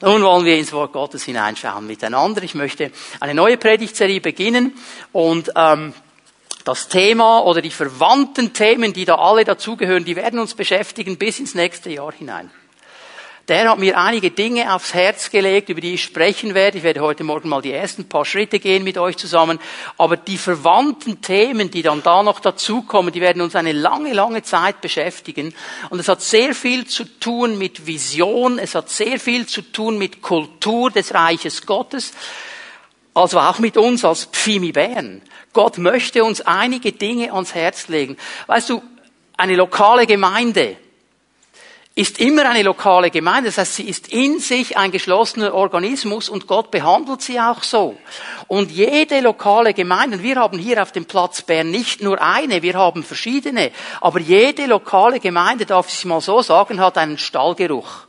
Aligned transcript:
Nun 0.00 0.22
wollen 0.22 0.44
wir 0.44 0.56
ins 0.56 0.72
Wort 0.72 0.92
Gottes 0.92 1.24
hineinschauen 1.24 1.86
miteinander. 1.86 2.42
Ich 2.42 2.54
möchte 2.54 2.90
eine 3.20 3.34
neue 3.34 3.56
Predigtserie 3.56 4.20
beginnen 4.20 4.74
und 5.12 5.50
ähm, 5.56 5.94
das 6.64 6.88
Thema 6.88 7.40
oder 7.40 7.60
die 7.60 7.70
verwandten 7.70 8.52
Themen, 8.52 8.92
die 8.92 9.04
da 9.04 9.16
alle 9.16 9.44
dazugehören, 9.44 10.04
die 10.04 10.16
werden 10.16 10.40
uns 10.40 10.54
beschäftigen 10.54 11.18
bis 11.18 11.38
ins 11.38 11.54
nächste 11.54 11.90
Jahr 11.90 12.12
hinein. 12.12 12.50
Der 13.48 13.68
hat 13.68 13.78
mir 13.78 13.98
einige 13.98 14.30
Dinge 14.30 14.74
aufs 14.74 14.94
Herz 14.94 15.30
gelegt, 15.30 15.68
über 15.68 15.82
die 15.82 15.94
ich 15.94 16.02
sprechen 16.02 16.54
werde. 16.54 16.78
Ich 16.78 16.84
werde 16.84 17.02
heute 17.02 17.24
Morgen 17.24 17.50
mal 17.50 17.60
die 17.60 17.72
ersten 17.72 18.08
paar 18.08 18.24
Schritte 18.24 18.58
gehen 18.58 18.84
mit 18.84 18.96
euch 18.96 19.18
zusammen. 19.18 19.58
Aber 19.98 20.16
die 20.16 20.38
verwandten 20.38 21.20
Themen, 21.20 21.70
die 21.70 21.82
dann 21.82 22.02
da 22.02 22.22
noch 22.22 22.40
dazukommen, 22.40 23.12
die 23.12 23.20
werden 23.20 23.42
uns 23.42 23.54
eine 23.54 23.72
lange, 23.72 24.14
lange 24.14 24.42
Zeit 24.42 24.80
beschäftigen. 24.80 25.54
Und 25.90 25.98
es 25.98 26.08
hat 26.08 26.22
sehr 26.22 26.54
viel 26.54 26.86
zu 26.86 27.04
tun 27.04 27.58
mit 27.58 27.86
Vision. 27.86 28.58
Es 28.58 28.74
hat 28.74 28.88
sehr 28.88 29.20
viel 29.20 29.46
zu 29.46 29.60
tun 29.60 29.98
mit 29.98 30.22
Kultur 30.22 30.90
des 30.90 31.12
Reiches 31.12 31.66
Gottes. 31.66 32.12
Also 33.12 33.38
auch 33.38 33.58
mit 33.58 33.76
uns 33.76 34.06
als 34.06 34.24
Pfimi 34.24 34.72
Bern. 34.72 35.20
Gott 35.52 35.76
möchte 35.76 36.24
uns 36.24 36.40
einige 36.40 36.92
Dinge 36.92 37.34
ans 37.34 37.54
Herz 37.54 37.88
legen. 37.88 38.16
Weißt 38.46 38.70
du, 38.70 38.82
eine 39.36 39.54
lokale 39.54 40.06
Gemeinde, 40.06 40.76
ist 41.96 42.18
immer 42.18 42.48
eine 42.48 42.62
lokale 42.62 43.10
Gemeinde. 43.10 43.50
Das 43.50 43.58
heißt, 43.58 43.76
sie 43.76 43.88
ist 43.88 44.08
in 44.08 44.40
sich 44.40 44.76
ein 44.76 44.90
geschlossener 44.90 45.54
Organismus 45.54 46.28
und 46.28 46.48
Gott 46.48 46.70
behandelt 46.72 47.22
sie 47.22 47.38
auch 47.38 47.62
so. 47.62 47.96
Und 48.48 48.72
jede 48.72 49.20
lokale 49.20 49.74
Gemeinde, 49.74 50.22
wir 50.22 50.36
haben 50.36 50.58
hier 50.58 50.82
auf 50.82 50.90
dem 50.90 51.04
Platz 51.04 51.42
Bern 51.42 51.70
nicht 51.70 52.02
nur 52.02 52.20
eine, 52.20 52.62
wir 52.62 52.74
haben 52.74 53.04
verschiedene, 53.04 53.70
aber 54.00 54.18
jede 54.18 54.66
lokale 54.66 55.20
Gemeinde, 55.20 55.66
darf 55.66 55.88
ich 55.88 56.04
mal 56.04 56.20
so 56.20 56.42
sagen, 56.42 56.80
hat 56.80 56.98
einen 56.98 57.18
Stallgeruch 57.18 58.06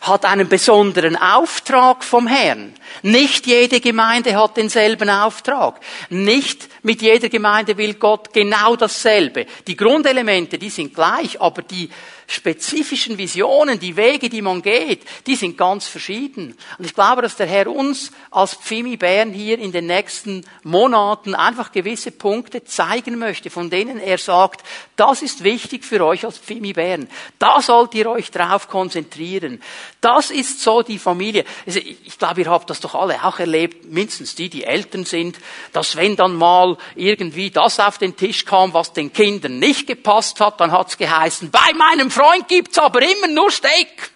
hat 0.00 0.24
einen 0.24 0.48
besonderen 0.48 1.16
Auftrag 1.16 2.02
vom 2.02 2.26
Herrn. 2.26 2.72
Nicht 3.02 3.46
jede 3.46 3.80
Gemeinde 3.80 4.34
hat 4.36 4.56
denselben 4.56 5.10
Auftrag. 5.10 5.78
Nicht 6.08 6.68
mit 6.82 7.02
jeder 7.02 7.28
Gemeinde 7.28 7.76
will 7.76 7.94
Gott 7.94 8.32
genau 8.32 8.76
dasselbe. 8.76 9.46
Die 9.66 9.76
Grundelemente, 9.76 10.58
die 10.58 10.70
sind 10.70 10.94
gleich, 10.94 11.40
aber 11.40 11.62
die 11.62 11.90
spezifischen 12.30 13.18
Visionen, 13.18 13.80
die 13.80 13.96
Wege, 13.96 14.28
die 14.28 14.40
man 14.40 14.62
geht, 14.62 15.02
die 15.26 15.34
sind 15.34 15.58
ganz 15.58 15.88
verschieden. 15.88 16.56
Und 16.78 16.84
ich 16.84 16.94
glaube, 16.94 17.22
dass 17.22 17.34
der 17.34 17.46
Herr 17.46 17.66
uns 17.66 18.12
als 18.30 18.54
Pfimi 18.54 18.96
Bern 18.96 19.32
hier 19.32 19.58
in 19.58 19.72
den 19.72 19.86
nächsten 19.86 20.44
Monaten 20.62 21.34
einfach 21.34 21.72
gewisse 21.72 22.12
Punkte 22.12 22.62
zeigen 22.62 23.18
möchte, 23.18 23.50
von 23.50 23.68
denen 23.68 23.98
er 23.98 24.18
sagt, 24.18 24.62
das 24.94 25.22
ist 25.22 25.42
wichtig 25.42 25.84
für 25.84 26.04
euch 26.04 26.24
als 26.24 26.38
Pfimi 26.38 26.72
Bern. 26.72 27.08
Da 27.40 27.60
sollt 27.60 27.94
ihr 27.94 28.08
euch 28.08 28.30
drauf 28.30 28.68
konzentrieren. 28.68 29.60
Das 30.00 30.30
ist 30.30 30.60
so 30.60 30.82
die 30.82 31.00
Familie. 31.00 31.44
Also 31.66 31.80
ich 31.80 32.16
glaube, 32.16 32.42
ihr 32.42 32.50
habt 32.50 32.70
das 32.70 32.78
doch 32.78 32.94
alle 32.94 33.24
auch 33.24 33.40
erlebt, 33.40 33.90
mindestens 33.90 34.36
die, 34.36 34.48
die 34.48 34.64
Eltern 34.64 35.04
sind, 35.04 35.36
dass 35.72 35.96
wenn 35.96 36.14
dann 36.14 36.36
mal 36.36 36.78
irgendwie 36.94 37.50
das 37.50 37.80
auf 37.80 37.98
den 37.98 38.16
Tisch 38.16 38.44
kam, 38.44 38.72
was 38.72 38.92
den 38.92 39.12
Kindern 39.12 39.58
nicht 39.58 39.88
gepasst 39.88 40.38
hat, 40.38 40.60
dann 40.60 40.70
hat's 40.70 40.96
geheißen, 40.96 41.50
bei 41.50 41.72
meinem 41.74 42.10
Freund 42.10 42.19
gibt's 42.48 42.78
aber 42.78 43.02
immer 43.02 43.28
nur 43.28 43.50
Steak. 43.50 44.10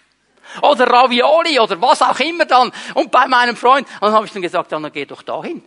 Oder 0.61 0.87
Ravioli 0.87 1.59
oder 1.59 1.81
was 1.81 2.01
auch 2.01 2.19
immer 2.19 2.45
dann. 2.45 2.71
Und 2.93 3.11
bei 3.11 3.27
meinem 3.27 3.55
Freund. 3.57 3.87
Und 3.95 4.01
dann 4.03 4.13
habe 4.13 4.25
ich 4.25 4.31
dann 4.31 4.41
gesagt, 4.41 4.71
ja, 4.71 4.79
dann 4.79 4.91
geh 4.91 5.05
doch 5.05 5.21
dahin. 5.21 5.63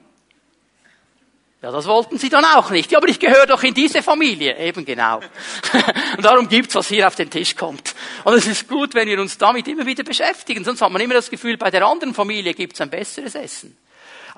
Ja, 1.61 1.73
das 1.73 1.87
wollten 1.87 2.19
sie 2.19 2.29
dann 2.29 2.45
auch 2.45 2.71
nicht. 2.71 2.93
Ja, 2.93 2.99
aber 2.99 3.09
ich 3.09 3.19
gehöre 3.19 3.47
doch 3.47 3.63
in 3.65 3.75
diese 3.75 4.01
Familie. 4.01 4.57
Eben 4.59 4.85
genau. 4.85 5.17
Und 6.17 6.25
darum 6.25 6.49
gibt's, 6.49 6.77
was 6.77 6.87
hier 6.87 7.07
auf 7.07 7.17
den 7.17 7.31
Tisch 7.31 7.57
kommt. 7.57 7.95
Und 8.23 8.35
es 8.35 8.47
ist 8.47 8.69
gut, 8.69 8.95
wenn 8.95 9.09
wir 9.09 9.21
uns 9.21 9.39
damit 9.39 9.67
immer 9.67 9.85
wieder 9.85 10.05
beschäftigen. 10.05 10.65
Sonst 10.65 10.81
hat 10.81 10.93
man 10.93 11.03
immer 11.03 11.15
das 11.15 11.31
Gefühl, 11.31 11.57
bei 11.57 11.71
der 11.71 11.85
anderen 11.85 12.15
Familie 12.15 12.55
gibt's 12.55 12.81
ein 12.81 12.91
besseres 12.91 13.35
Essen. 13.35 13.77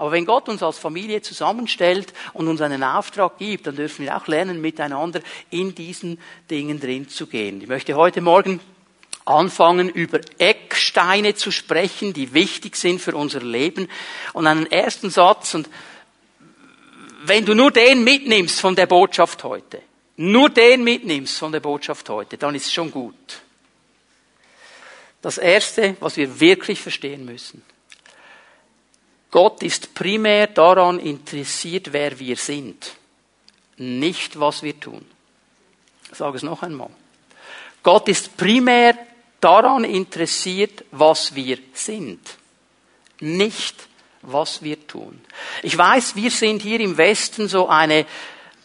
Aber 0.00 0.12
wenn 0.12 0.24
Gott 0.24 0.48
uns 0.48 0.62
als 0.62 0.78
Familie 0.78 1.20
zusammenstellt 1.20 2.14
und 2.32 2.48
uns 2.48 2.62
einen 2.62 2.82
Auftrag 2.82 3.36
gibt, 3.36 3.66
dann 3.66 3.76
dürfen 3.76 4.06
wir 4.06 4.16
auch 4.16 4.26
lernen, 4.28 4.58
miteinander 4.58 5.20
in 5.50 5.74
diesen 5.74 6.18
Dingen 6.50 6.80
drin 6.80 7.10
zu 7.10 7.26
gehen. 7.26 7.60
Ich 7.60 7.68
möchte 7.68 7.94
heute 7.94 8.22
Morgen 8.22 8.60
anfangen, 9.26 9.90
über 9.90 10.20
Ecksteine 10.38 11.34
zu 11.34 11.50
sprechen, 11.50 12.14
die 12.14 12.32
wichtig 12.32 12.76
sind 12.76 13.02
für 13.02 13.14
unser 13.14 13.42
Leben. 13.42 13.88
Und 14.32 14.46
einen 14.46 14.72
ersten 14.72 15.10
Satz, 15.10 15.52
und 15.52 15.68
wenn 17.24 17.44
du 17.44 17.54
nur 17.54 17.70
den 17.70 18.02
mitnimmst 18.02 18.58
von 18.58 18.74
der 18.74 18.86
Botschaft 18.86 19.44
heute, 19.44 19.82
nur 20.16 20.48
den 20.48 20.82
mitnimmst 20.82 21.36
von 21.36 21.52
der 21.52 21.60
Botschaft 21.60 22.08
heute, 22.08 22.38
dann 22.38 22.54
ist 22.54 22.64
es 22.64 22.72
schon 22.72 22.90
gut. 22.90 23.42
Das 25.20 25.36
erste, 25.36 25.94
was 26.00 26.16
wir 26.16 26.40
wirklich 26.40 26.80
verstehen 26.80 27.26
müssen. 27.26 27.62
Gott 29.30 29.62
ist 29.62 29.94
primär 29.94 30.48
daran 30.48 30.98
interessiert, 30.98 31.92
wer 31.92 32.18
wir 32.18 32.36
sind, 32.36 32.92
nicht 33.76 34.38
was 34.38 34.62
wir 34.62 34.78
tun. 34.78 35.04
Ich 36.10 36.18
sage 36.18 36.36
es 36.36 36.42
noch 36.42 36.62
einmal. 36.62 36.90
Gott 37.82 38.08
ist 38.08 38.36
primär 38.36 38.98
daran 39.40 39.84
interessiert, 39.84 40.84
was 40.90 41.34
wir 41.34 41.58
sind, 41.72 42.20
nicht 43.20 43.76
was 44.22 44.62
wir 44.62 44.86
tun. 44.86 45.20
Ich 45.62 45.76
weiß, 45.78 46.16
wir 46.16 46.30
sind 46.30 46.62
hier 46.62 46.80
im 46.80 46.96
Westen 46.98 47.48
so 47.48 47.68
eine 47.68 48.06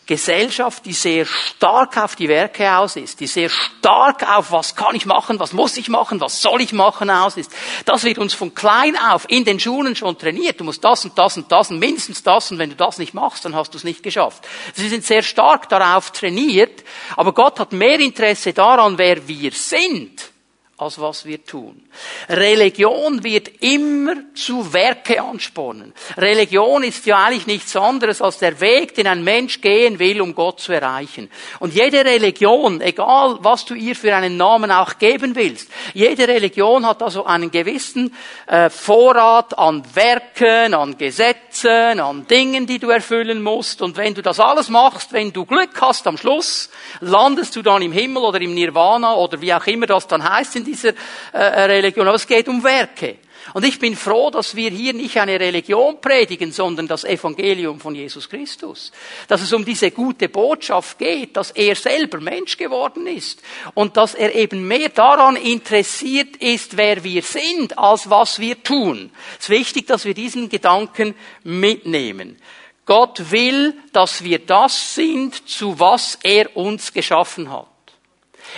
Gesellschaft, 0.06 0.86
die 0.86 0.94
sehr 0.94 1.26
stark 1.26 1.98
auf 1.98 2.16
die 2.16 2.30
Werke 2.30 2.78
aus 2.78 2.96
ist, 2.96 3.20
die 3.20 3.28
sehr 3.28 3.50
stark 3.50 4.30
auf 4.30 4.52
was 4.52 4.76
kann 4.76 4.96
ich 4.96 5.06
machen, 5.06 5.40
was 5.40 5.54
muss 5.54 5.78
ich 5.78 5.90
machen, 5.90 6.22
was 6.22 6.42
soll 6.42 6.62
ich 6.62 6.74
machen 6.74 7.10
aus 7.10 7.38
ist. 7.38 7.52
Das 7.86 8.04
wird 8.04 8.20
uns 8.20 8.34
von 8.34 8.54
klein 8.54 8.96
auf 8.98 9.26
in 9.30 9.46
den 9.46 9.60
Schulen 9.60 9.96
schon 9.96 10.18
trainiert. 10.18 10.60
Du 10.60 10.64
musst 10.64 10.84
das 10.84 11.06
und 11.06 11.18
das 11.18 11.38
und 11.38 11.52
das 11.52 11.72
und 11.72 11.80
mindestens 11.80 12.22
das 12.22 12.52
und 12.52 12.60
wenn 12.60 12.70
du 12.70 12.76
das 12.76 13.00
nicht 13.00 13.14
machst, 13.14 13.46
dann 13.46 13.56
hast 13.56 13.74
du 13.74 13.78
es 13.78 13.84
nicht 13.84 14.04
geschafft. 14.04 14.48
Sie 14.74 14.90
sind 14.90 15.04
sehr 15.04 15.24
stark 15.24 15.70
darauf 15.70 16.12
trainiert, 16.12 16.84
aber 17.16 17.34
Gott 17.34 17.60
hat 17.60 17.72
mehr 17.72 18.00
Interesse 18.00 18.54
daran, 18.54 18.98
wer 18.98 19.28
wir 19.28 19.52
sind 19.52 20.35
als 20.78 21.00
was 21.00 21.24
wir 21.24 21.46
tun. 21.46 21.82
Religion 22.28 23.24
wird 23.24 23.64
immer 23.64 24.16
zu 24.36 24.74
Werke 24.74 25.22
anspornen. 25.22 25.94
Religion 26.18 26.84
ist 26.84 27.06
ja 27.06 27.24
eigentlich 27.24 27.48
nichts 27.48 27.78
anderes 27.78 28.22
als 28.22 28.40
der 28.40 28.60
Weg, 28.60 28.94
den 28.94 29.08
ein 29.08 29.24
Mensch 29.24 29.62
gehen 29.62 30.00
will, 30.00 30.20
um 30.20 30.36
Gott 30.36 30.60
zu 30.60 30.74
erreichen. 30.74 31.32
Und 31.60 31.74
jede 31.74 32.04
Religion, 32.04 32.82
egal 32.82 33.38
was 33.40 33.64
du 33.64 33.74
ihr 33.74 33.96
für 33.96 34.14
einen 34.14 34.36
Namen 34.36 34.70
auch 34.70 34.98
geben 34.98 35.36
willst, 35.36 35.70
jede 35.94 36.28
Religion 36.28 36.86
hat 36.86 37.02
also 37.02 37.26
einen 37.26 37.52
gewissen 37.52 38.14
äh, 38.48 38.70
Vorrat 38.70 39.58
an 39.58 39.82
Werken, 39.94 40.74
an 40.74 40.98
Gesetzen, 40.98 42.02
an 42.02 42.28
Dingen, 42.28 42.68
die 42.68 42.80
du 42.80 42.90
erfüllen 42.90 43.42
musst. 43.42 43.82
Und 43.82 43.96
wenn 43.96 44.14
du 44.14 44.22
das 44.22 44.42
alles 44.42 44.68
machst, 44.68 45.14
wenn 45.14 45.32
du 45.32 45.46
Glück 45.46 45.80
hast 45.80 46.06
am 46.06 46.18
Schluss, 46.18 46.70
landest 47.00 47.56
du 47.56 47.62
dann 47.62 47.82
im 47.82 47.94
Himmel 47.94 48.24
oder 48.24 48.42
im 48.42 48.54
Nirvana 48.54 49.16
oder 49.16 49.40
wie 49.40 49.54
auch 49.54 49.66
immer 49.68 49.86
das 49.86 50.08
dann 50.08 50.30
heißt 50.30 50.65
dieser 50.66 50.94
äh, 51.32 51.38
Religion, 51.38 52.08
aber 52.08 52.16
es 52.16 52.28
geht 52.28 52.50
um 52.50 52.64
Werke. 52.64 53.18
Und 53.54 53.64
ich 53.64 53.78
bin 53.80 53.96
froh, 53.96 54.32
dass 54.32 54.56
wir 54.56 54.72
hier 54.72 54.94
nicht 54.94 55.18
eine 55.18 55.40
Religion 55.40 56.02
predigen, 56.02 56.52
sondern 56.52 56.88
das 56.88 57.04
Evangelium 57.04 57.80
von 57.80 57.94
Jesus 57.94 58.28
Christus. 58.28 58.92
Dass 59.28 59.42
es 59.42 59.54
um 59.54 59.64
diese 59.64 59.92
gute 59.92 60.30
Botschaft 60.30 60.98
geht, 60.98 61.38
dass 61.38 61.52
er 61.52 61.76
selber 61.76 62.20
Mensch 62.20 62.58
geworden 62.58 63.06
ist 63.06 63.42
und 63.76 63.98
dass 63.98 64.16
er 64.16 64.34
eben 64.34 64.68
mehr 64.68 64.90
daran 64.90 65.36
interessiert 65.36 66.38
ist, 66.38 66.76
wer 66.76 67.04
wir 67.04 67.22
sind, 67.22 67.78
als 67.78 68.10
was 68.10 68.40
wir 68.40 68.62
tun. 68.64 69.12
Es 69.40 69.46
ist 69.46 69.50
wichtig, 69.50 69.88
dass 69.88 70.06
wir 70.06 70.16
diesen 70.16 70.50
Gedanken 70.50 71.14
mitnehmen. 71.44 72.38
Gott 72.86 73.32
will, 73.32 73.74
dass 73.94 74.24
wir 74.24 74.40
das 74.40 74.96
sind, 74.96 75.48
zu 75.48 75.80
was 75.80 76.20
er 76.24 76.56
uns 76.56 76.94
geschaffen 76.94 77.52
hat. 77.52 77.68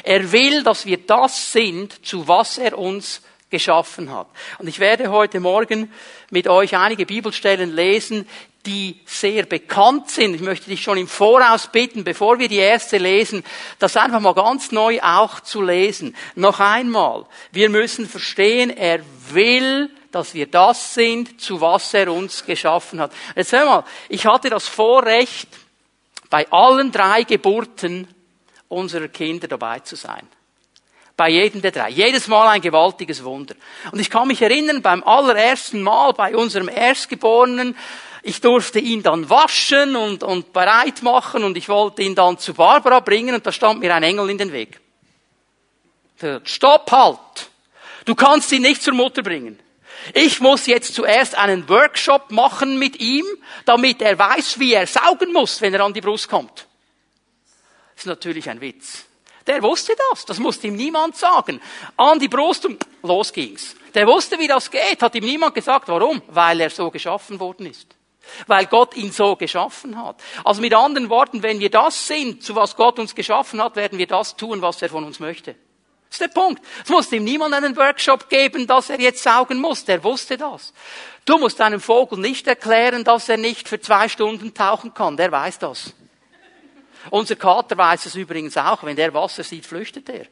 Er 0.03 0.31
will, 0.31 0.63
dass 0.63 0.85
wir 0.85 0.97
das 0.97 1.51
sind, 1.51 2.05
zu 2.05 2.27
was 2.27 2.57
er 2.57 2.77
uns 2.77 3.21
geschaffen 3.49 4.11
hat. 4.11 4.27
Und 4.59 4.67
ich 4.67 4.79
werde 4.79 5.09
heute 5.09 5.39
Morgen 5.39 5.91
mit 6.29 6.47
euch 6.47 6.75
einige 6.75 7.05
Bibelstellen 7.05 7.73
lesen, 7.73 8.27
die 8.65 8.99
sehr 9.05 9.45
bekannt 9.45 10.09
sind. 10.09 10.35
Ich 10.35 10.41
möchte 10.41 10.69
dich 10.69 10.81
schon 10.81 10.97
im 10.97 11.07
Voraus 11.07 11.67
bitten, 11.71 12.03
bevor 12.03 12.37
wir 12.37 12.49
die 12.49 12.57
erste 12.57 12.97
lesen, 12.97 13.43
das 13.79 13.95
einfach 13.95 14.19
mal 14.19 14.33
ganz 14.33 14.71
neu 14.71 14.99
auch 15.01 15.39
zu 15.39 15.61
lesen. 15.61 16.15
Noch 16.35 16.59
einmal, 16.59 17.25
wir 17.53 17.69
müssen 17.69 18.07
verstehen, 18.07 18.69
er 18.69 18.99
will, 19.29 19.89
dass 20.11 20.33
wir 20.33 20.47
das 20.47 20.93
sind, 20.93 21.39
zu 21.39 21.61
was 21.61 21.93
er 21.93 22.11
uns 22.11 22.45
geschaffen 22.45 22.99
hat. 22.99 23.13
Jetzt 23.35 23.53
hör 23.53 23.65
mal, 23.65 23.83
ich 24.09 24.25
hatte 24.25 24.49
das 24.49 24.67
Vorrecht, 24.67 25.47
bei 26.29 26.45
allen 26.51 26.91
drei 26.91 27.23
Geburten 27.23 28.07
unserer 28.69 29.07
Kinder 29.07 29.47
dabei 29.47 29.79
zu 29.79 29.95
sein. 29.95 30.27
Bei 31.15 31.29
jedem 31.29 31.61
der 31.61 31.71
drei. 31.71 31.89
Jedes 31.89 32.27
Mal 32.27 32.47
ein 32.47 32.61
gewaltiges 32.61 33.23
Wunder. 33.23 33.55
Und 33.91 33.99
ich 33.99 34.09
kann 34.09 34.27
mich 34.27 34.41
erinnern, 34.41 34.83
beim 34.83 35.03
allerersten 35.03 35.81
Mal 35.81 36.13
bei 36.13 36.35
unserem 36.35 36.69
Erstgeborenen, 36.69 37.75
ich 38.21 38.41
durfte 38.41 38.79
ihn 38.79 39.01
dann 39.01 39.29
waschen 39.29 39.95
und, 39.95 40.21
und 40.21 40.53
bereit 40.53 41.01
machen 41.01 41.43
und 41.43 41.57
ich 41.57 41.69
wollte 41.69 42.03
ihn 42.03 42.13
dann 42.13 42.37
zu 42.37 42.53
Barbara 42.53 42.99
bringen 42.99 43.33
und 43.33 43.45
da 43.45 43.51
stand 43.51 43.79
mir 43.79 43.95
ein 43.95 44.03
Engel 44.03 44.29
in 44.29 44.37
den 44.37 44.51
Weg. 44.51 44.79
Stopp 46.43 46.91
halt! 46.91 47.49
Du 48.05 48.15
kannst 48.15 48.51
ihn 48.51 48.61
nicht 48.61 48.83
zur 48.83 48.93
Mutter 48.93 49.23
bringen. 49.23 49.59
Ich 50.13 50.39
muss 50.39 50.67
jetzt 50.67 50.93
zuerst 50.93 51.37
einen 51.37 51.67
Workshop 51.67 52.31
machen 52.31 52.77
mit 52.77 52.99
ihm, 52.99 53.25
damit 53.65 54.01
er 54.01 54.17
weiß, 54.17 54.59
wie 54.59 54.73
er 54.73 54.87
saugen 54.87 55.33
muss, 55.33 55.61
wenn 55.61 55.73
er 55.73 55.83
an 55.83 55.93
die 55.93 56.01
Brust 56.01 56.29
kommt. 56.29 56.66
Das 57.97 58.03
ist 58.03 58.09
natürlich 58.09 58.47
ein 58.47 58.61
Witz. 58.61 59.05
Der 59.47 59.63
wusste 59.63 59.95
das. 60.11 60.23
Das 60.23 60.37
musste 60.37 60.67
ihm 60.67 60.75
niemand 60.75 61.17
sagen. 61.17 61.59
An 61.95 62.19
die 62.19 62.27
Brust 62.27 62.63
und 62.67 62.85
los 63.01 63.33
ging's. 63.33 63.75
Der 63.95 64.05
wusste, 64.05 64.37
wie 64.37 64.47
das 64.47 64.69
geht. 64.69 65.01
Hat 65.01 65.15
ihm 65.15 65.23
niemand 65.23 65.55
gesagt. 65.55 65.87
Warum? 65.87 66.21
Weil 66.27 66.61
er 66.61 66.69
so 66.69 66.91
geschaffen 66.91 67.39
worden 67.39 67.65
ist. 67.65 67.87
Weil 68.45 68.67
Gott 68.67 68.95
ihn 68.95 69.11
so 69.11 69.35
geschaffen 69.35 69.97
hat. 69.97 70.21
Also 70.43 70.61
mit 70.61 70.75
anderen 70.75 71.09
Worten, 71.09 71.41
wenn 71.41 71.59
wir 71.59 71.71
das 71.71 72.05
sind, 72.05 72.43
zu 72.43 72.53
was 72.53 72.75
Gott 72.75 72.99
uns 72.99 73.15
geschaffen 73.15 73.59
hat, 73.63 73.75
werden 73.75 73.97
wir 73.97 74.05
das 74.05 74.35
tun, 74.35 74.61
was 74.61 74.79
er 74.83 74.89
von 74.89 75.03
uns 75.03 75.19
möchte. 75.19 75.55
Das 76.09 76.21
ist 76.21 76.21
der 76.21 76.39
Punkt. 76.39 76.63
Es 76.83 76.91
musste 76.91 77.15
ihm 77.15 77.23
niemand 77.23 77.55
einen 77.55 77.75
Workshop 77.75 78.29
geben, 78.29 78.67
dass 78.67 78.91
er 78.91 78.99
jetzt 78.99 79.23
saugen 79.23 79.59
muss. 79.59 79.85
Der 79.85 80.03
wusste 80.03 80.37
das. 80.37 80.71
Du 81.25 81.39
musst 81.39 81.59
einem 81.61 81.81
Vogel 81.81 82.19
nicht 82.19 82.45
erklären, 82.45 83.03
dass 83.03 83.27
er 83.27 83.37
nicht 83.37 83.67
für 83.67 83.81
zwei 83.81 84.07
Stunden 84.07 84.53
tauchen 84.53 84.93
kann. 84.93 85.17
Der 85.17 85.31
weiß 85.31 85.57
das. 85.57 85.95
Unser 87.09 87.35
Kater 87.35 87.77
weiß 87.77 88.05
es 88.05 88.15
übrigens 88.15 88.57
auch. 88.57 88.83
Wenn 88.83 88.95
der 88.95 89.13
Wasser 89.13 89.43
sieht, 89.43 89.65
flüchtet 89.65 90.09
er. 90.09 90.25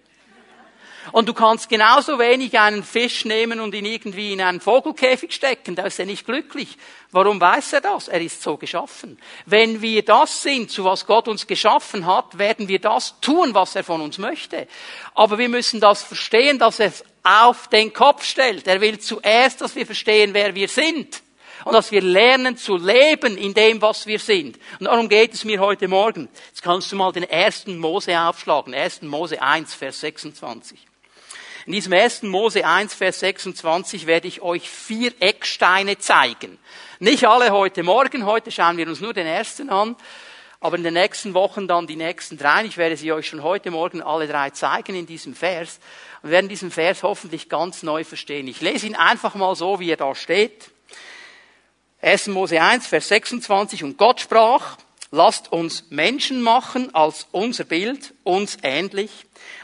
Und 1.11 1.29
du 1.29 1.33
kannst 1.33 1.69
genauso 1.69 2.17
wenig 2.17 2.57
einen 2.59 2.83
Fisch 2.83 3.25
nehmen 3.25 3.59
und 3.59 3.75
ihn 3.75 3.85
irgendwie 3.85 4.33
in 4.33 4.41
einen 4.41 4.59
Vogelkäfig 4.59 5.33
stecken. 5.33 5.75
Da 5.75 5.83
ist 5.83 5.99
er 5.99 6.05
nicht 6.05 6.25
glücklich. 6.25 6.77
Warum 7.11 7.39
weiß 7.39 7.73
er 7.73 7.81
das? 7.81 8.07
Er 8.07 8.21
ist 8.21 8.41
so 8.41 8.57
geschaffen. 8.57 9.19
Wenn 9.45 9.81
wir 9.81 10.03
das 10.03 10.41
sind, 10.41 10.71
zu 10.71 10.83
was 10.83 11.05
Gott 11.05 11.27
uns 11.27 11.45
geschaffen 11.45 12.05
hat, 12.05 12.37
werden 12.37 12.67
wir 12.67 12.79
das 12.79 13.19
tun, 13.21 13.53
was 13.53 13.75
er 13.75 13.83
von 13.83 14.01
uns 14.01 14.17
möchte. 14.17 14.67
Aber 15.13 15.37
wir 15.37 15.49
müssen 15.49 15.79
das 15.79 16.01
verstehen, 16.01 16.57
dass 16.57 16.79
er 16.79 16.87
es 16.87 17.03
auf 17.23 17.67
den 17.67 17.93
Kopf 17.93 18.23
stellt. 18.23 18.67
Er 18.67 18.81
will 18.81 18.99
zuerst, 18.99 19.61
dass 19.61 19.75
wir 19.75 19.85
verstehen, 19.85 20.33
wer 20.33 20.55
wir 20.55 20.67
sind 20.67 21.21
und 21.65 21.73
dass 21.73 21.91
wir 21.91 22.01
lernen 22.01 22.57
zu 22.57 22.77
leben 22.77 23.37
in 23.37 23.53
dem, 23.53 23.81
was 23.81 24.05
wir 24.05 24.19
sind. 24.19 24.57
Und 24.79 24.85
darum 24.85 25.09
geht 25.09 25.33
es 25.33 25.43
mir 25.43 25.59
heute 25.59 25.87
Morgen. 25.87 26.29
Jetzt 26.47 26.61
kannst 26.61 26.91
du 26.91 26.95
mal 26.95 27.11
den 27.11 27.23
ersten 27.23 27.79
Mose 27.79 28.17
aufschlagen. 28.17 28.73
1. 28.73 29.01
Mose 29.01 29.41
1, 29.41 29.73
Vers 29.73 29.99
26. 29.99 30.77
In 31.65 31.73
diesem 31.73 31.93
1. 31.93 32.21
Mose 32.23 32.63
1, 32.65 32.93
Vers 32.93 33.19
26 33.21 34.05
werde 34.05 34.27
ich 34.27 34.43
euch 34.43 34.69
vier 34.69 35.11
Ecksteine 35.19 35.97
zeigen. 35.97 36.59
Nicht 36.99 37.25
alle 37.25 37.49
heute 37.49 37.81
Morgen, 37.81 38.27
heute 38.27 38.51
schauen 38.51 38.77
wir 38.77 38.87
uns 38.87 39.01
nur 39.01 39.15
den 39.15 39.25
ersten 39.25 39.71
an, 39.71 39.95
aber 40.59 40.77
in 40.77 40.83
den 40.83 40.93
nächsten 40.93 41.33
Wochen 41.33 41.67
dann 41.67 41.87
die 41.87 41.95
nächsten 41.95 42.37
drei. 42.37 42.65
Ich 42.65 42.77
werde 42.77 42.95
sie 42.95 43.11
euch 43.11 43.27
schon 43.27 43.41
heute 43.41 43.71
Morgen 43.71 44.03
alle 44.03 44.27
drei 44.27 44.51
zeigen 44.51 44.95
in 44.95 45.07
diesem 45.07 45.33
Vers. 45.33 45.79
Und 46.21 46.29
werden 46.29 46.47
diesen 46.47 46.69
Vers 46.69 47.01
hoffentlich 47.01 47.49
ganz 47.49 47.81
neu 47.81 48.03
verstehen. 48.03 48.47
Ich 48.47 48.61
lese 48.61 48.85
ihn 48.85 48.95
einfach 48.95 49.33
mal 49.33 49.55
so, 49.55 49.79
wie 49.79 49.89
er 49.89 49.97
da 49.97 50.13
steht. 50.13 50.74
1. 52.05 52.27
Mose 52.27 52.61
1, 52.61 52.85
Vers 52.85 53.07
26. 53.07 53.83
Und 53.83 53.97
Gott 53.97 54.19
sprach, 54.19 54.77
lasst 55.09 55.51
uns 55.51 55.89
Menschen 55.89 56.39
machen 56.39 56.93
als 56.93 57.27
unser 57.31 57.63
Bild, 57.63 58.13
uns 58.23 58.59
ähnlich. 58.61 59.09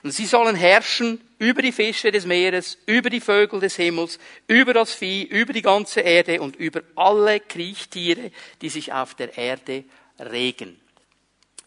Und 0.01 0.09
sie 0.09 0.25
sollen 0.25 0.55
herrschen 0.55 1.21
über 1.37 1.61
die 1.61 1.71
Fische 1.71 2.11
des 2.11 2.25
Meeres, 2.25 2.79
über 2.87 3.11
die 3.11 3.21
Vögel 3.21 3.59
des 3.59 3.75
Himmels, 3.75 4.17
über 4.47 4.73
das 4.73 4.91
Vieh, 4.91 5.21
über 5.21 5.53
die 5.53 5.61
ganze 5.61 5.99
Erde 5.99 6.41
und 6.41 6.55
über 6.55 6.81
alle 6.95 7.39
Kriechtiere, 7.41 8.31
die 8.63 8.69
sich 8.69 8.91
auf 8.91 9.13
der 9.13 9.37
Erde 9.37 9.83
regen. 10.19 10.81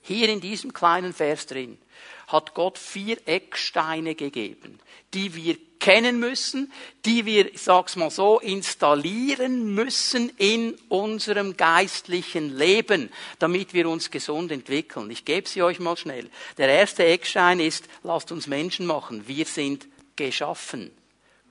Hier 0.02 0.28
in 0.28 0.40
diesem 0.40 0.72
kleinen 0.72 1.12
Vers 1.12 1.46
drin 1.46 1.78
hat 2.26 2.54
Gott 2.54 2.78
vier 2.78 3.18
Ecksteine 3.26 4.14
gegeben, 4.14 4.78
die 5.12 5.34
wir 5.34 5.56
kennen 5.84 6.18
müssen, 6.18 6.72
die 7.04 7.26
wir, 7.26 7.52
ich 7.52 7.60
sag's 7.60 7.96
mal 7.96 8.10
so, 8.10 8.40
installieren 8.40 9.74
müssen 9.74 10.30
in 10.38 10.74
unserem 10.88 11.58
geistlichen 11.58 12.56
Leben, 12.56 13.10
damit 13.38 13.74
wir 13.74 13.88
uns 13.88 14.10
gesund 14.10 14.50
entwickeln. 14.50 15.10
Ich 15.10 15.26
gebe 15.26 15.46
sie 15.46 15.62
euch 15.62 15.80
mal 15.80 15.98
schnell. 15.98 16.30
Der 16.56 16.68
erste 16.68 17.04
Eckstein 17.04 17.60
ist, 17.60 17.86
lasst 18.02 18.32
uns 18.32 18.46
Menschen 18.46 18.86
machen. 18.86 19.28
Wir 19.28 19.44
sind 19.44 19.86
geschaffen. 20.16 20.90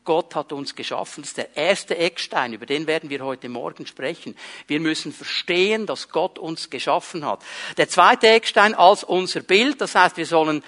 Gott 0.03 0.35
hat 0.35 0.51
uns 0.51 0.75
geschaffen. 0.75 1.21
Das 1.21 1.29
ist 1.29 1.37
der 1.37 1.55
erste 1.55 1.97
Eckstein, 1.97 2.53
über 2.53 2.65
den 2.65 2.87
werden 2.87 3.09
wir 3.09 3.23
heute 3.23 3.49
Morgen 3.49 3.85
sprechen. 3.85 4.35
Wir 4.67 4.79
müssen 4.79 5.13
verstehen, 5.13 5.85
dass 5.85 6.09
Gott 6.09 6.39
uns 6.39 6.69
geschaffen 6.69 7.25
hat. 7.25 7.41
Der 7.77 7.89
zweite 7.89 8.27
Eckstein 8.27 8.75
als 8.75 9.03
unser 9.03 9.41
Bild, 9.41 9.81
das 9.81 9.95
heißt, 9.95 10.17
wir 10.17 10.25
sollen 10.25 10.63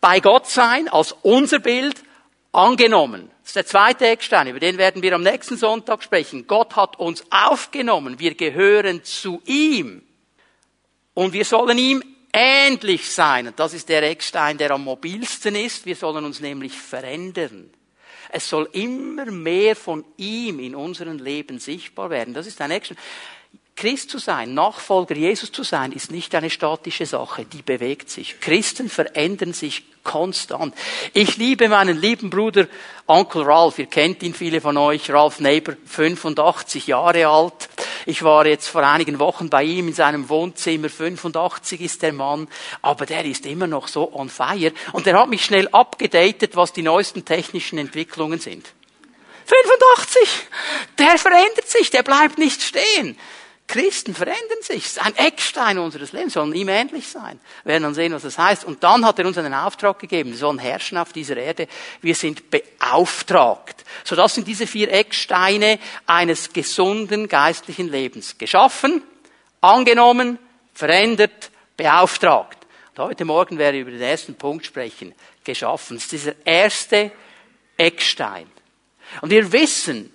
bei 0.00 0.20
Gott 0.20 0.46
sein, 0.46 0.88
als 0.88 1.12
unser 1.22 1.58
Bild, 1.58 2.02
angenommen. 2.52 3.30
Das 3.40 3.50
ist 3.50 3.56
der 3.56 3.66
zweite 3.66 4.06
Eckstein, 4.06 4.46
über 4.48 4.60
den 4.60 4.78
werden 4.78 5.02
wir 5.02 5.14
am 5.14 5.22
nächsten 5.22 5.56
Sonntag 5.56 6.02
sprechen. 6.02 6.46
Gott 6.46 6.76
hat 6.76 6.98
uns 6.98 7.24
aufgenommen, 7.30 8.18
wir 8.18 8.34
gehören 8.34 9.04
zu 9.04 9.42
ihm 9.44 10.02
und 11.14 11.32
wir 11.32 11.44
sollen 11.44 11.78
ihm 11.78 12.02
ähnlich 12.32 13.10
sein. 13.10 13.48
Und 13.48 13.58
das 13.58 13.74
ist 13.74 13.88
der 13.88 14.02
Eckstein, 14.02 14.58
der 14.58 14.70
am 14.70 14.84
mobilsten 14.84 15.54
ist. 15.54 15.86
Wir 15.86 15.96
sollen 15.96 16.24
uns 16.24 16.40
nämlich 16.40 16.72
verändern. 16.72 17.70
Es 18.30 18.48
soll 18.48 18.68
immer 18.72 19.26
mehr 19.26 19.74
von 19.76 20.04
ihm 20.16 20.60
in 20.60 20.74
unserem 20.74 21.18
Leben 21.18 21.58
sichtbar 21.58 22.10
werden. 22.10 22.34
Das 22.34 22.46
ist 22.46 22.60
ein 22.60 22.70
Eckstein. 22.70 22.98
Christ 23.78 24.10
zu 24.10 24.18
sein, 24.18 24.54
Nachfolger 24.54 25.14
Jesus 25.14 25.52
zu 25.52 25.62
sein, 25.62 25.92
ist 25.92 26.10
nicht 26.10 26.34
eine 26.34 26.50
statische 26.50 27.06
Sache, 27.06 27.44
die 27.44 27.62
bewegt 27.62 28.10
sich. 28.10 28.40
Christen 28.40 28.90
verändern 28.90 29.52
sich 29.52 29.84
konstant. 30.02 30.74
Ich 31.12 31.36
liebe 31.36 31.68
meinen 31.68 31.96
lieben 31.96 32.28
Bruder 32.28 32.66
Onkel 33.06 33.42
Ralph, 33.42 33.78
ihr 33.78 33.86
kennt 33.86 34.24
ihn 34.24 34.34
viele 34.34 34.60
von 34.60 34.76
euch, 34.76 35.08
Ralph 35.12 35.38
Neighbor, 35.38 35.76
85 35.86 36.88
Jahre 36.88 37.28
alt. 37.28 37.68
Ich 38.04 38.24
war 38.24 38.46
jetzt 38.46 38.66
vor 38.66 38.82
einigen 38.82 39.20
Wochen 39.20 39.48
bei 39.48 39.62
ihm 39.62 39.86
in 39.86 39.94
seinem 39.94 40.28
Wohnzimmer, 40.28 40.88
85 40.88 41.80
ist 41.80 42.02
der 42.02 42.12
Mann, 42.12 42.48
aber 42.82 43.06
der 43.06 43.24
ist 43.26 43.46
immer 43.46 43.68
noch 43.68 43.86
so 43.86 44.12
on 44.12 44.28
fire 44.28 44.72
und 44.92 45.06
der 45.06 45.16
hat 45.20 45.28
mich 45.28 45.44
schnell 45.44 45.68
abgedatet, 45.68 46.56
was 46.56 46.72
die 46.72 46.82
neuesten 46.82 47.24
technischen 47.24 47.78
Entwicklungen 47.78 48.40
sind. 48.40 48.66
85! 49.46 50.28
Der 50.98 51.16
verändert 51.16 51.68
sich, 51.68 51.90
der 51.90 52.02
bleibt 52.02 52.38
nicht 52.38 52.60
stehen. 52.60 53.16
Christen 53.68 54.14
verändern 54.14 54.62
sich. 54.62 54.82
Das 54.82 54.92
ist 54.92 55.06
ein 55.06 55.14
Eckstein 55.16 55.78
unseres 55.78 56.12
Lebens, 56.12 56.32
sollen 56.32 56.54
ihm 56.54 56.68
ähnlich 56.68 57.06
sein. 57.06 57.38
Wir 57.64 57.72
werden 57.72 57.84
dann 57.84 57.94
sehen, 57.94 58.14
was 58.14 58.22
das 58.22 58.38
heißt. 58.38 58.64
Und 58.64 58.82
dann 58.82 59.04
hat 59.04 59.18
er 59.18 59.26
uns 59.26 59.36
einen 59.36 59.52
Auftrag 59.52 59.98
gegeben. 59.98 60.30
Wir 60.30 60.38
sollen 60.38 60.58
herrschen 60.58 60.96
auf 60.96 61.12
dieser 61.12 61.36
Erde. 61.36 61.68
Wir 62.00 62.14
sind 62.14 62.50
beauftragt. 62.50 63.84
So, 64.04 64.16
das 64.16 64.34
sind 64.34 64.48
diese 64.48 64.66
vier 64.66 64.90
Ecksteine 64.90 65.78
eines 66.06 66.52
gesunden 66.52 67.28
geistlichen 67.28 67.90
Lebens. 67.90 68.38
Geschaffen, 68.38 69.02
angenommen, 69.60 70.38
verändert, 70.72 71.50
beauftragt. 71.76 72.66
Und 72.96 73.04
heute 73.04 73.26
Morgen 73.26 73.58
werde 73.58 73.76
ich 73.76 73.82
über 73.82 73.90
den 73.90 74.00
ersten 74.00 74.34
Punkt 74.34 74.64
sprechen. 74.64 75.14
Geschaffen. 75.44 75.98
Das 75.98 76.04
ist 76.04 76.12
dieser 76.12 76.34
erste 76.46 77.12
Eckstein. 77.76 78.46
Und 79.20 79.30
wir 79.30 79.52
wissen, 79.52 80.12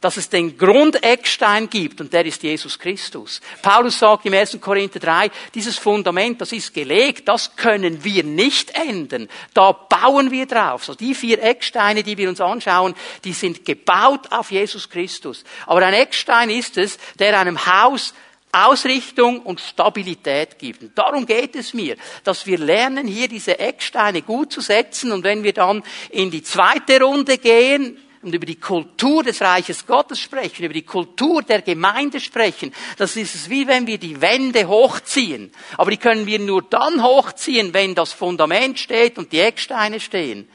dass 0.00 0.16
es 0.16 0.28
den 0.28 0.56
Grundeckstein 0.56 1.68
gibt 1.68 2.00
und 2.00 2.12
der 2.12 2.24
ist 2.24 2.42
Jesus 2.42 2.78
Christus. 2.78 3.40
Paulus 3.62 3.98
sagt 3.98 4.26
im 4.26 4.34
1. 4.34 4.58
Korinther 4.60 5.00
3, 5.00 5.30
dieses 5.54 5.76
Fundament, 5.76 6.40
das 6.40 6.52
ist 6.52 6.72
gelegt, 6.72 7.26
das 7.26 7.56
können 7.56 8.04
wir 8.04 8.22
nicht 8.22 8.70
ändern. 8.70 9.28
Da 9.54 9.72
bauen 9.72 10.30
wir 10.30 10.46
drauf. 10.46 10.84
So 10.84 10.94
die 10.94 11.14
vier 11.14 11.42
Ecksteine, 11.42 12.04
die 12.04 12.16
wir 12.16 12.28
uns 12.28 12.40
anschauen, 12.40 12.94
die 13.24 13.32
sind 13.32 13.64
gebaut 13.64 14.30
auf 14.30 14.52
Jesus 14.52 14.88
Christus. 14.88 15.42
Aber 15.66 15.84
ein 15.84 15.94
Eckstein 15.94 16.50
ist 16.50 16.78
es, 16.78 16.98
der 17.18 17.38
einem 17.38 17.66
Haus 17.66 18.14
Ausrichtung 18.50 19.40
und 19.40 19.60
Stabilität 19.60 20.58
gibt. 20.58 20.96
Darum 20.96 21.26
geht 21.26 21.54
es 21.54 21.74
mir, 21.74 21.96
dass 22.24 22.46
wir 22.46 22.58
lernen, 22.58 23.06
hier 23.06 23.28
diese 23.28 23.58
Ecksteine 23.58 24.22
gut 24.22 24.52
zu 24.52 24.62
setzen 24.62 25.12
und 25.12 25.22
wenn 25.22 25.42
wir 25.42 25.52
dann 25.52 25.82
in 26.10 26.30
die 26.30 26.42
zweite 26.42 27.02
Runde 27.02 27.36
gehen, 27.36 27.98
und 28.22 28.34
über 28.34 28.46
die 28.46 28.58
Kultur 28.58 29.22
des 29.22 29.40
Reiches 29.40 29.86
Gottes 29.86 30.20
sprechen, 30.20 30.64
über 30.64 30.74
die 30.74 30.82
Kultur 30.82 31.42
der 31.42 31.62
Gemeinde 31.62 32.20
sprechen, 32.20 32.72
das 32.96 33.16
ist 33.16 33.34
es 33.34 33.50
wie 33.50 33.66
wenn 33.66 33.86
wir 33.86 33.98
die 33.98 34.20
Wände 34.20 34.68
hochziehen. 34.68 35.52
Aber 35.76 35.90
die 35.90 35.96
können 35.96 36.26
wir 36.26 36.38
nur 36.38 36.62
dann 36.62 37.02
hochziehen, 37.02 37.74
wenn 37.74 37.94
das 37.94 38.12
Fundament 38.12 38.78
steht 38.78 39.18
und 39.18 39.32
die 39.32 39.40
Ecksteine 39.40 40.00
stehen. 40.00 40.48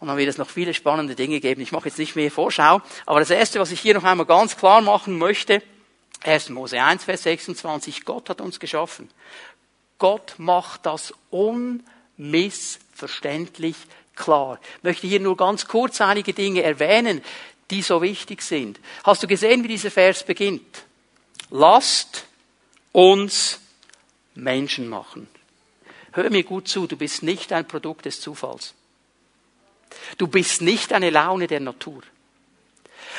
Und 0.00 0.08
dann 0.08 0.16
wird 0.16 0.28
es 0.28 0.38
noch 0.38 0.48
viele 0.48 0.74
spannende 0.74 1.16
Dinge 1.16 1.40
geben. 1.40 1.60
Ich 1.60 1.72
mache 1.72 1.88
jetzt 1.88 1.98
nicht 1.98 2.14
mehr 2.14 2.30
Vorschau. 2.30 2.80
Aber 3.04 3.18
das 3.20 3.30
Erste, 3.30 3.58
was 3.58 3.72
ich 3.72 3.80
hier 3.80 3.94
noch 3.94 4.04
einmal 4.04 4.26
ganz 4.26 4.56
klar 4.56 4.80
machen 4.80 5.18
möchte, 5.18 5.60
1. 6.24 6.50
Mose 6.50 6.80
1, 6.80 7.02
Vers 7.04 7.24
26, 7.24 8.04
Gott 8.04 8.30
hat 8.30 8.40
uns 8.40 8.60
geschaffen. 8.60 9.10
Gott 9.98 10.34
macht 10.38 10.86
das 10.86 11.12
unmissverständlich 11.30 13.74
klar. 14.18 14.60
Ich 14.78 14.82
möchte 14.82 15.06
hier 15.06 15.20
nur 15.20 15.36
ganz 15.36 15.66
kurz 15.66 16.00
einige 16.00 16.34
Dinge 16.34 16.62
erwähnen, 16.62 17.22
die 17.70 17.82
so 17.82 18.02
wichtig 18.02 18.42
sind. 18.42 18.78
Hast 19.04 19.22
du 19.22 19.26
gesehen, 19.26 19.64
wie 19.64 19.68
dieser 19.68 19.90
Vers 19.90 20.24
beginnt? 20.24 20.84
Lasst 21.50 22.26
uns 22.92 23.60
Menschen 24.34 24.88
machen. 24.88 25.28
Hör 26.12 26.30
mir 26.30 26.42
gut 26.42 26.68
zu, 26.68 26.86
du 26.86 26.96
bist 26.96 27.22
nicht 27.22 27.52
ein 27.52 27.66
Produkt 27.66 28.04
des 28.04 28.20
Zufalls. 28.20 28.74
Du 30.16 30.26
bist 30.26 30.62
nicht 30.62 30.92
eine 30.92 31.10
Laune 31.10 31.46
der 31.46 31.60
Natur. 31.60 32.02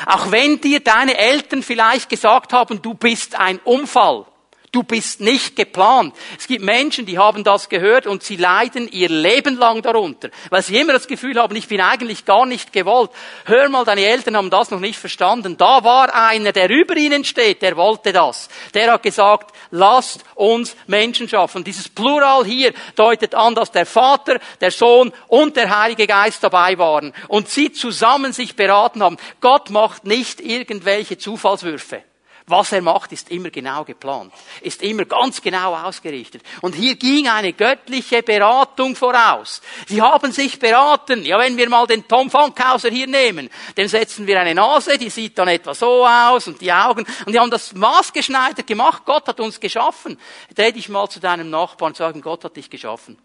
Auch 0.06 0.32
wenn 0.32 0.62
dir 0.62 0.80
deine 0.80 1.18
Eltern 1.18 1.64
vielleicht 1.64 2.10
gesagt 2.10 2.54
haben, 2.54 2.82
du 2.82 2.94
bist 2.94 3.36
ein 3.36 3.60
Unfall, 3.60 4.26
Du 4.72 4.84
bist 4.84 5.20
nicht 5.20 5.56
geplant. 5.56 6.16
Es 6.38 6.46
gibt 6.46 6.64
Menschen, 6.64 7.08
die 7.08 7.18
haben 7.18 7.44
das 7.44 7.70
gehört 7.70 8.06
und 8.06 8.22
sie 8.22 8.36
leiden 8.36 8.88
ihr 8.92 9.10
Leben 9.10 9.58
lang 9.58 9.82
darunter, 9.82 10.30
weil 10.52 10.62
sie 10.62 10.78
immer 10.78 10.94
das 10.94 11.08
Gefühl 11.08 11.42
haben, 11.42 11.56
ich 11.56 11.68
bin 11.68 11.82
eigentlich 11.82 12.24
gar 12.24 12.46
nicht 12.46 12.72
gewollt. 12.72 13.10
Hör 13.46 13.68
mal, 13.70 13.84
deine 13.84 14.06
Eltern 14.06 14.38
haben 14.38 14.52
das 14.52 14.70
noch 14.70 14.80
nicht 14.80 15.00
verstanden. 15.00 15.58
Da 15.58 15.84
war 15.84 16.14
einer, 16.14 16.52
der 16.52 16.70
über 16.70 16.96
ihnen 16.96 17.26
steht, 17.26 17.64
der 17.64 17.78
wollte 17.78 18.14
das. 18.14 18.48
Der 18.76 18.92
hat 18.94 19.02
gesagt, 19.02 19.56
lasst 19.72 20.24
uns 20.36 20.76
Menschen 20.86 21.28
schaffen. 21.28 21.64
Dieses 21.64 21.90
Plural 21.90 22.46
hier 22.46 22.72
deutet 22.96 23.34
an, 23.34 23.56
dass 23.56 23.72
der 23.72 23.88
Vater, 23.88 24.40
der 24.62 24.70
Sohn 24.70 25.12
und 25.28 25.56
der 25.56 25.80
Heilige 25.80 26.06
Geist 26.06 26.44
dabei 26.44 26.78
waren 26.78 27.12
und 27.28 27.50
sie 27.50 27.72
zusammen 27.72 28.34
sich 28.34 28.56
beraten 28.56 29.02
haben. 29.02 29.18
Gott 29.42 29.72
macht 29.72 30.06
nicht 30.06 30.42
irgendwelche 30.42 31.18
Zufallswürfe. 31.18 32.04
Was 32.50 32.72
er 32.72 32.82
macht, 32.82 33.12
ist 33.12 33.30
immer 33.30 33.52
genau 33.52 33.84
geplant, 33.84 34.34
ist 34.62 34.82
immer 34.82 35.06
ganz 35.06 35.40
genau 35.40 35.76
ausgerichtet. 35.76 36.42
Und 36.62 36.74
hier 36.74 36.96
ging 36.96 37.30
eine 37.30 37.54
göttliche 37.54 38.24
Beratung 38.24 38.96
voraus. 38.96 39.62
Sie 39.88 40.02
haben 40.02 40.32
sich 40.32 40.58
beraten. 40.58 41.24
Ja, 41.26 41.38
wenn 41.38 41.56
wir 41.58 41.70
mal 41.70 41.86
den 41.86 42.08
Tom 42.08 42.32
Fankhauser 42.32 42.90
hier 42.90 43.06
nehmen, 43.06 43.52
dem 43.78 43.88
setzen 43.88 44.26
wir 44.26 44.40
eine 44.40 44.56
Nase, 44.56 44.98
die 44.98 45.12
sieht 45.12 45.38
dann 45.38 45.48
etwa 45.48 45.76
so 45.76 46.04
aus 46.08 46.48
und 46.48 46.60
die 46.60 46.74
Augen. 46.74 47.06
Und 47.28 47.34
die 47.34 47.40
haben 47.40 47.52
das 47.52 47.76
maßgeschneidert 47.76 48.66
gemacht. 48.66 49.04
Gott 49.06 49.28
hat 49.28 49.40
uns 49.40 49.60
geschaffen. 49.60 50.20
Dreh 50.56 50.72
dich 50.72 50.90
mal 50.90 51.08
zu 51.08 51.20
deinem 51.20 51.52
Nachbarn 51.52 51.92
und 51.92 51.98
sagen, 51.98 52.20
Gott 52.20 52.44
hat 52.46 52.56
dich 52.56 52.72
geschaffen. 52.72 53.20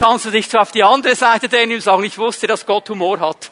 Kannst 0.00 0.26
du 0.26 0.30
dich 0.30 0.48
zwar 0.48 0.62
auf 0.62 0.70
die 0.70 0.84
andere 0.84 1.16
Seite 1.16 1.48
drehen 1.48 1.72
und 1.72 1.80
sagen, 1.80 2.04
ich 2.04 2.16
wusste, 2.16 2.46
dass 2.46 2.64
Gott 2.64 2.88
Humor 2.88 3.18
hat. 3.18 3.50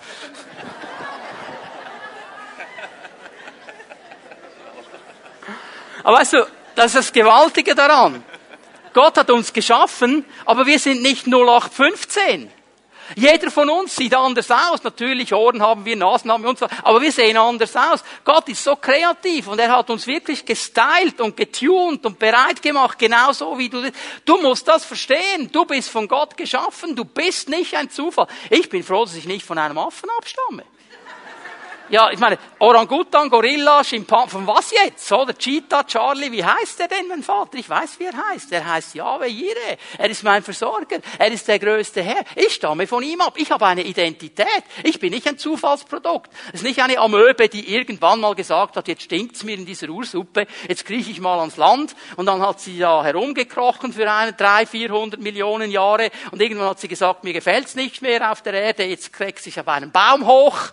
Aber 6.06 6.18
weißt 6.18 6.34
du, 6.34 6.46
das 6.76 6.86
ist 6.86 6.94
das 6.94 7.12
Gewaltige 7.12 7.75
daran. 7.75 8.22
Gott 8.94 9.18
hat 9.18 9.28
uns 9.28 9.52
geschaffen, 9.52 10.25
aber 10.44 10.64
wir 10.64 10.78
sind 10.78 11.02
nicht 11.02 11.26
0815. 11.26 12.48
Jeder 13.16 13.50
von 13.50 13.68
uns 13.68 13.96
sieht 13.96 14.14
anders 14.14 14.48
aus. 14.48 14.84
Natürlich, 14.84 15.34
Ohren 15.34 15.60
haben 15.60 15.84
wir, 15.84 15.96
Nasen 15.96 16.30
haben 16.30 16.44
wir 16.44 16.50
und 16.50 16.60
so. 16.60 16.68
Aber 16.84 17.02
wir 17.02 17.10
sehen 17.10 17.36
anders 17.36 17.75
aus. 17.75 18.04
Gott 18.25 18.48
ist 18.48 18.62
so 18.62 18.76
kreativ 18.76 19.48
und 19.48 19.58
er 19.58 19.76
hat 19.76 19.90
uns 19.90 20.06
wirklich 20.06 20.44
gestylt 20.44 21.20
und 21.20 21.36
getuned 21.36 22.06
und 22.06 22.20
bereit 22.20 22.62
gemacht, 22.62 23.00
genauso 23.00 23.58
wie 23.58 23.68
du. 23.68 23.90
Du 24.25 24.40
musst 24.40 24.68
das 24.68 24.84
verstehen. 24.84 25.50
Du 25.50 25.64
bist 25.64 25.90
von 25.90 26.06
Gott 26.06 26.36
geschaffen. 26.36 26.94
Du 26.94 27.04
bist 27.04 27.48
nicht 27.48 27.75
ein 27.75 27.90
Zufall. 27.90 28.28
Ich 28.48 28.68
bin 28.68 28.84
froh, 28.84 29.04
dass 29.04 29.16
ich 29.16 29.26
nicht 29.26 29.44
von 29.44 29.58
einem 29.58 29.78
Affen 29.78 30.08
abstamme. 30.18 30.62
Ja, 31.88 32.11
ich 32.11 32.19
meine, 32.19 32.37
Orangutan, 32.59 33.31
Gorilla, 33.31 33.85
Schimpan, 33.85 34.28
von 34.28 34.45
was 34.47 34.73
jetzt? 34.73 35.11
Oder 35.12 35.35
Cheetah, 35.35 35.85
Charlie, 35.85 36.33
wie 36.33 36.45
heißt 36.45 36.81
der 36.81 36.88
denn, 36.88 37.07
mein 37.07 37.23
Vater? 37.23 37.59
Ich 37.59 37.71
weiß, 37.71 38.00
wie 38.00 38.05
er 38.07 38.31
heißt. 38.31 38.50
Er 38.50 38.66
heißt 38.66 38.97
Yahweh 38.97 39.28
Jireh. 39.28 39.76
Er 39.97 40.11
ist 40.11 40.25
mein 40.25 40.43
Versorger. 40.43 40.99
Er 41.16 41.31
ist 41.31 41.47
der 41.47 41.61
größte 41.61 42.02
Herr. 42.02 42.25
Ich 42.35 42.55
stamme 42.55 42.88
von 42.88 43.05
ihm 43.05 43.21
ab. 43.21 43.35
Ich 43.37 43.52
habe 43.52 43.66
eine 43.66 43.85
Identität. 43.85 44.64
Ich 44.83 44.99
bin 44.99 45.12
nicht 45.12 45.28
ein 45.28 45.38
Zufallsprodukt. 45.38 46.31
Es 46.49 46.61
ist 46.61 46.64
nicht 46.64 46.83
eine 46.83 46.99
Amöbe, 46.99 47.49
die 47.49 47.73
irgendwann 47.73 48.19
mal 48.19 48.35
gesagt 48.35 48.76
hat, 48.76 48.88
jetzt 48.88 49.02
stinkt's 49.02 49.45
mir 49.45 49.55
in 49.55 49.64
dieser 49.64 49.88
Ursuppe, 49.88 50.47
jetzt 50.69 50.87
krieche 50.87 51.12
ich 51.12 51.21
mal 51.21 51.38
ans 51.38 51.57
Land. 51.57 51.95
Und 52.16 52.26
dann 52.26 52.43
hat 52.43 52.61
sie 52.61 52.81
da 52.81 53.05
herumgekrochen 53.05 53.93
für 53.93 54.11
eine, 54.11 54.33
drei, 54.33 54.66
vierhundert 54.66 55.21
Millionen 55.21 55.71
Jahre. 55.71 56.11
Und 56.33 56.43
irgendwann 56.43 56.71
hat 56.71 56.81
sie 56.81 56.88
gesagt, 56.88 57.23
mir 57.23 57.33
gefällt's 57.33 57.76
nicht 57.76 58.02
mehr 58.02 58.33
auf 58.33 58.43
der 58.43 58.55
Erde, 58.55 58.85
jetzt 58.85 59.12
kriegt 59.12 59.40
sich 59.40 59.61
auf 59.61 59.69
einen 59.69 59.93
Baum 59.93 60.26
hoch. 60.26 60.73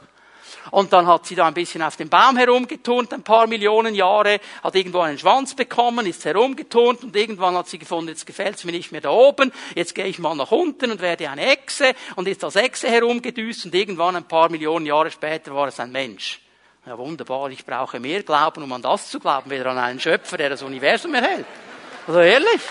Und 0.72 0.94
dann 0.94 1.08
hat 1.08 1.26
sie 1.26 1.36
da 1.36 1.48
ein 1.48 1.54
bisschen 1.54 1.82
auf 1.82 1.96
dem 1.96 2.10
Baum 2.10 2.38
herumgeturnt, 2.38 3.14
ein 3.14 3.24
paar 3.24 3.48
Millionen 3.48 3.96
Jahre, 3.96 4.40
hat 4.64 4.76
irgendwo 4.76 5.00
einen 5.00 5.18
Schwanz 5.18 5.56
bekommen, 5.56 6.06
ist 6.06 6.26
herumgeturnt 6.26 7.04
und 7.04 7.16
irgendwann 7.16 7.56
hat 7.56 7.68
sie 7.68 7.80
gefunden, 7.80 8.10
jetzt 8.10 8.26
gefällt's 8.26 8.64
mir 8.64 8.72
nicht 8.72 8.92
mehr 8.92 9.02
da 9.02 9.10
oben, 9.10 9.52
jetzt 9.76 9.96
gehe 9.96 10.06
ich 10.06 10.20
mal 10.20 10.36
nach 10.36 10.52
unten 10.52 10.92
und 10.92 11.02
werde 11.02 11.30
eine 11.30 11.52
Echse 11.52 11.94
und 12.16 12.28
ist 12.28 12.44
als 12.44 12.56
Echse 12.56 12.90
herumgedüst 12.90 13.66
und 13.66 13.76
irgendwann 13.76 14.16
ein 14.16 14.28
paar 14.28 14.50
Millionen 14.50 14.86
Jahre 14.86 15.12
später 15.12 15.54
war 15.54 15.68
es 15.68 15.80
ein 15.80 15.92
Mensch. 15.92 16.40
Ja, 16.86 16.98
wunderbar, 16.98 17.50
ich 17.50 17.66
brauche 17.66 18.00
mehr 18.00 18.24
Glauben, 18.24 18.62
um 18.64 18.74
an 18.74 18.82
das 18.82 19.10
zu 19.10 19.20
glauben, 19.20 19.50
weder 19.50 19.72
an 19.72 19.78
einen 19.78 20.00
Schöpfer, 20.00 20.38
der 20.38 20.50
das 20.50 20.64
Universum 20.64 21.14
erhält. 21.14 21.46
Also 22.08 22.20
ehrlich. 22.20 22.62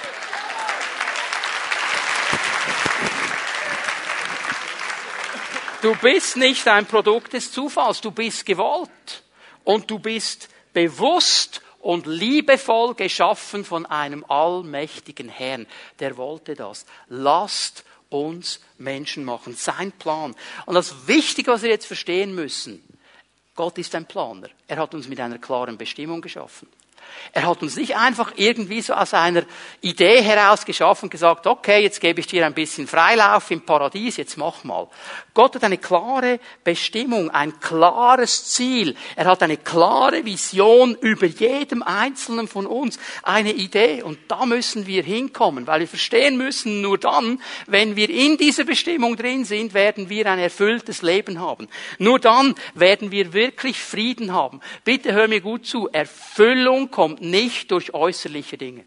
Du 5.82 5.96
bist 5.96 6.36
nicht 6.36 6.68
ein 6.68 6.86
Produkt 6.86 7.32
des 7.32 7.50
Zufalls, 7.50 8.00
du 8.00 8.12
bist 8.12 8.46
gewollt 8.46 9.24
und 9.64 9.90
du 9.90 9.98
bist 9.98 10.48
bewusst 10.72 11.60
und 11.80 12.06
liebevoll 12.06 12.94
geschaffen 12.94 13.64
von 13.64 13.84
einem 13.86 14.24
allmächtigen 14.28 15.28
Herrn. 15.28 15.66
Der 15.98 16.16
wollte 16.16 16.54
das. 16.54 16.86
Lasst 17.08 17.84
uns 18.10 18.60
Menschen 18.78 19.24
machen. 19.24 19.56
Sein 19.56 19.90
Plan. 19.90 20.36
Und 20.66 20.74
das 20.74 21.08
Wichtige, 21.08 21.50
was 21.50 21.62
wir 21.62 21.70
jetzt 21.70 21.86
verstehen 21.86 22.32
müssen, 22.32 22.80
Gott 23.56 23.76
ist 23.76 23.94
ein 23.96 24.06
Planer. 24.06 24.50
Er 24.68 24.76
hat 24.76 24.94
uns 24.94 25.08
mit 25.08 25.18
einer 25.18 25.38
klaren 25.38 25.76
Bestimmung 25.76 26.20
geschaffen. 26.20 26.68
Er 27.32 27.46
hat 27.46 27.62
uns 27.62 27.76
nicht 27.76 27.96
einfach 27.96 28.32
irgendwie 28.36 28.82
so 28.82 28.92
aus 28.92 29.14
einer 29.14 29.44
Idee 29.80 30.22
heraus 30.22 30.66
geschaffen 30.66 31.06
und 31.06 31.10
gesagt, 31.10 31.46
okay, 31.46 31.82
jetzt 31.82 32.00
gebe 32.00 32.20
ich 32.20 32.26
dir 32.26 32.44
ein 32.44 32.52
bisschen 32.52 32.86
Freilauf 32.86 33.50
im 33.50 33.62
Paradies, 33.62 34.18
jetzt 34.18 34.36
mach 34.36 34.64
mal. 34.64 34.88
Gott 35.34 35.54
hat 35.54 35.64
eine 35.64 35.78
klare 35.78 36.40
Bestimmung, 36.62 37.30
ein 37.30 37.58
klares 37.58 38.50
Ziel. 38.50 38.94
Er 39.16 39.24
hat 39.24 39.42
eine 39.42 39.56
klare 39.56 40.26
Vision 40.26 40.94
über 41.00 41.24
jedem 41.24 41.82
Einzelnen 41.82 42.48
von 42.48 42.66
uns, 42.66 42.98
eine 43.22 43.52
Idee. 43.52 44.02
Und 44.02 44.18
da 44.28 44.44
müssen 44.44 44.86
wir 44.86 45.02
hinkommen, 45.02 45.66
weil 45.66 45.80
wir 45.80 45.88
verstehen 45.88 46.36
müssen, 46.36 46.82
nur 46.82 46.98
dann, 46.98 47.40
wenn 47.66 47.96
wir 47.96 48.10
in 48.10 48.36
dieser 48.36 48.64
Bestimmung 48.64 49.16
drin 49.16 49.46
sind, 49.46 49.72
werden 49.72 50.10
wir 50.10 50.26
ein 50.30 50.38
erfülltes 50.38 51.00
Leben 51.00 51.40
haben. 51.40 51.66
Nur 51.98 52.18
dann 52.18 52.54
werden 52.74 53.10
wir 53.10 53.32
wirklich 53.32 53.78
Frieden 53.78 54.34
haben. 54.34 54.60
Bitte 54.84 55.14
hör 55.14 55.28
mir 55.28 55.40
gut 55.40 55.64
zu. 55.64 55.88
Erfüllung 55.88 56.90
kommt 56.92 57.20
nicht 57.20 57.72
durch 57.72 57.92
äußerliche 57.92 58.56
Dinge. 58.56 58.84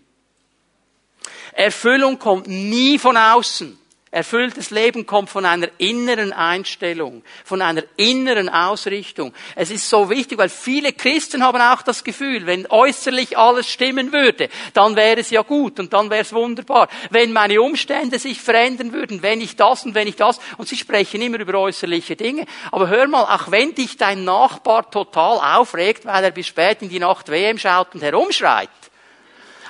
Erfüllung 1.51 2.17
kommt 2.19 2.47
nie 2.47 2.97
von 2.97 3.17
außen. 3.17 3.77
Erfülltes 4.15 4.69
Leben 4.69 5.05
kommt 5.05 5.29
von 5.29 5.45
einer 5.45 5.67
inneren 5.77 6.31
Einstellung, 6.31 7.21
von 7.43 7.61
einer 7.61 7.83
inneren 7.97 8.47
Ausrichtung. 8.47 9.33
Es 9.57 9.71
ist 9.71 9.89
so 9.89 10.09
wichtig, 10.09 10.37
weil 10.37 10.47
viele 10.47 10.93
Christen 10.93 11.43
haben 11.43 11.59
auch 11.59 11.81
das 11.81 12.01
Gefühl, 12.01 12.45
wenn 12.45 12.65
äußerlich 12.65 13.37
alles 13.37 13.69
stimmen 13.69 14.13
würde, 14.13 14.47
dann 14.73 14.95
wäre 14.95 15.19
es 15.19 15.31
ja 15.31 15.41
gut 15.41 15.81
und 15.81 15.91
dann 15.91 16.09
wäre 16.09 16.21
es 16.21 16.31
wunderbar. 16.31 16.87
Wenn 17.09 17.33
meine 17.33 17.61
Umstände 17.61 18.17
sich 18.17 18.39
verändern 18.39 18.93
würden, 18.93 19.21
wenn 19.21 19.41
ich 19.41 19.57
das 19.57 19.85
und 19.85 19.95
wenn 19.95 20.07
ich 20.07 20.15
das, 20.15 20.39
und 20.57 20.69
sie 20.69 20.77
sprechen 20.77 21.21
immer 21.21 21.41
über 21.41 21.59
äußerliche 21.59 22.15
Dinge. 22.15 22.45
Aber 22.71 22.87
hör 22.87 23.09
mal, 23.09 23.23
auch 23.23 23.51
wenn 23.51 23.75
dich 23.75 23.97
dein 23.97 24.23
Nachbar 24.23 24.89
total 24.89 25.59
aufregt, 25.59 26.05
weil 26.05 26.23
er 26.23 26.31
bis 26.31 26.47
spät 26.47 26.81
in 26.81 26.87
die 26.87 26.99
Nacht 26.99 27.27
WM 27.27 27.57
schaut 27.57 27.93
und 27.93 28.01
herumschreit, 28.01 28.69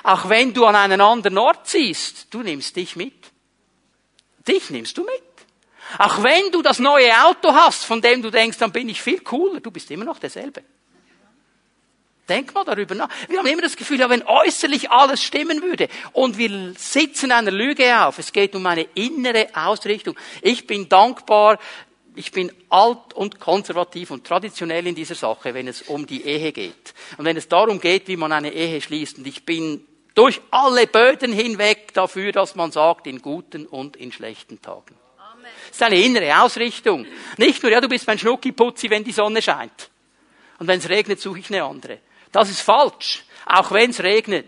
auch 0.04 0.28
wenn 0.28 0.54
du 0.54 0.66
an 0.66 0.76
einen 0.76 1.00
anderen 1.00 1.36
Ort 1.36 1.66
ziehst, 1.66 2.28
du 2.30 2.44
nimmst 2.44 2.76
dich 2.76 2.94
mit. 2.94 3.25
Dich 4.46 4.70
nimmst 4.70 4.96
du 4.96 5.02
mit. 5.02 5.22
Auch 5.98 6.22
wenn 6.22 6.50
du 6.50 6.62
das 6.62 6.78
neue 6.78 7.10
Auto 7.24 7.52
hast, 7.52 7.84
von 7.84 8.00
dem 8.00 8.22
du 8.22 8.30
denkst, 8.30 8.58
dann 8.58 8.72
bin 8.72 8.88
ich 8.88 9.00
viel 9.00 9.20
cooler, 9.20 9.60
du 9.60 9.70
bist 9.70 9.90
immer 9.90 10.04
noch 10.04 10.18
derselbe. 10.18 10.62
Denk 12.28 12.52
mal 12.54 12.64
darüber 12.64 12.96
nach. 12.96 13.08
Wir 13.28 13.38
haben 13.38 13.46
immer 13.46 13.62
das 13.62 13.76
Gefühl, 13.76 14.00
ja, 14.00 14.10
wenn 14.10 14.24
äußerlich 14.24 14.90
alles 14.90 15.22
stimmen 15.22 15.62
würde 15.62 15.88
und 16.12 16.38
wir 16.38 16.74
sitzen 16.76 17.30
einer 17.30 17.52
Lüge 17.52 18.04
auf, 18.04 18.18
es 18.18 18.32
geht 18.32 18.56
um 18.56 18.66
eine 18.66 18.82
innere 18.94 19.48
Ausrichtung. 19.54 20.16
Ich 20.42 20.66
bin 20.66 20.88
dankbar, 20.88 21.60
ich 22.16 22.32
bin 22.32 22.50
alt 22.68 23.14
und 23.14 23.38
konservativ 23.38 24.10
und 24.10 24.26
traditionell 24.26 24.86
in 24.88 24.96
dieser 24.96 25.14
Sache, 25.14 25.54
wenn 25.54 25.68
es 25.68 25.82
um 25.82 26.04
die 26.06 26.24
Ehe 26.24 26.50
geht. 26.50 26.94
Und 27.16 27.26
wenn 27.26 27.36
es 27.36 27.46
darum 27.46 27.78
geht, 27.78 28.08
wie 28.08 28.16
man 28.16 28.32
eine 28.32 28.52
Ehe 28.52 28.80
schließt. 28.80 29.18
Und 29.18 29.26
ich 29.26 29.44
bin 29.44 29.86
durch 30.16 30.40
alle 30.50 30.88
Böden 30.88 31.32
hinweg 31.32 31.94
dafür, 31.94 32.32
dass 32.32 32.56
man 32.56 32.72
sagt, 32.72 33.06
in 33.06 33.22
guten 33.22 33.66
und 33.66 33.96
in 33.96 34.10
schlechten 34.10 34.60
Tagen. 34.60 34.96
Amen. 35.18 35.44
Das 35.68 35.76
ist 35.76 35.82
eine 35.82 36.00
innere 36.00 36.42
Ausrichtung. 36.42 37.06
Nicht 37.36 37.62
nur, 37.62 37.70
ja, 37.70 37.80
du 37.80 37.88
bist 37.88 38.06
mein 38.08 38.18
Schnuckiputzi, 38.18 38.90
wenn 38.90 39.04
die 39.04 39.12
Sonne 39.12 39.40
scheint. 39.40 39.90
Und 40.58 40.66
wenn 40.66 40.78
es 40.78 40.88
regnet, 40.88 41.20
suche 41.20 41.38
ich 41.38 41.52
eine 41.52 41.62
andere. 41.62 41.98
Das 42.32 42.50
ist 42.50 42.62
falsch. 42.62 43.24
Auch 43.44 43.70
wenn 43.72 43.90
es 43.90 44.02
regnet. 44.02 44.46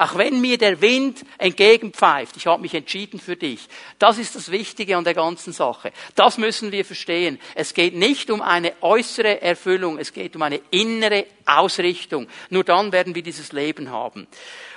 Auch 0.00 0.16
wenn 0.16 0.40
mir 0.40 0.56
der 0.56 0.80
Wind 0.80 1.26
entgegenpfeift, 1.36 2.34
ich 2.38 2.46
habe 2.46 2.62
mich 2.62 2.72
entschieden 2.72 3.20
für 3.20 3.36
dich. 3.36 3.68
Das 3.98 4.16
ist 4.16 4.34
das 4.34 4.50
Wichtige 4.50 4.96
an 4.96 5.04
der 5.04 5.12
ganzen 5.12 5.52
Sache. 5.52 5.92
Das 6.14 6.38
müssen 6.38 6.72
wir 6.72 6.86
verstehen. 6.86 7.38
Es 7.54 7.74
geht 7.74 7.94
nicht 7.94 8.30
um 8.30 8.40
eine 8.40 8.72
äußere 8.80 9.42
Erfüllung, 9.42 9.98
es 9.98 10.14
geht 10.14 10.34
um 10.36 10.40
eine 10.40 10.62
innere 10.70 11.26
Ausrichtung. 11.44 12.28
Nur 12.48 12.64
dann 12.64 12.92
werden 12.92 13.14
wir 13.14 13.22
dieses 13.22 13.52
Leben 13.52 13.90
haben. 13.90 14.26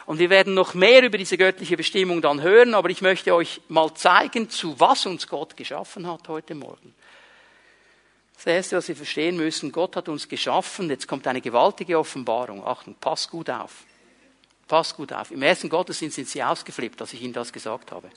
Und 0.05 0.19
wir 0.19 0.29
werden 0.29 0.55
noch 0.55 0.73
mehr 0.73 1.01
über 1.03 1.17
diese 1.17 1.37
göttliche 1.37 1.77
Bestimmung 1.77 2.21
dann 2.21 2.41
hören, 2.41 2.73
aber 2.73 2.89
ich 2.89 3.01
möchte 3.01 3.33
euch 3.33 3.61
mal 3.69 3.93
zeigen, 3.93 4.49
zu 4.49 4.77
was 4.77 5.05
uns 5.05 5.29
Gott 5.29 5.55
geschaffen 5.55 6.05
hat 6.05 6.27
heute 6.27 6.53
Morgen. 6.53 6.93
Das 8.35 8.45
Erste, 8.47 8.75
was 8.75 8.89
wir 8.89 8.97
verstehen 8.97 9.37
müssen, 9.37 9.71
Gott 9.71 9.95
hat 9.95 10.09
uns 10.09 10.27
geschaffen, 10.27 10.89
jetzt 10.89 11.07
kommt 11.07 11.25
eine 11.27 11.39
gewaltige 11.39 11.97
Offenbarung. 11.97 12.67
Achtung, 12.67 12.97
pass 12.99 13.29
gut 13.29 13.49
auf. 13.49 13.85
Pass 14.73 14.95
gut 14.95 15.13
auf. 15.13 15.29
Im 15.29 15.43
ersten 15.43 15.69
Gottesdienst 15.69 16.15
sind 16.15 16.27
sie 16.27 16.41
ausgeflippt, 16.41 16.99
als 16.99 17.13
ich 17.13 17.21
ihnen 17.21 17.31
das 17.31 17.53
gesagt 17.53 17.91
habe. 17.91 18.09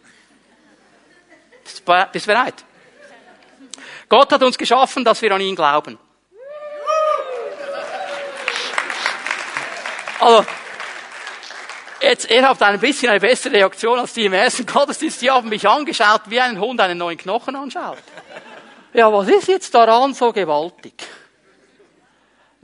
Bist 1.62 1.86
du 1.86 2.32
bereit? 2.32 2.64
Gott 4.08 4.32
hat 4.32 4.42
uns 4.42 4.56
geschaffen, 4.56 5.04
dass 5.04 5.20
wir 5.20 5.32
an 5.32 5.42
ihn 5.42 5.54
glauben. 5.54 5.98
Also, 10.18 10.46
jetzt, 12.00 12.30
ihr 12.30 12.48
habt 12.48 12.62
ein 12.62 12.80
bisschen 12.80 13.10
eine 13.10 13.20
bessere 13.20 13.52
Reaktion 13.52 13.98
als 13.98 14.14
die 14.14 14.24
im 14.24 14.32
ersten 14.32 14.64
Gottesdienst. 14.64 15.20
Die 15.20 15.30
haben 15.30 15.50
mich 15.50 15.68
angeschaut, 15.68 16.22
wie 16.28 16.40
ein 16.40 16.58
Hund 16.58 16.80
einen 16.80 16.96
neuen 16.96 17.18
Knochen 17.18 17.54
anschaut. 17.54 17.98
Ja, 18.94 19.12
was 19.12 19.28
ist 19.28 19.48
jetzt 19.48 19.74
daran 19.74 20.14
so 20.14 20.32
gewaltig? 20.32 20.94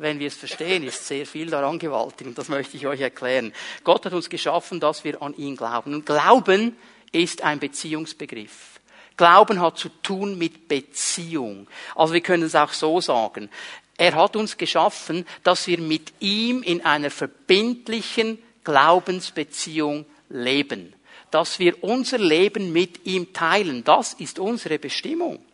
Wenn 0.03 0.19
wir 0.19 0.27
es 0.27 0.37
verstehen, 0.37 0.83
ist 0.85 1.07
sehr 1.07 1.27
viel 1.27 1.49
daran 1.49 1.79
gewaltig 1.79 2.27
und 2.27 2.37
das 2.37 2.49
möchte 2.49 2.77
ich 2.77 2.87
euch 2.87 3.01
erklären. 3.01 3.53
Gott 3.85 4.05
hat 4.05 4.13
uns 4.13 4.29
geschaffen, 4.29 4.81
dass 4.81 5.05
wir 5.05 5.23
an 5.23 5.35
ihn 5.37 5.57
glauben. 5.57 5.95
Und 5.95 6.07
Glauben 6.07 6.77
ist 7.13 7.43
ein 7.43 7.59
Beziehungsbegriff. 7.59 8.81
Glauben 9.17 9.61
hat 9.61 9.79
zu 9.79 9.89
tun 10.03 10.39
mit 10.39 10.69
Beziehung. 10.69 11.69
Also 11.95 12.15
wir 12.15 12.21
können 12.21 12.45
es 12.45 12.55
auch 12.55 12.73
so 12.73 13.01
sagen. 13.01 13.51
Er 13.97 14.15
hat 14.15 14.37
uns 14.37 14.57
geschaffen, 14.57 15.27
dass 15.45 15.67
wir 15.67 15.79
mit 15.79 16.13
ihm 16.19 16.63
in 16.63 16.85
einer 16.85 17.11
verbindlichen 17.11 18.39
Glaubensbeziehung 18.65 20.07
leben. 20.29 20.95
Dass 21.31 21.59
wir 21.59 21.83
unser 21.85 22.19
Leben 22.19 22.73
mit 22.73 23.07
ihm 23.07 23.33
teilen. 23.33 23.85
Das 23.85 24.15
ist 24.15 24.39
unsere 24.39 24.79
Bestimmung. 24.79 25.45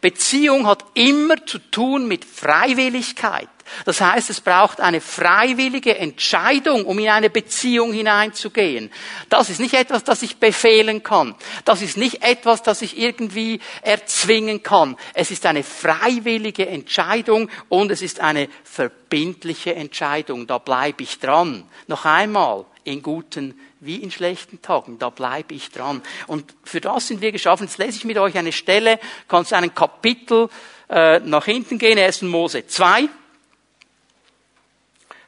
Beziehung 0.00 0.66
hat 0.66 0.84
immer 0.94 1.44
zu 1.46 1.58
tun 1.58 2.06
mit 2.06 2.24
Freiwilligkeit. 2.24 3.48
Das 3.84 4.00
heißt, 4.00 4.30
es 4.30 4.40
braucht 4.40 4.80
eine 4.80 5.00
freiwillige 5.00 5.96
Entscheidung, 5.96 6.86
um 6.86 6.98
in 6.98 7.08
eine 7.08 7.30
Beziehung 7.30 7.92
hineinzugehen. 7.92 8.90
Das 9.28 9.50
ist 9.50 9.60
nicht 9.60 9.74
etwas, 9.74 10.04
das 10.04 10.22
ich 10.22 10.36
befehlen 10.36 11.02
kann. 11.02 11.34
Das 11.64 11.82
ist 11.82 11.96
nicht 11.96 12.22
etwas, 12.22 12.62
das 12.62 12.82
ich 12.82 12.98
irgendwie 12.98 13.60
erzwingen 13.82 14.62
kann. 14.62 14.96
Es 15.14 15.30
ist 15.30 15.46
eine 15.46 15.62
freiwillige 15.62 16.66
Entscheidung 16.66 17.50
und 17.68 17.90
es 17.90 18.02
ist 18.02 18.20
eine 18.20 18.48
verbindliche 18.64 19.74
Entscheidung. 19.74 20.46
Da 20.46 20.58
bleibe 20.58 21.02
ich 21.02 21.18
dran. 21.18 21.64
Noch 21.86 22.04
einmal, 22.04 22.64
in 22.88 23.02
guten 23.02 23.58
wie 23.80 23.96
in 23.96 24.10
schlechten 24.10 24.60
Tagen. 24.62 24.98
Da 24.98 25.10
bleibe 25.10 25.54
ich 25.54 25.70
dran. 25.70 26.02
Und 26.26 26.54
für 26.64 26.80
das 26.80 27.08
sind 27.08 27.20
wir 27.20 27.32
geschaffen. 27.32 27.66
Jetzt 27.66 27.78
lese 27.78 27.98
ich 27.98 28.04
mit 28.04 28.18
euch 28.18 28.36
eine 28.36 28.52
Stelle, 28.52 28.98
kannst 29.28 29.52
einen 29.52 29.74
Kapitel 29.74 30.48
äh, 30.88 31.20
nach 31.20 31.44
hinten 31.44 31.78
gehen, 31.78 31.98
1. 31.98 32.22
Mose 32.22 32.66
2. 32.66 33.08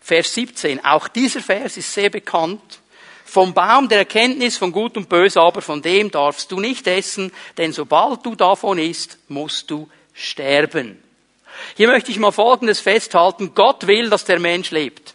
Vers 0.00 0.34
17. 0.34 0.84
Auch 0.84 1.08
dieser 1.08 1.40
Vers 1.40 1.76
ist 1.76 1.92
sehr 1.92 2.10
bekannt. 2.10 2.80
Vom 3.24 3.54
Baum 3.54 3.88
der 3.88 3.98
Erkenntnis 3.98 4.56
von 4.56 4.72
Gut 4.72 4.96
und 4.96 5.08
Böse, 5.08 5.40
aber 5.40 5.62
von 5.62 5.82
dem 5.82 6.10
darfst 6.10 6.50
du 6.50 6.58
nicht 6.58 6.86
essen, 6.88 7.30
denn 7.56 7.72
sobald 7.72 8.26
du 8.26 8.34
davon 8.34 8.78
isst, 8.78 9.18
musst 9.28 9.70
du 9.70 9.88
sterben. 10.12 11.00
Hier 11.76 11.88
möchte 11.88 12.10
ich 12.10 12.18
mal 12.18 12.32
Folgendes 12.32 12.80
festhalten. 12.80 13.54
Gott 13.54 13.86
will, 13.86 14.10
dass 14.10 14.24
der 14.24 14.40
Mensch 14.40 14.70
lebt. 14.70 15.14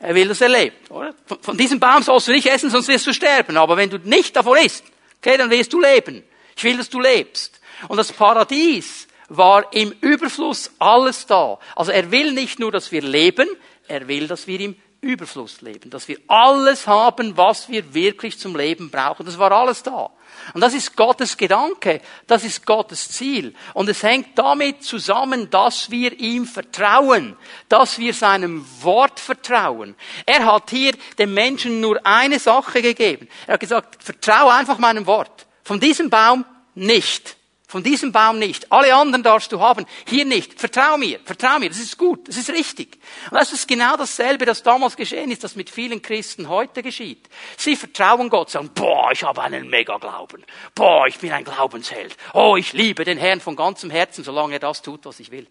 Er 0.00 0.14
will, 0.14 0.28
dass 0.28 0.40
er 0.40 0.48
lebt. 0.48 0.90
Oder? 0.90 1.14
Von 1.42 1.56
diesem 1.56 1.78
Baum 1.78 2.02
sollst 2.02 2.28
du 2.28 2.32
nicht 2.32 2.46
essen, 2.46 2.70
sonst 2.70 2.88
wirst 2.88 3.06
du 3.06 3.12
sterben. 3.12 3.56
Aber 3.56 3.76
wenn 3.76 3.90
du 3.90 3.98
nicht 3.98 4.34
davon 4.34 4.58
isst, 4.58 4.82
okay, 5.18 5.36
dann 5.36 5.50
wirst 5.50 5.72
du 5.72 5.80
leben. 5.80 6.24
Ich 6.56 6.64
will, 6.64 6.78
dass 6.78 6.88
du 6.88 7.00
lebst. 7.00 7.60
Und 7.88 7.98
das 7.98 8.12
Paradies 8.12 9.06
war 9.30 9.72
im 9.72 9.92
Überfluss 10.00 10.70
alles 10.78 11.26
da. 11.26 11.58
Also 11.74 11.92
er 11.92 12.10
will 12.10 12.32
nicht 12.32 12.58
nur, 12.58 12.70
dass 12.70 12.92
wir 12.92 13.00
leben, 13.00 13.48
er 13.88 14.06
will, 14.06 14.26
dass 14.28 14.46
wir 14.46 14.60
im 14.60 14.76
Überfluss 15.00 15.62
leben, 15.62 15.88
dass 15.88 16.08
wir 16.08 16.18
alles 16.28 16.86
haben, 16.86 17.36
was 17.36 17.70
wir 17.70 17.94
wirklich 17.94 18.38
zum 18.38 18.54
Leben 18.54 18.90
brauchen. 18.90 19.24
Das 19.24 19.38
war 19.38 19.50
alles 19.50 19.82
da. 19.82 20.10
Und 20.52 20.60
das 20.60 20.74
ist 20.74 20.94
Gottes 20.96 21.36
Gedanke, 21.36 22.02
das 22.26 22.44
ist 22.44 22.66
Gottes 22.66 23.08
Ziel. 23.08 23.54
Und 23.72 23.88
es 23.88 24.02
hängt 24.02 24.38
damit 24.38 24.82
zusammen, 24.82 25.48
dass 25.48 25.90
wir 25.90 26.18
ihm 26.18 26.44
vertrauen, 26.44 27.36
dass 27.68 27.98
wir 27.98 28.12
seinem 28.12 28.66
Wort 28.82 29.20
vertrauen. 29.20 29.94
Er 30.26 30.44
hat 30.44 30.70
hier 30.70 30.92
dem 31.18 31.32
Menschen 31.32 31.80
nur 31.80 32.04
eine 32.04 32.38
Sache 32.38 32.82
gegeben. 32.82 33.28
Er 33.46 33.54
hat 33.54 33.60
gesagt, 33.60 34.02
vertraue 34.02 34.52
einfach 34.52 34.78
meinem 34.78 35.06
Wort. 35.06 35.46
Von 35.64 35.80
diesem 35.80 36.10
Baum 36.10 36.44
nicht. 36.74 37.36
Von 37.70 37.84
diesem 37.84 38.10
Baum 38.10 38.40
nicht. 38.40 38.72
Alle 38.72 38.92
anderen 38.92 39.22
darfst 39.22 39.52
du 39.52 39.60
haben. 39.60 39.86
Hier 40.04 40.24
nicht. 40.24 40.58
Vertrau 40.58 40.98
mir. 40.98 41.20
Vertrau 41.20 41.60
mir. 41.60 41.68
Das 41.68 41.78
ist 41.78 41.96
gut. 41.96 42.26
Das 42.26 42.36
ist 42.36 42.50
richtig. 42.50 42.98
Und 43.30 43.38
das 43.38 43.52
ist 43.52 43.68
genau 43.68 43.96
dasselbe, 43.96 44.44
das 44.44 44.64
damals 44.64 44.96
geschehen 44.96 45.30
ist, 45.30 45.44
das 45.44 45.54
mit 45.54 45.70
vielen 45.70 46.02
Christen 46.02 46.48
heute 46.48 46.82
geschieht. 46.82 47.28
Sie 47.56 47.76
vertrauen 47.76 48.28
Gott, 48.28 48.50
sagen, 48.50 48.70
boah, 48.74 49.12
ich 49.12 49.22
habe 49.22 49.40
einen 49.42 49.70
Mega-Glauben. 49.70 50.44
Boah, 50.74 51.06
ich 51.06 51.18
bin 51.18 51.30
ein 51.30 51.44
Glaubensheld. 51.44 52.16
Oh, 52.34 52.56
ich 52.56 52.72
liebe 52.72 53.04
den 53.04 53.18
Herrn 53.18 53.40
von 53.40 53.54
ganzem 53.54 53.88
Herzen, 53.88 54.24
solange 54.24 54.54
er 54.54 54.58
das 54.58 54.82
tut, 54.82 55.04
was 55.04 55.20
ich 55.20 55.30
will. 55.30 55.46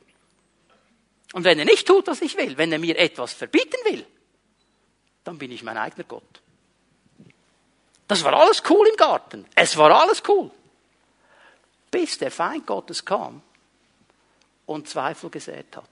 Und 1.32 1.46
wenn 1.46 1.58
er 1.58 1.64
nicht 1.64 1.88
tut, 1.88 2.08
was 2.08 2.22
ich 2.22 2.36
will, 2.36 2.58
wenn 2.58 2.74
er 2.74 2.80
mir 2.80 3.00
etwas 3.00 3.32
verbieten 3.32 3.78
will, 3.86 4.06
dann 5.24 5.38
bin 5.38 5.54
ich 5.54 5.64
mein 5.64 5.78
eigener 5.78 6.04
Gott. 6.04 6.42
Das 8.10 8.26
war 8.26 8.34
alles 8.34 8.62
cool 8.70 8.86
im 8.90 8.98
Garten. 8.98 9.46
Es 9.56 9.78
war 9.78 10.02
alles 10.02 10.22
cool 10.28 10.52
bis 11.92 12.18
der 12.18 12.32
Feind 12.32 12.66
Gottes 12.66 13.04
kam 13.04 13.42
und 14.66 14.88
Zweifel 14.88 15.30
gesät 15.30 15.76
hat. 15.76 15.90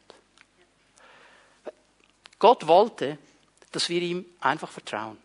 Gott 2.40 2.68
wollte, 2.68 3.18
dass 3.72 3.90
wir 3.90 4.02
ihm 4.02 4.26
einfach 4.42 4.70
vertrauen. 4.70 5.18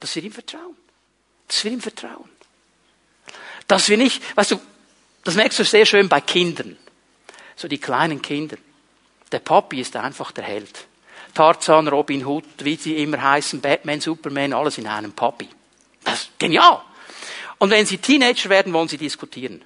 Dass 0.00 0.14
wir 0.14 0.22
ihm 0.22 0.32
vertrauen. 0.32 0.76
Dass 1.48 1.64
wir 1.64 1.72
ihm 1.72 1.80
vertrauen. 1.80 2.28
Dass 3.66 3.88
wir 3.88 3.96
nicht, 3.96 4.36
weißt 4.36 4.52
du, 4.52 4.60
das 5.24 5.34
merkst 5.34 5.58
du 5.58 5.64
sehr 5.64 5.86
schön 5.86 6.08
bei 6.08 6.20
Kindern. 6.20 6.76
So 7.56 7.68
die 7.68 7.78
kleinen 7.78 8.20
Kinder. 8.20 8.56
Der 9.30 9.38
Papi 9.38 9.80
ist 9.80 9.96
einfach 9.96 10.32
der 10.32 10.44
Held. 10.44 10.86
Tarzan, 11.34 11.88
Robin 11.88 12.26
Hood, 12.26 12.44
wie 12.58 12.76
sie 12.76 12.96
immer 13.02 13.22
heißen, 13.22 13.60
Batman, 13.60 14.00
Superman, 14.00 14.52
alles 14.52 14.76
in 14.76 14.86
einem 14.86 15.12
Papi. 15.12 15.48
Das 16.04 16.24
ist 16.24 16.38
genial. 16.38 16.82
Und 17.62 17.70
wenn 17.70 17.86
sie 17.86 17.98
Teenager 17.98 18.50
werden, 18.50 18.72
wollen 18.72 18.88
sie 18.88 18.96
diskutieren. 18.96 19.64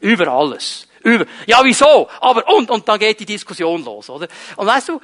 Über 0.00 0.26
alles. 0.26 0.88
Über, 1.04 1.26
ja, 1.46 1.60
wieso? 1.62 2.08
Aber, 2.20 2.44
und, 2.52 2.68
und 2.68 2.88
dann 2.88 2.98
geht 2.98 3.20
die 3.20 3.24
Diskussion 3.24 3.84
los, 3.84 4.10
oder? 4.10 4.26
Und 4.56 4.66
weißt 4.66 4.88
du, 4.88 5.00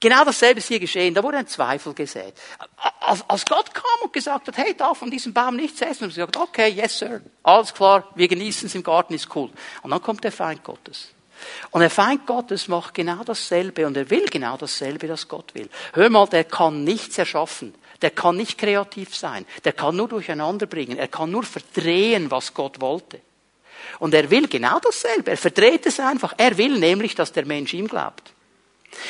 genau 0.00 0.24
dasselbe 0.24 0.58
ist 0.58 0.66
hier 0.66 0.80
geschehen. 0.80 1.14
Da 1.14 1.22
wurde 1.22 1.36
ein 1.36 1.46
Zweifel 1.46 1.94
gesät. 1.94 2.34
Als, 2.98 3.22
als 3.30 3.46
Gott 3.46 3.72
kam 3.72 3.84
und 4.02 4.12
gesagt 4.12 4.48
hat, 4.48 4.56
hey, 4.56 4.76
darf 4.76 4.98
von 4.98 5.08
diesem 5.08 5.32
Baum 5.32 5.54
nichts 5.54 5.80
essen, 5.82 6.02
und 6.02 6.10
sie 6.10 6.16
gesagt, 6.16 6.36
okay, 6.36 6.70
yes, 6.70 6.98
sir. 6.98 7.20
Alles 7.44 7.72
klar, 7.72 8.10
wir 8.16 8.26
genießen 8.26 8.66
es 8.66 8.74
im 8.74 8.82
Garten, 8.82 9.14
ist 9.14 9.28
cool. 9.36 9.50
Und 9.82 9.92
dann 9.92 10.02
kommt 10.02 10.24
der 10.24 10.32
Feind 10.32 10.64
Gottes. 10.64 11.10
Und 11.70 11.80
der 11.80 11.90
Feind 11.90 12.26
Gottes 12.26 12.66
macht 12.66 12.92
genau 12.92 13.22
dasselbe 13.22 13.86
und 13.86 13.96
er 13.96 14.10
will 14.10 14.26
genau 14.26 14.56
dasselbe, 14.56 15.06
das 15.06 15.28
Gott 15.28 15.54
will. 15.54 15.70
Hör 15.92 16.10
mal, 16.10 16.26
der 16.26 16.42
kann 16.42 16.82
nichts 16.82 17.18
erschaffen. 17.18 17.72
Der 18.04 18.10
kann 18.10 18.36
nicht 18.36 18.58
kreativ 18.58 19.16
sein. 19.16 19.46
Der 19.64 19.72
kann 19.72 19.96
nur 19.96 20.08
durcheinander 20.08 20.66
bringen. 20.66 20.98
Er 20.98 21.08
kann 21.08 21.30
nur 21.30 21.42
verdrehen, 21.42 22.30
was 22.30 22.52
Gott 22.52 22.78
wollte. 22.82 23.18
Und 23.98 24.12
er 24.12 24.30
will 24.30 24.46
genau 24.46 24.78
dasselbe. 24.78 25.30
Er 25.30 25.38
verdreht 25.38 25.86
es 25.86 25.98
einfach. 25.98 26.34
Er 26.36 26.58
will 26.58 26.78
nämlich, 26.78 27.14
dass 27.14 27.32
der 27.32 27.46
Mensch 27.46 27.72
ihm 27.72 27.88
glaubt. 27.88 28.34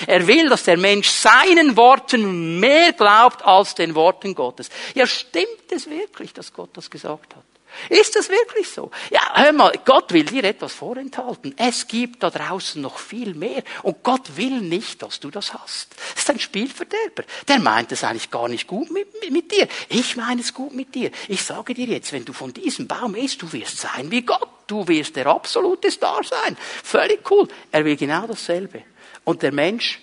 Er 0.07 0.24
will, 0.28 0.48
dass 0.48 0.62
der 0.62 0.76
Mensch 0.76 1.09
seinen 1.09 1.76
Worten 1.76 2.61
mehr 2.61 2.92
glaubt 2.92 3.44
als 3.44 3.74
den 3.74 3.96
Worten 3.96 4.33
Gottes. 4.33 4.70
Ja, 4.94 5.09
stimmt 5.09 5.72
es 5.72 5.90
wirklich, 5.90 6.33
dass 6.33 6.52
Gott 6.52 6.70
das 6.74 6.88
gesagt 6.88 7.35
hat? 7.35 7.53
Ist 7.88 8.16
das 8.16 8.28
wirklich 8.28 8.68
so? 8.68 8.90
Ja, 9.10 9.20
hör 9.34 9.52
mal, 9.52 9.72
Gott 9.84 10.12
will 10.12 10.24
dir 10.24 10.44
etwas 10.44 10.72
vorenthalten. 10.72 11.54
Es 11.56 11.87
gibt 11.87 12.22
da 12.22 12.30
draußen 12.30 12.80
noch 12.80 12.98
viel 12.98 13.34
mehr. 13.34 13.62
Und 13.82 14.02
Gott 14.02 14.37
will 14.37 14.60
nicht, 14.60 15.02
dass 15.02 15.20
du 15.20 15.30
das 15.30 15.54
hast. 15.54 15.94
Das 16.14 16.24
ist 16.24 16.30
ein 16.30 16.40
Spielverderber. 16.40 17.24
Der 17.48 17.58
meint 17.58 17.92
es 17.92 18.04
eigentlich 18.04 18.30
gar 18.30 18.48
nicht 18.48 18.66
gut 18.66 18.90
mit, 18.90 19.08
mit, 19.20 19.30
mit, 19.30 19.52
dir. 19.52 19.68
Ich 19.88 20.16
meine 20.16 20.40
es 20.40 20.54
gut 20.54 20.74
mit 20.74 20.94
dir. 20.94 21.10
Ich 21.28 21.42
sage 21.42 21.74
dir 21.74 21.87
jetzt, 21.87 22.12
wenn 22.12 22.24
du 22.24 22.32
von 22.32 22.52
diesem 22.52 22.87
Baum 22.87 23.14
isst, 23.14 23.42
du 23.42 23.52
wirst 23.52 23.78
sein 23.78 24.10
wie 24.10 24.22
Gott. 24.22 24.48
Du 24.66 24.87
wirst 24.88 25.16
der 25.16 25.26
absolute 25.26 25.90
Star 25.90 26.22
sein. 26.24 26.56
Völlig 26.82 27.30
cool. 27.30 27.48
Er 27.70 27.84
will 27.84 27.96
genau 27.96 28.26
dasselbe. 28.26 28.82
Und 29.24 29.42
der 29.42 29.52
Mensch 29.52 30.00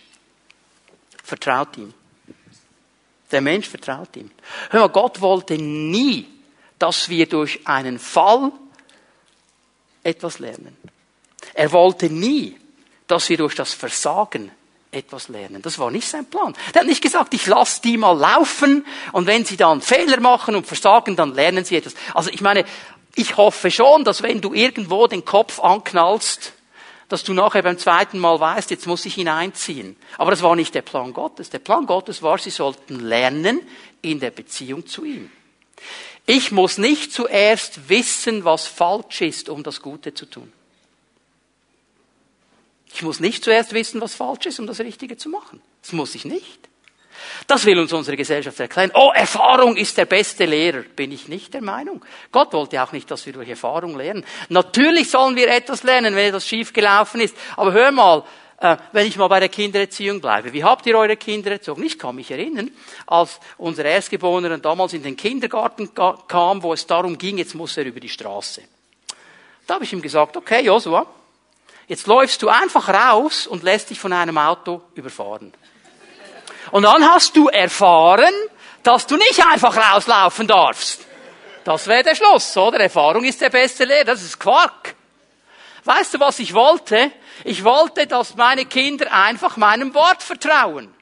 vertraut 1.23 1.77
ihm. 1.77 1.93
Der 3.31 3.41
Mensch 3.41 3.67
vertraut 3.67 4.15
ihm. 4.15 4.29
Hör 4.69 4.81
mal, 4.81 4.89
Gott 4.89 5.21
wollte 5.21 5.57
nie, 5.57 6.27
dass 6.81 7.09
wir 7.09 7.27
durch 7.27 7.59
einen 7.65 7.99
Fall 7.99 8.51
etwas 10.03 10.39
lernen. 10.39 10.75
Er 11.53 11.71
wollte 11.71 12.09
nie, 12.09 12.57
dass 13.07 13.29
wir 13.29 13.37
durch 13.37 13.55
das 13.55 13.73
Versagen 13.73 14.51
etwas 14.91 15.29
lernen. 15.29 15.61
Das 15.61 15.79
war 15.79 15.91
nicht 15.91 16.07
sein 16.07 16.25
Plan. 16.25 16.53
Er 16.73 16.81
hat 16.81 16.87
nicht 16.87 17.01
gesagt, 17.01 17.33
ich 17.33 17.47
lasse 17.47 17.81
die 17.81 17.97
mal 17.97 18.17
laufen 18.17 18.85
und 19.11 19.27
wenn 19.27 19.45
sie 19.45 19.57
dann 19.57 19.81
Fehler 19.81 20.19
machen 20.19 20.55
und 20.55 20.67
versagen, 20.67 21.15
dann 21.15 21.33
lernen 21.33 21.63
sie 21.63 21.77
etwas. 21.77 21.93
Also 22.13 22.29
ich 22.29 22.41
meine, 22.41 22.65
ich 23.15 23.37
hoffe 23.37 23.71
schon, 23.71 24.03
dass 24.03 24.23
wenn 24.23 24.41
du 24.41 24.53
irgendwo 24.53 25.07
den 25.07 25.23
Kopf 25.23 25.59
anknallst, 25.59 26.53
dass 27.09 27.23
du 27.23 27.33
nachher 27.33 27.61
beim 27.61 27.77
zweiten 27.77 28.19
Mal 28.19 28.39
weißt, 28.39 28.71
jetzt 28.71 28.87
muss 28.87 29.05
ich 29.05 29.17
ihn 29.17 29.27
einziehen. 29.27 29.97
Aber 30.17 30.31
das 30.31 30.41
war 30.41 30.55
nicht 30.55 30.73
der 30.73 30.81
Plan 30.81 31.11
Gottes. 31.13 31.49
Der 31.49 31.59
Plan 31.59 31.85
Gottes 31.85 32.23
war, 32.23 32.37
sie 32.37 32.51
sollten 32.51 33.01
lernen 33.01 33.59
in 34.01 34.19
der 34.19 34.31
Beziehung 34.31 34.87
zu 34.87 35.03
ihm. 35.03 35.29
Ich 36.25 36.51
muss 36.51 36.77
nicht 36.77 37.11
zuerst 37.11 37.89
wissen, 37.89 38.45
was 38.45 38.67
falsch 38.67 39.21
ist, 39.21 39.49
um 39.49 39.63
das 39.63 39.81
Gute 39.81 40.13
zu 40.13 40.25
tun. 40.25 40.51
Ich 42.93 43.01
muss 43.01 43.19
nicht 43.19 43.43
zuerst 43.43 43.73
wissen, 43.73 44.01
was 44.01 44.15
falsch 44.15 44.45
ist, 44.45 44.59
um 44.59 44.67
das 44.67 44.79
Richtige 44.79 45.17
zu 45.17 45.29
machen. 45.29 45.61
Das 45.81 45.93
muss 45.93 46.15
ich 46.15 46.25
nicht. 46.25 46.69
Das 47.47 47.65
will 47.65 47.79
uns 47.79 47.93
unsere 47.93 48.17
Gesellschaft 48.17 48.59
erklären. 48.59 48.91
Oh, 48.93 49.11
Erfahrung 49.13 49.77
ist 49.77 49.97
der 49.97 50.05
beste 50.05 50.45
Lehrer. 50.45 50.81
Bin 50.81 51.11
ich 51.11 51.27
nicht 51.27 51.53
der 51.53 51.61
Meinung. 51.61 52.03
Gott 52.31 52.53
wollte 52.53 52.81
auch 52.81 52.91
nicht, 52.91 53.09
dass 53.11 53.25
wir 53.25 53.33
durch 53.33 53.49
Erfahrung 53.49 53.97
lernen. 53.97 54.25
Natürlich 54.49 55.09
sollen 55.09 55.35
wir 55.35 55.47
etwas 55.49 55.83
lernen, 55.83 56.15
wenn 56.15 56.29
etwas 56.29 56.47
schiefgelaufen 56.47 57.21
ist. 57.21 57.35
Aber 57.57 57.73
hör 57.73 57.91
mal, 57.91 58.23
äh, 58.61 58.77
wenn 58.93 59.07
ich 59.07 59.17
mal 59.17 59.27
bei 59.27 59.39
der 59.39 59.49
Kindererziehung 59.49 60.21
bleibe. 60.21 60.53
Wie 60.53 60.63
habt 60.63 60.85
ihr 60.85 60.97
eure 60.97 61.17
Kinder 61.17 61.51
erzogen? 61.51 61.83
Ich 61.83 61.99
kann 61.99 62.15
mich 62.15 62.31
erinnern, 62.31 62.71
als 63.07 63.39
unser 63.57 63.83
Erstgeborener 63.83 64.57
damals 64.59 64.93
in 64.93 65.03
den 65.03 65.17
Kindergarten 65.17 65.89
kam, 65.93 66.63
wo 66.63 66.73
es 66.73 66.87
darum 66.87 67.17
ging, 67.17 67.37
jetzt 67.37 67.55
muss 67.55 67.75
er 67.75 67.85
über 67.85 67.99
die 67.99 68.09
Straße. 68.09 68.61
Da 69.67 69.75
habe 69.75 69.83
ich 69.83 69.93
ihm 69.93 70.01
gesagt, 70.01 70.37
okay, 70.37 70.63
Joshua, 70.63 71.05
Jetzt 71.91 72.07
läufst 72.07 72.41
du 72.41 72.47
einfach 72.47 72.87
raus 72.87 73.47
und 73.47 73.63
lässt 73.63 73.89
dich 73.89 73.99
von 73.99 74.13
einem 74.13 74.37
Auto 74.37 74.81
überfahren. 74.95 75.53
Und 76.71 76.83
dann 76.83 77.05
hast 77.05 77.35
du 77.35 77.49
erfahren, 77.49 78.33
dass 78.81 79.07
du 79.07 79.17
nicht 79.17 79.45
einfach 79.45 79.75
rauslaufen 79.75 80.47
darfst. 80.47 81.05
Das 81.65 81.87
wäre 81.87 82.03
der 82.03 82.15
Schluss, 82.15 82.55
oder? 82.55 82.79
Erfahrung 82.79 83.25
ist 83.25 83.41
der 83.41 83.49
beste 83.49 83.83
Lehrer. 83.83 84.05
Das 84.05 84.23
ist 84.23 84.39
Quark. 84.39 84.95
Weißt 85.83 86.13
du, 86.13 86.19
was 86.21 86.39
ich 86.39 86.53
wollte? 86.53 87.11
Ich 87.43 87.63
wollte, 87.63 88.07
dass 88.07 88.35
meine 88.35 88.65
Kinder 88.65 89.11
einfach 89.11 89.57
meinem 89.57 89.93
Wort 89.93 90.23
vertrauen. 90.23 90.93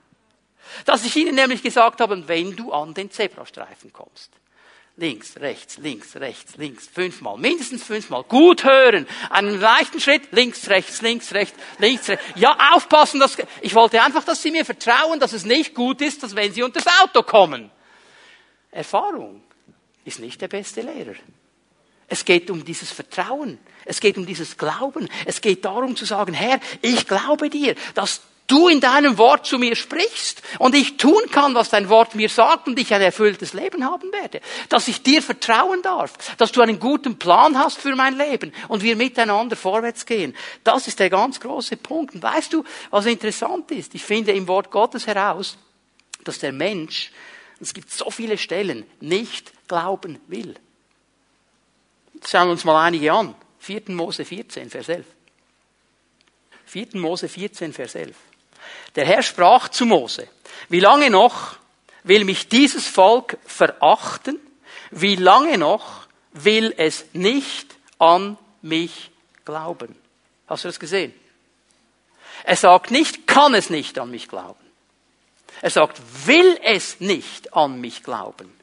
Dass 0.86 1.06
ich 1.06 1.16
ihnen 1.16 1.36
nämlich 1.36 1.64
gesagt 1.64 2.00
habe, 2.00 2.28
wenn 2.28 2.56
du 2.56 2.72
an 2.72 2.94
den 2.94 3.12
Zebrastreifen 3.12 3.92
kommst, 3.92 4.32
links, 5.00 5.38
rechts, 5.38 5.78
links, 5.78 6.16
rechts, 6.16 6.58
links, 6.58 6.88
fünfmal, 6.88 7.38
mindestens 7.38 7.84
fünfmal. 7.84 8.24
Gut 8.24 8.64
hören. 8.64 9.08
Einen 9.30 9.60
leichten 9.60 10.00
Schritt, 10.00 10.32
links, 10.32 10.70
rechts, 10.70 11.02
links, 11.02 11.34
rechts, 11.34 11.58
links, 11.80 12.10
rechts. 12.10 12.24
Ja, 12.36 12.58
aufpassen, 12.74 13.20
dass, 13.20 13.38
ich 13.62 13.74
wollte 13.76 14.02
einfach, 14.02 14.24
dass 14.24 14.42
sie 14.42 14.52
mir 14.52 14.66
vertrauen, 14.66 15.20
dass 15.20 15.34
es 15.34 15.46
nicht 15.46 15.74
gut 15.74 16.02
ist, 16.02 16.22
dass 16.22 16.36
wenn 16.36 16.54
sie 16.54 16.64
unter 16.64 16.82
das 16.82 17.02
Auto 17.02 17.24
kommen. 17.24 17.72
Erfahrung 18.72 19.42
ist 20.06 20.20
nicht 20.20 20.42
der 20.42 20.48
beste 20.48 20.82
Lehrer. 20.82 21.16
Es 22.10 22.26
geht 22.26 22.50
um 22.50 22.66
dieses 22.66 22.92
Vertrauen. 22.92 23.60
Es 23.86 24.00
geht 24.00 24.18
um 24.18 24.26
dieses 24.26 24.58
Glauben. 24.58 25.08
Es 25.26 25.42
geht 25.42 25.64
darum 25.64 25.96
zu 25.96 26.06
sagen, 26.06 26.34
Herr, 26.34 26.60
ich 26.82 27.08
glaube 27.08 27.50
dir, 27.50 27.76
dass 27.94 28.22
du 28.50 28.68
in 28.68 28.80
deinem 28.80 29.18
Wort 29.18 29.46
zu 29.46 29.58
mir 29.60 29.76
sprichst 29.76 30.42
und 30.58 30.76
ich 30.76 30.98
tun 30.98 31.22
kann, 31.32 31.54
was 31.54 31.70
dein 31.70 31.88
Wort 31.88 32.16
mir 32.16 32.30
sagt 32.30 32.68
und 32.68 32.80
ich 32.80 32.94
ein 32.94 33.02
erfülltes 33.02 33.54
Leben 33.54 33.86
haben 33.86 34.12
werde. 34.12 34.42
Dass 34.70 34.88
ich 34.88 35.04
dir 35.04 35.22
vertrauen 35.22 35.82
darf, 35.82 36.14
dass 36.38 36.52
du 36.52 36.62
einen 36.62 36.80
guten 36.80 37.18
Plan 37.18 37.58
hast 37.58 37.78
für 37.78 37.96
mein 37.96 38.18
Leben 38.18 38.52
und 38.68 38.84
wir 38.84 38.96
miteinander 38.96 39.56
vorwärts 39.56 40.06
gehen. 40.06 40.36
Das 40.64 40.88
ist 40.88 41.00
der 41.00 41.10
ganz 41.10 41.40
große 41.40 41.78
Punkt. 41.78 42.16
Und 42.16 42.24
weißt 42.24 42.52
du, 42.54 42.64
was 42.90 43.06
interessant 43.06 43.72
ist? 43.72 43.94
Ich 43.96 44.04
finde 44.04 44.32
im 44.32 44.48
Wort 44.48 44.72
Gottes 44.72 45.06
heraus, 45.06 45.58
dass 46.24 46.40
der 46.40 46.52
Mensch, 46.52 47.12
es 47.60 47.74
gibt 47.74 47.92
so 47.92 48.10
viele 48.10 48.38
Stellen, 48.38 48.86
nicht 49.00 49.52
glauben 49.68 50.20
will. 50.28 50.56
Schauen 52.26 52.48
wir 52.48 52.52
uns 52.52 52.64
mal 52.64 52.86
einige 52.86 53.12
an. 53.12 53.36
4. 53.60 53.84
Mose 53.88 54.26
14, 54.26 54.70
Vers 54.70 54.90
11. 54.90 55.06
4. 56.66 56.88
Mose 56.94 57.28
14, 57.28 57.74
Vers 57.74 57.96
11. 57.96 58.16
Der 58.96 59.06
Herr 59.06 59.24
sprach 59.24 59.70
zu 59.70 59.86
Mose, 59.86 60.28
wie 60.70 60.80
lange 60.80 61.10
noch 61.10 61.58
will 62.04 62.24
mich 62.24 62.48
dieses 62.48 62.88
Volk 62.88 63.38
verachten? 63.46 64.40
Wie 64.92 65.16
lange 65.16 65.58
noch 65.58 66.08
will 66.32 66.74
es 66.78 67.06
nicht 67.14 67.76
an 67.98 68.38
mich 68.62 69.12
glauben? 69.46 69.96
Hast 70.48 70.64
du 70.64 70.68
das 70.68 70.80
gesehen? 70.80 71.14
Er 72.44 72.56
sagt 72.56 72.92
nicht, 72.92 73.28
kann 73.28 73.54
es 73.54 73.70
nicht 73.70 74.00
an 74.00 74.10
mich 74.10 74.28
glauben. 74.28 74.60
Er 75.62 75.70
sagt, 75.70 76.02
will 76.26 76.58
es 76.64 77.00
nicht 77.00 77.54
an 77.54 77.82
mich 77.82 78.04
glauben. 78.04 78.59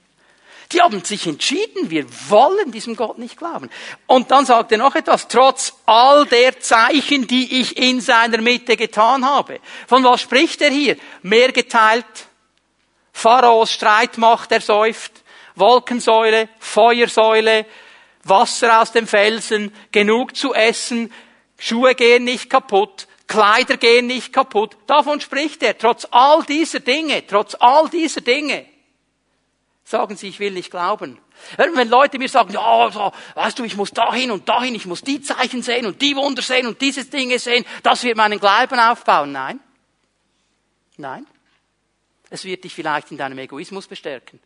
Die 0.73 0.81
haben 0.81 1.05
sich 1.05 1.27
entschieden, 1.27 1.91
wir 1.91 2.07
wollen 2.29 2.73
diesem 2.73 2.97
Gott 2.97 3.19
nicht 3.19 3.37
glauben. 3.37 3.71
Und 4.07 4.31
dann 4.31 4.47
sagt 4.47 4.73
er 4.73 4.79
noch 4.79 4.97
etwas, 4.97 5.29
trotz 5.29 5.75
all 5.87 6.27
der 6.27 6.59
Zeichen, 6.59 7.27
die 7.27 7.61
ich 7.61 7.77
in 7.77 8.01
seiner 8.01 8.39
Mitte 8.39 8.77
getan 8.77 9.25
habe. 9.25 9.61
Von 9.87 10.03
was 10.03 10.23
spricht 10.23 10.61
er 10.63 10.71
hier? 10.71 10.97
Mehr 11.23 11.53
geteilt, 11.53 12.05
Pharaos 13.13 13.71
Streitmacht 13.71 14.51
ersäuft, 14.51 15.13
Wolkensäule, 15.55 16.49
Feuersäule, 16.59 17.65
Wasser 18.25 18.83
aus 18.83 18.91
dem 18.91 19.07
Felsen, 19.07 19.73
genug 19.93 20.37
zu 20.37 20.53
essen, 20.53 21.13
Schuhe 21.59 21.95
gehen 21.95 22.25
nicht 22.25 22.51
kaputt, 22.51 23.07
Kleider 23.29 23.77
gehen 23.77 24.09
nicht 24.09 24.33
kaputt. 24.33 24.77
Davon 24.87 25.21
spricht 25.21 25.63
er, 25.63 25.79
trotz 25.79 26.07
all 26.11 26.43
dieser 26.45 26.81
Dinge, 26.81 27.25
trotz 27.27 27.55
all 27.55 27.89
dieser 27.89 28.21
Dinge 28.21 28.67
sagen 29.87 30.17
sie, 30.17 30.29
ich 30.29 30.41
will 30.41 30.51
nicht 30.51 30.71
glauben. 30.71 31.19
Wenn 31.57 31.89
Leute 31.89 32.19
mir 32.19 32.29
sagen, 32.29 32.53
ja, 32.53 32.91
so, 32.91 33.13
weißt 33.35 33.59
du, 33.59 33.65
ich 33.65 33.77
muss 33.77 33.93
dahin 33.93 34.33
und 34.33 34.49
dahin, 34.49 34.75
ich 34.75 34.85
muss 34.85 35.03
die 35.03 35.23
Zeichen 35.23 35.63
sehen 35.63 35.87
und 35.87 36.03
die 36.03 36.17
Wunder 36.17 36.43
sehen 36.43 36.67
und 36.67 36.81
diese 36.81 37.05
Dinge 37.05 37.39
sehen, 37.39 37.65
das 37.85 38.03
wird 38.03 38.17
meinen 38.17 38.41
Glauben 38.41 38.81
aufbauen. 38.81 39.33
Nein. 39.33 39.61
Nein. 40.97 41.27
Es 42.31 42.45
wird 42.45 42.65
dich 42.65 42.75
vielleicht 42.75 43.13
in 43.13 43.17
deinem 43.17 43.39
Egoismus 43.39 43.87
bestärken. 43.87 44.41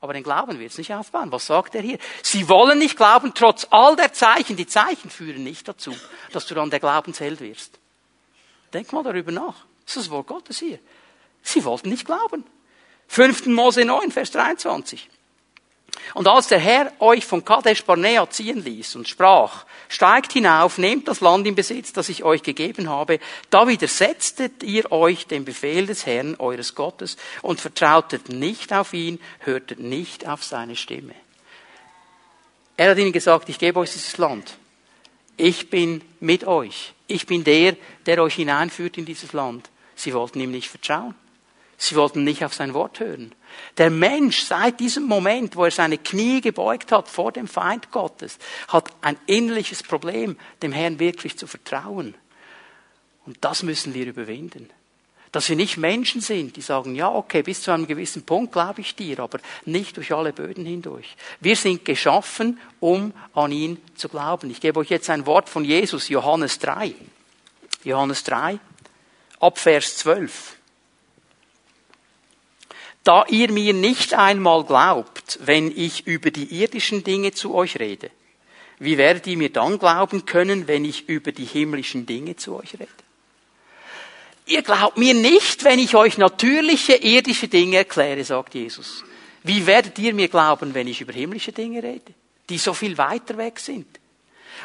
Aber 0.00 0.14
den 0.14 0.22
Glauben 0.22 0.58
wird 0.58 0.72
es 0.72 0.78
nicht 0.78 0.92
aufbauen. 0.94 1.30
Was 1.30 1.46
sagt 1.46 1.74
er 1.74 1.82
hier? 1.82 1.98
Sie 2.22 2.48
wollen 2.48 2.78
nicht 2.78 2.96
glauben, 2.96 3.34
trotz 3.34 3.66
all 3.70 3.94
der 3.94 4.12
Zeichen. 4.14 4.56
Die 4.56 4.66
Zeichen 4.66 5.10
führen 5.10 5.44
nicht 5.44 5.68
dazu, 5.68 5.94
dass 6.32 6.46
du 6.46 6.54
dann 6.54 6.70
der 6.70 6.80
Glaubensheld 6.80 7.40
wirst. 7.40 7.78
Denk 8.72 8.90
mal 8.92 9.04
darüber 9.04 9.32
nach. 9.32 9.66
Das 9.84 9.96
ist 9.96 10.06
das 10.06 10.10
Wort 10.10 10.28
Gottes 10.28 10.58
hier. 10.58 10.78
Sie 11.42 11.62
wollten 11.64 11.90
nicht 11.90 12.06
glauben. 12.06 12.44
5. 13.12 13.44
Mose 13.48 13.84
9, 13.84 14.10
Vers 14.10 14.30
23. 14.30 15.06
Und 16.14 16.26
als 16.26 16.48
der 16.48 16.58
Herr 16.58 16.90
euch 16.98 17.26
von 17.26 17.44
Kadesh 17.44 17.84
Barnea 17.84 18.28
ziehen 18.30 18.64
ließ 18.64 18.96
und 18.96 19.06
sprach, 19.06 19.66
steigt 19.90 20.32
hinauf, 20.32 20.78
nehmt 20.78 21.08
das 21.08 21.20
Land 21.20 21.46
in 21.46 21.54
Besitz, 21.54 21.92
das 21.92 22.08
ich 22.08 22.24
euch 22.24 22.42
gegeben 22.42 22.88
habe, 22.88 23.20
da 23.50 23.68
widersetztet 23.68 24.62
ihr 24.62 24.90
euch 24.92 25.26
dem 25.26 25.44
Befehl 25.44 25.84
des 25.84 26.06
Herrn, 26.06 26.36
eures 26.38 26.74
Gottes, 26.74 27.18
und 27.42 27.60
vertrautet 27.60 28.30
nicht 28.30 28.72
auf 28.72 28.94
ihn, 28.94 29.20
hörtet 29.40 29.78
nicht 29.78 30.26
auf 30.26 30.42
seine 30.42 30.74
Stimme. 30.74 31.14
Er 32.78 32.92
hat 32.92 32.98
ihnen 32.98 33.12
gesagt, 33.12 33.50
ich 33.50 33.58
gebe 33.58 33.78
euch 33.78 33.92
dieses 33.92 34.16
Land. 34.16 34.54
Ich 35.36 35.68
bin 35.68 36.00
mit 36.20 36.44
euch. 36.44 36.94
Ich 37.08 37.26
bin 37.26 37.44
der, 37.44 37.76
der 38.06 38.22
euch 38.22 38.36
hineinführt 38.36 38.96
in 38.96 39.04
dieses 39.04 39.34
Land. 39.34 39.68
Sie 39.96 40.14
wollten 40.14 40.40
ihm 40.40 40.50
nicht 40.50 40.70
vertrauen. 40.70 41.14
Sie 41.82 41.96
wollten 41.96 42.22
nicht 42.22 42.44
auf 42.44 42.54
sein 42.54 42.74
Wort 42.74 43.00
hören. 43.00 43.34
Der 43.76 43.90
Mensch 43.90 44.42
seit 44.42 44.78
diesem 44.78 45.02
Moment, 45.02 45.56
wo 45.56 45.64
er 45.64 45.72
seine 45.72 45.98
Knie 45.98 46.40
gebeugt 46.40 46.92
hat 46.92 47.08
vor 47.08 47.32
dem 47.32 47.48
Feind 47.48 47.90
Gottes, 47.90 48.38
hat 48.68 48.92
ein 49.00 49.16
innerliches 49.26 49.82
Problem, 49.82 50.36
dem 50.62 50.70
Herrn 50.70 51.00
wirklich 51.00 51.36
zu 51.36 51.48
vertrauen. 51.48 52.14
Und 53.26 53.38
das 53.40 53.64
müssen 53.64 53.94
wir 53.94 54.06
überwinden. 54.06 54.70
Dass 55.32 55.48
wir 55.48 55.56
nicht 55.56 55.76
Menschen 55.76 56.20
sind, 56.20 56.54
die 56.54 56.60
sagen, 56.60 56.94
ja, 56.94 57.12
okay, 57.12 57.42
bis 57.42 57.62
zu 57.62 57.72
einem 57.72 57.88
gewissen 57.88 58.22
Punkt 58.22 58.52
glaube 58.52 58.80
ich 58.80 58.94
dir, 58.94 59.18
aber 59.18 59.40
nicht 59.64 59.96
durch 59.96 60.12
alle 60.12 60.32
Böden 60.32 60.64
hindurch. 60.64 61.16
Wir 61.40 61.56
sind 61.56 61.84
geschaffen, 61.84 62.60
um 62.78 63.12
an 63.34 63.50
ihn 63.50 63.82
zu 63.96 64.08
glauben. 64.08 64.52
Ich 64.52 64.60
gebe 64.60 64.78
euch 64.78 64.90
jetzt 64.90 65.10
ein 65.10 65.26
Wort 65.26 65.48
von 65.48 65.64
Jesus, 65.64 66.08
Johannes 66.08 66.60
3. 66.60 66.94
Johannes 67.82 68.22
3, 68.22 68.60
ab 69.40 69.58
Vers 69.58 69.96
12 69.96 70.61
da 73.04 73.24
ihr 73.28 73.50
mir 73.50 73.74
nicht 73.74 74.14
einmal 74.14 74.64
glaubt, 74.64 75.38
wenn 75.42 75.76
ich 75.76 76.06
über 76.06 76.30
die 76.30 76.60
irdischen 76.60 77.04
Dinge 77.04 77.32
zu 77.32 77.54
euch 77.54 77.78
rede, 77.78 78.10
wie 78.78 78.98
werdet 78.98 79.26
ihr 79.26 79.36
mir 79.36 79.50
dann 79.50 79.78
glauben 79.78 80.24
können, 80.26 80.66
wenn 80.68 80.84
ich 80.84 81.08
über 81.08 81.32
die 81.32 81.44
himmlischen 81.44 82.06
Dinge 82.06 82.36
zu 82.36 82.56
euch 82.56 82.74
rede? 82.74 82.88
ihr 84.46 84.62
glaubt 84.62 84.98
mir 84.98 85.14
nicht, 85.14 85.64
wenn 85.64 85.78
ich 85.78 85.94
euch 85.94 86.18
natürliche, 86.18 86.94
irdische 86.94 87.48
Dinge 87.48 87.78
erkläre, 87.78 88.24
sagt 88.24 88.54
Jesus. 88.54 89.04
Wie 89.42 89.66
werdet 89.66 89.98
ihr 89.98 90.14
mir 90.14 90.28
glauben, 90.28 90.74
wenn 90.74 90.86
ich 90.86 91.00
über 91.00 91.12
himmlische 91.12 91.52
Dinge 91.52 91.82
rede, 91.82 92.12
die 92.48 92.58
so 92.58 92.74
viel 92.74 92.96
weiter 92.98 93.36
weg 93.36 93.58
sind? 93.58 93.86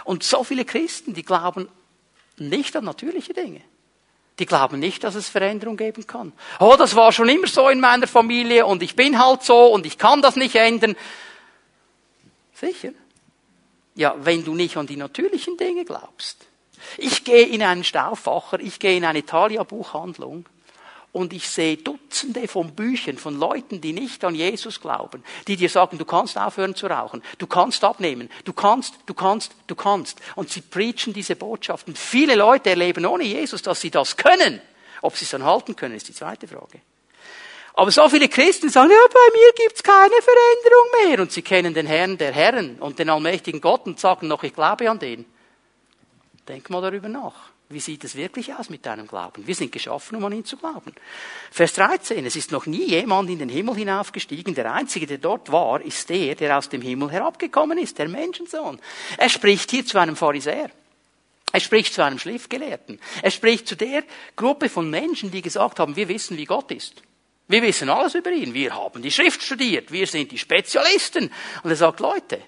Und 0.04 0.23
so 0.23 0.43
viele 0.43 0.65
Christen, 0.65 1.13
die 1.13 1.23
glauben 1.23 1.67
nicht 2.38 2.76
an 2.76 2.86
natürliche 2.86 3.34
Dinge. 3.34 3.62
Die 4.39 4.45
glauben 4.45 4.80
nicht, 4.80 5.04
dass 5.04 5.15
es 5.15 5.30
Veränderung 5.30 5.78
geben 5.78 6.06
kann. 6.06 6.32
Oh, 6.60 6.76
das 6.78 6.95
war 6.95 7.12
schon 7.12 7.30
immer 7.30 7.47
so 7.47 7.69
in 7.69 7.80
meiner 7.80 8.08
Familie 8.08 8.65
und 8.65 8.84
ich 8.84 8.95
bin 8.95 9.19
halt 9.23 9.43
so 9.43 9.67
und 9.73 9.86
ich 9.86 9.97
kann 9.97 10.21
das 10.21 10.36
nicht 10.36 10.56
ändern. 10.56 10.95
Sicher? 12.54 12.91
Ja, 13.95 14.15
wenn 14.19 14.43
du 14.43 14.54
nicht 14.54 14.78
an 14.78 14.86
die 14.86 14.95
natürlichen 14.95 15.58
Dinge 15.58 15.86
glaubst. 15.86 16.45
Ich 16.97 17.23
gehe 17.23 17.47
in 17.47 17.63
einen 17.63 17.84
Stauffacher, 17.84 18.60
ich 18.60 18.80
gehe 18.80 18.97
in 18.97 19.06
eine 19.06 19.26
Thalia-Buchhandlung 19.26 20.45
und 21.17 21.34
ich 21.34 21.49
sehe 21.49 21.77
Dutzende 21.77 22.47
von 22.47 22.75
Büchern 22.75 23.17
von 23.17 23.39
Leuten, 23.39 23.82
die 23.82 23.91
nicht 23.91 24.23
an 24.23 24.36
Jesus 24.36 24.80
glauben, 24.80 25.23
die 25.47 25.56
dir 25.56 25.67
sagen, 25.67 25.97
du 25.97 26.06
kannst 26.06 26.38
aufhören 26.38 26.75
zu 26.75 26.86
rauchen, 26.86 27.23
du 27.39 27.47
kannst 27.47 27.84
abnehmen, 27.84 28.30
du 28.45 28.53
kannst, 28.53 28.93
du 29.08 29.15
kannst, 29.15 29.51
du 29.65 29.75
kannst. 29.75 30.19
Und 30.36 30.51
sie 30.51 30.62
preachen 30.62 31.13
diese 31.13 31.36
Botschaften. 31.36 31.95
Viele 31.95 32.36
Leute 32.36 32.69
erleben 32.69 33.03
ohne 33.08 33.23
Jesus, 33.23 33.63
dass 33.63 33.82
sie 33.82 33.89
das 33.89 34.15
können. 34.15 34.62
Ob 35.01 35.17
sie 35.17 35.25
es 35.25 35.32
dann 35.32 35.43
halten 35.43 35.75
können, 35.75 35.95
ist 35.95 36.08
die 36.08 36.13
zweite 36.13 36.47
Frage. 36.47 36.82
Aber 37.73 37.89
so 37.89 38.08
viele 38.10 38.30
Christen 38.30 38.69
sagen, 38.69 38.91
ja, 38.91 39.08
bei 39.12 39.38
mir 39.38 39.53
gibt's 39.56 39.82
keine 39.82 40.21
Veränderung 40.21 41.10
mehr. 41.10 41.21
Und 41.21 41.32
sie 41.32 41.41
kennen 41.41 41.73
den 41.73 41.88
Herrn 41.88 42.19
der 42.19 42.32
Herren 42.32 42.77
und 42.77 42.99
den 42.99 43.10
allmächtigen 43.10 43.60
Gott 43.60 43.88
und 43.88 43.99
sagen 43.99 44.27
noch, 44.27 44.43
ich 44.43 44.53
glaube 44.53 44.89
an 44.89 44.99
den. 44.99 45.25
Denk 46.47 46.69
mal 46.69 46.82
darüber 46.82 47.10
nach. 47.10 47.49
Wie 47.69 47.82
sieht 47.82 48.06
es 48.06 48.15
wirklich 48.15 48.53
aus 48.53 48.69
mit 48.69 48.86
deinem 48.86 49.08
Glauben? 49.08 49.45
Wir 49.45 49.53
sind 49.53 49.73
geschaffen, 49.73 50.15
um 50.15 50.23
an 50.23 50.32
ihn 50.32 50.45
zu 50.45 50.56
glauben. 50.56 50.93
Vers 51.51 51.73
13. 51.73 52.25
Es 52.25 52.38
ist 52.38 52.53
noch 52.53 52.65
nie 52.65 52.86
jemand 52.86 53.30
in 53.30 53.39
den 53.39 53.49
Himmel 53.49 53.75
hinaufgestiegen. 53.75 54.56
Der 54.56 54.73
Einzige, 54.73 55.06
der 55.06 55.17
dort 55.17 55.51
war, 55.51 55.82
ist 55.82 56.08
der, 56.10 56.36
der 56.36 56.58
aus 56.58 56.69
dem 56.69 56.82
Himmel 56.82 57.12
herabgekommen 57.12 57.77
ist, 57.77 57.97
der 57.97 58.08
Menschensohn. 58.08 58.80
Er 59.17 59.27
spricht 59.27 59.69
hier 59.71 59.86
zu 59.86 59.97
einem 59.97 60.15
Pharisäer. 60.15 60.71
Er 61.51 61.60
spricht 61.60 61.93
zu 61.93 62.03
einem 62.03 62.19
Schriftgelehrten. 62.19 63.01
Er 63.21 63.32
spricht 63.32 63.67
zu 63.67 63.75
der 63.75 64.03
Gruppe 64.38 64.69
von 64.69 64.89
Menschen, 64.89 65.32
die 65.32 65.41
gesagt 65.41 65.80
haben, 65.80 65.97
wir 65.97 66.08
wissen, 66.08 66.38
wie 66.38 66.45
Gott 66.45 66.71
ist. 66.71 67.01
Wir 67.49 67.62
wissen 67.62 67.89
alles 67.89 68.15
über 68.15 68.32
ihn. 68.32 68.53
Wir 68.53 68.75
haben 68.75 69.01
die 69.01 69.12
Schrift 69.12 69.43
studiert. 69.43 69.91
Wir 69.91 70.08
sind 70.08 70.32
die 70.32 70.38
Spezialisten. 70.38 71.32
Und 71.63 71.69
er 71.69 71.75
sagt, 71.75 71.99
Leute, 71.99 72.39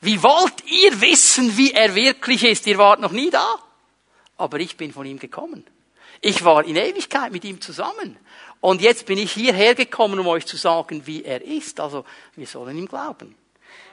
wie 0.00 0.22
wollt 0.22 0.64
ihr 0.64 1.00
wissen, 1.00 1.56
wie 1.56 1.72
er 1.72 1.96
wirklich 1.96 2.44
ist? 2.44 2.68
Ihr 2.68 2.78
wart 2.78 3.00
noch 3.00 3.12
nie 3.12 3.30
da 3.30 3.67
aber 4.38 4.60
ich 4.60 4.76
bin 4.76 4.92
von 4.92 5.04
ihm 5.04 5.18
gekommen. 5.18 5.64
Ich 6.20 6.44
war 6.44 6.64
in 6.64 6.76
Ewigkeit 6.76 7.32
mit 7.32 7.44
ihm 7.44 7.60
zusammen. 7.60 8.16
Und 8.60 8.80
jetzt 8.80 9.06
bin 9.06 9.18
ich 9.18 9.32
hierher 9.32 9.74
gekommen, 9.74 10.18
um 10.18 10.26
euch 10.26 10.46
zu 10.46 10.56
sagen, 10.56 11.02
wie 11.06 11.24
er 11.24 11.42
ist. 11.42 11.78
Also, 11.78 12.04
wir 12.34 12.46
sollen 12.46 12.76
ihm 12.76 12.88
glauben. 12.88 13.36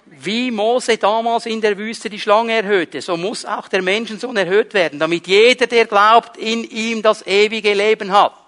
Wie 0.05 0.51
Mose 0.51 0.97
damals 0.97 1.47
in 1.47 1.62
der 1.62 1.77
Wüste 1.77 2.10
die 2.10 2.19
Schlange 2.19 2.53
erhöhte, 2.53 3.01
so 3.01 3.17
muss 3.17 3.43
auch 3.43 3.67
der 3.67 3.81
Menschensohn 3.81 4.38
erhöht 4.38 4.75
werden, 4.75 4.99
damit 4.99 5.27
jeder, 5.27 5.65
der 5.65 5.86
glaubt, 5.86 6.38
in 6.38 6.63
ihm 6.63 7.01
das 7.01 7.25
ewige 7.25 7.73
Leben 7.73 8.12
hat. 8.12 8.44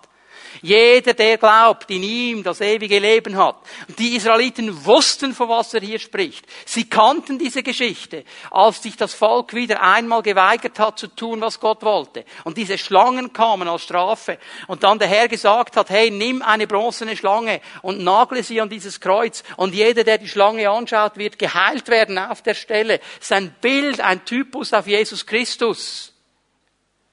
Jeder, 0.62 1.13
der 1.13 1.38
glaubt, 1.38 1.89
in 1.91 2.04
ihm 2.04 2.43
das 2.43 2.62
ewige 2.62 3.00
Leben 3.00 3.38
hat. 3.38 3.58
Die 3.98 4.15
Israeliten 4.15 4.86
wussten, 4.86 5.34
von 5.34 5.50
was 5.50 5.74
er 5.74 5.82
hier 5.82 6.00
spricht. 6.00 6.46
Sie 6.65 6.89
kannten 6.89 7.39
diese 7.39 7.63
Geschichte, 7.63 8.24
als 8.52 8.82
sich 8.82 8.96
das 8.96 9.13
Volk 9.13 9.54
wieder 9.54 9.82
einmal 9.82 10.22
geweigert 10.22 10.80
hat 10.80 11.00
zu 11.00 11.08
tun, 11.08 11.41
was 11.41 11.60
Gott 11.60 11.84
wollte. 11.84 12.26
Und 12.43 12.58
diese 12.58 12.78
Schlangen 12.78 13.34
kamen 13.34 13.67
als 13.67 13.84
Strafe. 13.84 14.38
Und 14.67 14.84
dann 14.84 15.00
der 15.00 15.08
Herr 15.08 15.28
gesagt 15.28 15.78
hat, 15.78 15.89
hey, 15.89 16.10
nimm 16.12 16.41
eine 16.41 16.67
bronzene 16.67 17.15
Schlange 17.17 17.62
und 17.82 18.04
nagle 18.04 18.43
sie 18.43 18.62
an 18.62 18.70
dieses 18.70 19.00
Kreuz. 19.00 19.43
Und 19.56 19.74
jeder, 19.74 20.04
der 20.04 20.17
die 20.17 20.28
Schlange 20.28 20.70
anschaut, 20.70 21.17
wird 21.17 21.39
geheilt 21.39 21.88
werden 21.88 22.17
auf 22.17 22.41
der 22.41 22.54
Stelle. 22.54 23.00
Sein 23.20 23.56
Bild, 23.62 24.02
ein 24.02 24.26
Typus 24.26 24.74
auf 24.74 24.88
Jesus 24.88 25.26
Christus. 25.26 26.13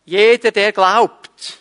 Jeder, 0.04 0.50
der 0.50 0.72
glaubt 0.72 1.58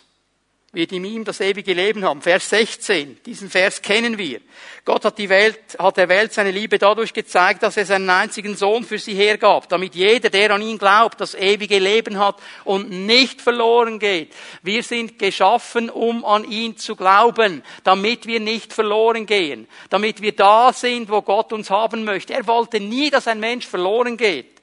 wird 0.74 0.92
in 0.92 1.04
ihm 1.04 1.24
das 1.24 1.40
ewige 1.40 1.72
Leben 1.72 2.04
haben. 2.04 2.22
Vers 2.22 2.48
16, 2.50 3.18
diesen 3.24 3.50
Vers 3.50 3.82
kennen 3.82 4.18
wir. 4.18 4.40
Gott 4.84 5.04
hat 5.04 5.18
die 5.18 5.28
Welt, 5.28 5.58
hat 5.78 5.96
der 5.96 6.08
Welt 6.08 6.32
seine 6.32 6.50
Liebe 6.50 6.78
dadurch 6.78 7.12
gezeigt, 7.12 7.62
dass 7.62 7.76
er 7.76 7.86
seinen 7.86 8.10
einzigen 8.10 8.56
Sohn 8.56 8.84
für 8.84 8.98
sie 8.98 9.14
hergab, 9.14 9.68
damit 9.68 9.94
jeder, 9.94 10.30
der 10.30 10.50
an 10.50 10.62
ihn 10.62 10.78
glaubt, 10.78 11.20
das 11.20 11.34
ewige 11.34 11.78
Leben 11.78 12.18
hat 12.18 12.36
und 12.64 12.90
nicht 12.90 13.40
verloren 13.40 13.98
geht. 13.98 14.34
Wir 14.62 14.82
sind 14.82 15.18
geschaffen, 15.18 15.90
um 15.90 16.24
an 16.24 16.44
ihn 16.44 16.76
zu 16.76 16.96
glauben, 16.96 17.62
damit 17.82 18.26
wir 18.26 18.40
nicht 18.40 18.72
verloren 18.72 19.26
gehen, 19.26 19.66
damit 19.90 20.20
wir 20.20 20.32
da 20.32 20.72
sind, 20.72 21.08
wo 21.10 21.22
Gott 21.22 21.52
uns 21.52 21.70
haben 21.70 22.04
möchte. 22.04 22.34
Er 22.34 22.46
wollte 22.46 22.80
nie, 22.80 23.10
dass 23.10 23.26
ein 23.26 23.40
Mensch 23.40 23.66
verloren 23.66 24.16
geht. 24.16 24.53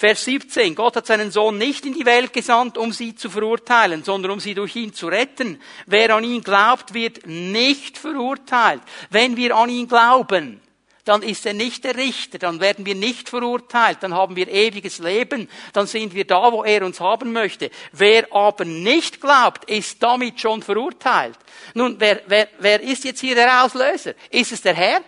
Vers 0.00 0.24
17. 0.24 0.74
Gott 0.74 0.96
hat 0.96 1.06
seinen 1.06 1.30
Sohn 1.30 1.58
nicht 1.58 1.84
in 1.84 1.92
die 1.92 2.06
Welt 2.06 2.32
gesandt, 2.32 2.78
um 2.78 2.90
sie 2.90 3.14
zu 3.14 3.28
verurteilen, 3.28 4.02
sondern 4.02 4.30
um 4.30 4.40
sie 4.40 4.54
durch 4.54 4.74
ihn 4.74 4.94
zu 4.94 5.08
retten. 5.08 5.60
Wer 5.84 6.14
an 6.14 6.24
ihn 6.24 6.40
glaubt, 6.40 6.94
wird 6.94 7.26
nicht 7.26 7.98
verurteilt. 7.98 8.80
Wenn 9.10 9.36
wir 9.36 9.54
an 9.54 9.68
ihn 9.68 9.86
glauben, 9.88 10.62
dann 11.04 11.22
ist 11.22 11.44
er 11.44 11.52
nicht 11.52 11.84
der 11.84 11.98
Richter, 11.98 12.38
dann 12.38 12.60
werden 12.60 12.86
wir 12.86 12.94
nicht 12.94 13.28
verurteilt, 13.28 13.98
dann 14.00 14.14
haben 14.14 14.36
wir 14.36 14.48
ewiges 14.48 15.00
Leben, 15.00 15.50
dann 15.74 15.86
sind 15.86 16.14
wir 16.14 16.26
da, 16.26 16.50
wo 16.50 16.64
er 16.64 16.82
uns 16.82 16.98
haben 16.98 17.34
möchte. 17.34 17.70
Wer 17.92 18.26
aber 18.34 18.64
nicht 18.64 19.20
glaubt, 19.20 19.68
ist 19.68 20.02
damit 20.02 20.40
schon 20.40 20.62
verurteilt. 20.62 21.36
Nun, 21.74 21.96
wer, 21.98 22.22
wer, 22.26 22.48
wer 22.58 22.80
ist 22.80 23.04
jetzt 23.04 23.20
hier 23.20 23.34
der 23.34 23.64
Auslöser? 23.64 24.14
Ist 24.30 24.52
es 24.52 24.62
der 24.62 24.72
Herr? 24.72 25.02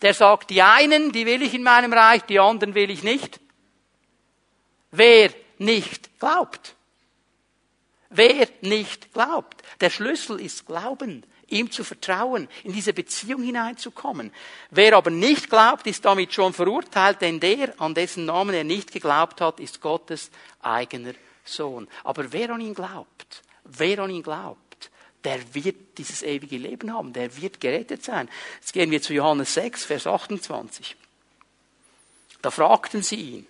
Der 0.00 0.14
sagt, 0.14 0.48
die 0.48 0.62
einen, 0.62 1.12
die 1.12 1.26
will 1.26 1.42
ich 1.42 1.52
in 1.52 1.62
meinem 1.62 1.92
Reich, 1.92 2.22
die 2.22 2.40
anderen 2.40 2.74
will 2.74 2.88
ich 2.88 3.02
nicht. 3.02 3.40
Wer 4.90 5.30
nicht 5.58 6.18
glaubt. 6.18 6.74
Wer 8.08 8.48
nicht 8.62 9.12
glaubt. 9.12 9.62
Der 9.80 9.90
Schlüssel 9.90 10.40
ist 10.40 10.66
Glauben, 10.66 11.24
ihm 11.46 11.70
zu 11.70 11.84
vertrauen, 11.84 12.48
in 12.64 12.72
diese 12.72 12.92
Beziehung 12.92 13.42
hineinzukommen. 13.42 14.32
Wer 14.70 14.96
aber 14.96 15.10
nicht 15.10 15.48
glaubt, 15.48 15.86
ist 15.86 16.04
damit 16.04 16.32
schon 16.32 16.52
verurteilt, 16.52 17.20
denn 17.20 17.38
der, 17.38 17.80
an 17.80 17.94
dessen 17.94 18.24
Namen 18.24 18.54
er 18.54 18.64
nicht 18.64 18.92
geglaubt 18.92 19.40
hat, 19.40 19.60
ist 19.60 19.80
Gottes 19.80 20.30
eigener 20.60 21.12
Sohn. 21.44 21.88
Aber 22.02 22.32
wer 22.32 22.50
an 22.50 22.60
ihn 22.60 22.74
glaubt, 22.74 23.42
wer 23.64 24.00
an 24.00 24.10
ihn 24.10 24.22
glaubt, 24.22 24.90
der 25.22 25.54
wird 25.54 25.98
dieses 25.98 26.22
ewige 26.22 26.56
Leben 26.56 26.92
haben, 26.92 27.12
der 27.12 27.36
wird 27.40 27.60
gerettet 27.60 28.02
sein. 28.02 28.28
Jetzt 28.60 28.72
gehen 28.72 28.90
wir 28.90 29.02
zu 29.02 29.12
Johannes 29.12 29.54
6, 29.54 29.84
Vers 29.84 30.06
28. 30.06 30.96
Da 32.42 32.50
fragten 32.50 33.02
sie 33.02 33.16
ihn, 33.16 33.46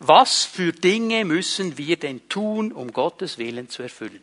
was 0.00 0.44
für 0.44 0.72
Dinge 0.72 1.24
müssen 1.24 1.76
wir 1.76 1.96
denn 1.96 2.28
tun, 2.28 2.72
um 2.72 2.92
Gottes 2.92 3.38
Willen 3.38 3.68
zu 3.68 3.82
erfüllen? 3.82 4.22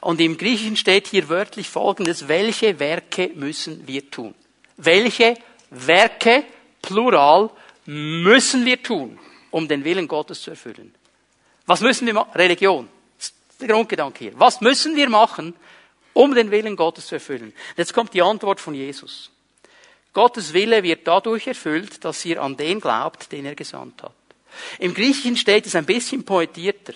Und 0.00 0.20
im 0.20 0.36
Griechischen 0.36 0.76
steht 0.76 1.06
hier 1.06 1.28
wörtlich 1.28 1.68
Folgendes, 1.68 2.26
welche 2.26 2.80
Werke 2.80 3.30
müssen 3.34 3.86
wir 3.86 4.10
tun? 4.10 4.34
Welche 4.76 5.36
Werke, 5.70 6.44
plural, 6.80 7.50
müssen 7.86 8.64
wir 8.66 8.82
tun, 8.82 9.18
um 9.50 9.68
den 9.68 9.84
Willen 9.84 10.08
Gottes 10.08 10.42
zu 10.42 10.50
erfüllen? 10.50 10.94
Was 11.66 11.80
müssen 11.80 12.06
wir 12.06 12.14
machen? 12.14 12.32
Religion. 12.34 12.88
Das 13.16 13.28
ist 13.28 13.60
der 13.60 13.68
Grundgedanke 13.68 14.18
hier. 14.24 14.32
Was 14.40 14.60
müssen 14.60 14.96
wir 14.96 15.08
machen, 15.08 15.54
um 16.14 16.34
den 16.34 16.50
Willen 16.50 16.74
Gottes 16.74 17.06
zu 17.06 17.16
erfüllen? 17.16 17.52
Jetzt 17.76 17.94
kommt 17.94 18.12
die 18.14 18.22
Antwort 18.22 18.60
von 18.60 18.74
Jesus. 18.74 19.30
Gottes 20.12 20.52
Wille 20.52 20.82
wird 20.82 21.06
dadurch 21.06 21.46
erfüllt, 21.46 22.04
dass 22.04 22.24
ihr 22.24 22.42
an 22.42 22.56
den 22.56 22.80
glaubt, 22.80 23.32
den 23.32 23.46
er 23.46 23.54
gesandt 23.54 24.02
hat. 24.02 24.12
Im 24.78 24.94
Griechischen 24.94 25.36
steht 25.36 25.66
es 25.66 25.74
ein 25.74 25.86
bisschen 25.86 26.24
poetierter. 26.24 26.94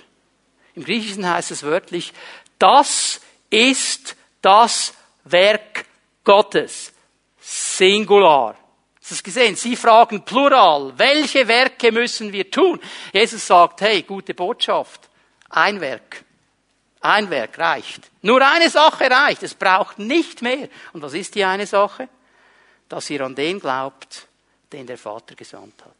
Im 0.74 0.84
Griechischen 0.84 1.28
heißt 1.28 1.50
es 1.50 1.62
wörtlich, 1.62 2.12
das 2.58 3.20
ist 3.50 4.16
das 4.42 4.94
Werk 5.24 5.86
Gottes. 6.24 6.92
Singular. 7.40 8.56
Hast 9.00 9.10
du 9.10 9.14
es 9.14 9.22
gesehen? 9.22 9.56
Sie 9.56 9.76
fragen 9.76 10.24
plural, 10.24 10.92
welche 10.96 11.46
Werke 11.46 11.92
müssen 11.92 12.32
wir 12.32 12.50
tun? 12.50 12.80
Jesus 13.12 13.46
sagt, 13.46 13.80
hey, 13.82 14.02
gute 14.02 14.34
Botschaft. 14.34 15.08
Ein 15.48 15.80
Werk. 15.80 16.24
Ein 17.00 17.30
Werk 17.30 17.56
reicht. 17.58 18.10
Nur 18.22 18.44
eine 18.44 18.68
Sache 18.68 19.08
reicht. 19.08 19.44
Es 19.44 19.54
braucht 19.54 20.00
nicht 20.00 20.42
mehr. 20.42 20.68
Und 20.92 21.02
was 21.02 21.14
ist 21.14 21.36
die 21.36 21.44
eine 21.44 21.66
Sache? 21.66 22.08
Dass 22.88 23.08
ihr 23.10 23.20
an 23.20 23.36
den 23.36 23.60
glaubt, 23.60 24.26
den 24.72 24.86
der 24.86 24.98
Vater 24.98 25.36
gesandt 25.36 25.84
hat. 25.84 25.94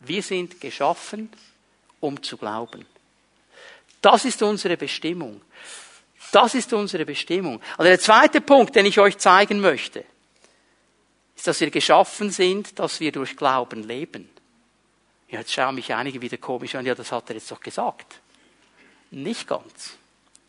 Wir 0.00 0.22
sind 0.22 0.60
geschaffen, 0.60 1.30
um 2.00 2.22
zu 2.22 2.36
glauben. 2.36 2.86
Das 4.00 4.24
ist 4.24 4.42
unsere 4.42 4.76
Bestimmung. 4.76 5.42
Das 6.32 6.54
ist 6.54 6.72
unsere 6.72 7.04
Bestimmung. 7.04 7.60
Also 7.76 7.88
der 7.88 8.00
zweite 8.00 8.40
Punkt, 8.40 8.74
den 8.76 8.86
ich 8.86 8.98
euch 8.98 9.18
zeigen 9.18 9.60
möchte, 9.60 10.04
ist, 11.36 11.46
dass 11.46 11.60
wir 11.60 11.70
geschaffen 11.70 12.30
sind, 12.30 12.78
dass 12.78 13.00
wir 13.00 13.12
durch 13.12 13.36
Glauben 13.36 13.82
leben. 13.82 14.28
Ja, 15.28 15.40
jetzt 15.40 15.52
schauen 15.52 15.74
mich 15.74 15.94
einige 15.94 16.20
wieder 16.20 16.38
komisch 16.38 16.74
an, 16.74 16.86
ja, 16.86 16.94
das 16.94 17.12
hat 17.12 17.30
er 17.30 17.36
jetzt 17.36 17.50
doch 17.50 17.60
gesagt. 17.60 18.20
Nicht 19.10 19.46
ganz. 19.46 19.96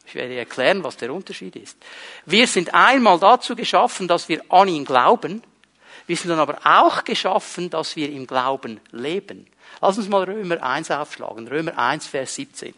Ich 0.06 0.16
werde 0.16 0.36
erklären, 0.36 0.84
was 0.84 0.98
der 0.98 1.14
Unterschied 1.14 1.56
ist. 1.56 1.78
Wir 2.26 2.48
sind 2.48 2.74
einmal 2.74 3.20
dazu 3.20 3.56
geschaffen, 3.56 4.08
dass 4.08 4.28
wir 4.28 4.44
an 4.50 4.68
ihn 4.68 4.84
glauben. 4.86 5.44
Wir 6.12 6.18
sind 6.18 6.30
dann 6.30 6.40
aber 6.40 6.60
auch 6.66 7.06
geschaffen, 7.06 7.70
dass 7.70 7.96
wir 7.96 8.12
im 8.12 8.28
Glauben 8.28 8.82
leben. 8.92 9.48
Lass 9.80 9.98
uns 9.98 10.10
mal 10.10 10.26
Römer 10.26 10.62
1 10.62 10.92
aufschlagen. 10.92 11.48
Römer 11.48 11.78
1, 11.78 12.06
Vers 12.06 12.36
17. 12.36 12.74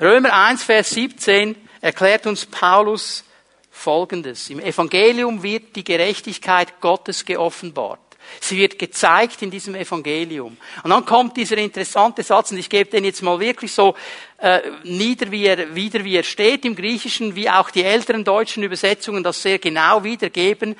Römer 0.00 0.32
1, 0.32 0.62
Vers 0.62 0.90
17 0.90 1.56
erklärt 1.80 2.28
uns 2.28 2.46
Paulus 2.46 3.24
Folgendes. 3.68 4.48
Im 4.48 4.60
Evangelium 4.60 5.42
wird 5.42 5.74
die 5.74 5.82
Gerechtigkeit 5.82 6.80
Gottes 6.80 7.24
geoffenbart. 7.24 8.05
Sie 8.40 8.58
wird 8.58 8.78
gezeigt 8.78 9.42
in 9.42 9.50
diesem 9.50 9.74
Evangelium. 9.74 10.56
Und 10.82 10.90
dann 10.90 11.04
kommt 11.04 11.36
dieser 11.36 11.58
interessante 11.58 12.22
Satz, 12.22 12.50
und 12.50 12.58
ich 12.58 12.68
gebe 12.68 12.90
den 12.90 13.04
jetzt 13.04 13.22
mal 13.22 13.40
wirklich 13.40 13.72
so 13.72 13.94
äh, 14.38 14.60
nieder, 14.84 15.30
wie 15.30 15.46
er, 15.46 15.74
wieder, 15.74 16.04
wie 16.04 16.16
er 16.16 16.22
steht 16.22 16.64
im 16.64 16.76
Griechischen, 16.76 17.34
wie 17.34 17.48
auch 17.48 17.70
die 17.70 17.82
älteren 17.82 18.24
deutschen 18.24 18.62
Übersetzungen 18.62 19.22
das 19.22 19.42
sehr 19.42 19.58
genau 19.58 20.04
wiedergeben. 20.04 20.76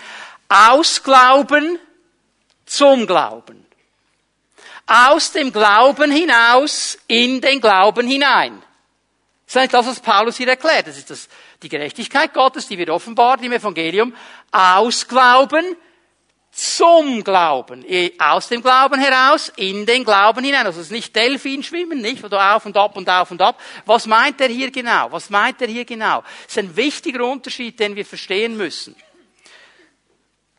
Aus 0.48 1.02
Glauben 1.02 1.78
zum 2.66 3.06
Glauben. 3.06 3.64
Aus 4.86 5.32
dem 5.32 5.52
Glauben 5.52 6.12
hinaus 6.12 6.98
in 7.08 7.40
den 7.40 7.60
Glauben 7.60 8.06
hinein. 8.06 8.62
Das 9.46 9.54
ist 9.54 9.56
eigentlich 9.56 9.70
das, 9.70 9.86
was 9.86 10.00
Paulus 10.00 10.36
hier 10.36 10.48
erklärt. 10.48 10.88
Das 10.88 10.98
ist 10.98 11.10
das, 11.10 11.28
die 11.62 11.68
Gerechtigkeit 11.68 12.34
Gottes, 12.34 12.66
die 12.68 12.78
wird 12.78 12.90
offenbart 12.90 13.42
im 13.42 13.52
Evangelium. 13.52 14.14
Aus 14.50 15.06
Glauben 15.06 15.76
zum 16.56 17.22
Glauben. 17.22 17.84
Aus 18.18 18.48
dem 18.48 18.62
Glauben 18.62 18.98
heraus, 18.98 19.52
in 19.56 19.84
den 19.84 20.04
Glauben 20.04 20.42
hinein. 20.42 20.64
Also 20.64 20.80
es 20.80 20.86
ist 20.86 20.92
nicht 20.92 21.14
Delfin 21.14 21.62
schwimmen, 21.62 22.00
nicht? 22.00 22.24
Oder 22.24 22.56
auf 22.56 22.64
und 22.64 22.74
ab 22.78 22.96
und 22.96 23.08
auf 23.10 23.30
und 23.30 23.42
ab. 23.42 23.60
Was 23.84 24.06
meint 24.06 24.40
er 24.40 24.48
hier 24.48 24.70
genau? 24.70 25.12
Was 25.12 25.28
meint 25.28 25.60
er 25.60 25.68
hier 25.68 25.84
genau? 25.84 26.22
Das 26.22 26.56
ist 26.56 26.58
ein 26.58 26.74
wichtiger 26.74 27.26
Unterschied, 27.26 27.78
den 27.78 27.94
wir 27.94 28.06
verstehen 28.06 28.56
müssen. 28.56 28.96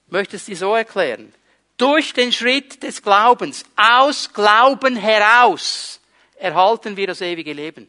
Ich 0.05 0.11
möchte 0.11 0.35
es 0.35 0.45
dir 0.45 0.55
so 0.55 0.75
erklären. 0.75 1.33
Durch 1.77 2.13
den 2.13 2.31
Schritt 2.31 2.83
des 2.83 3.01
Glaubens, 3.01 3.63
aus 3.75 4.31
Glauben 4.31 4.95
heraus, 4.95 5.99
erhalten 6.35 6.95
wir 6.95 7.07
das 7.07 7.21
ewige 7.21 7.53
Leben. 7.53 7.87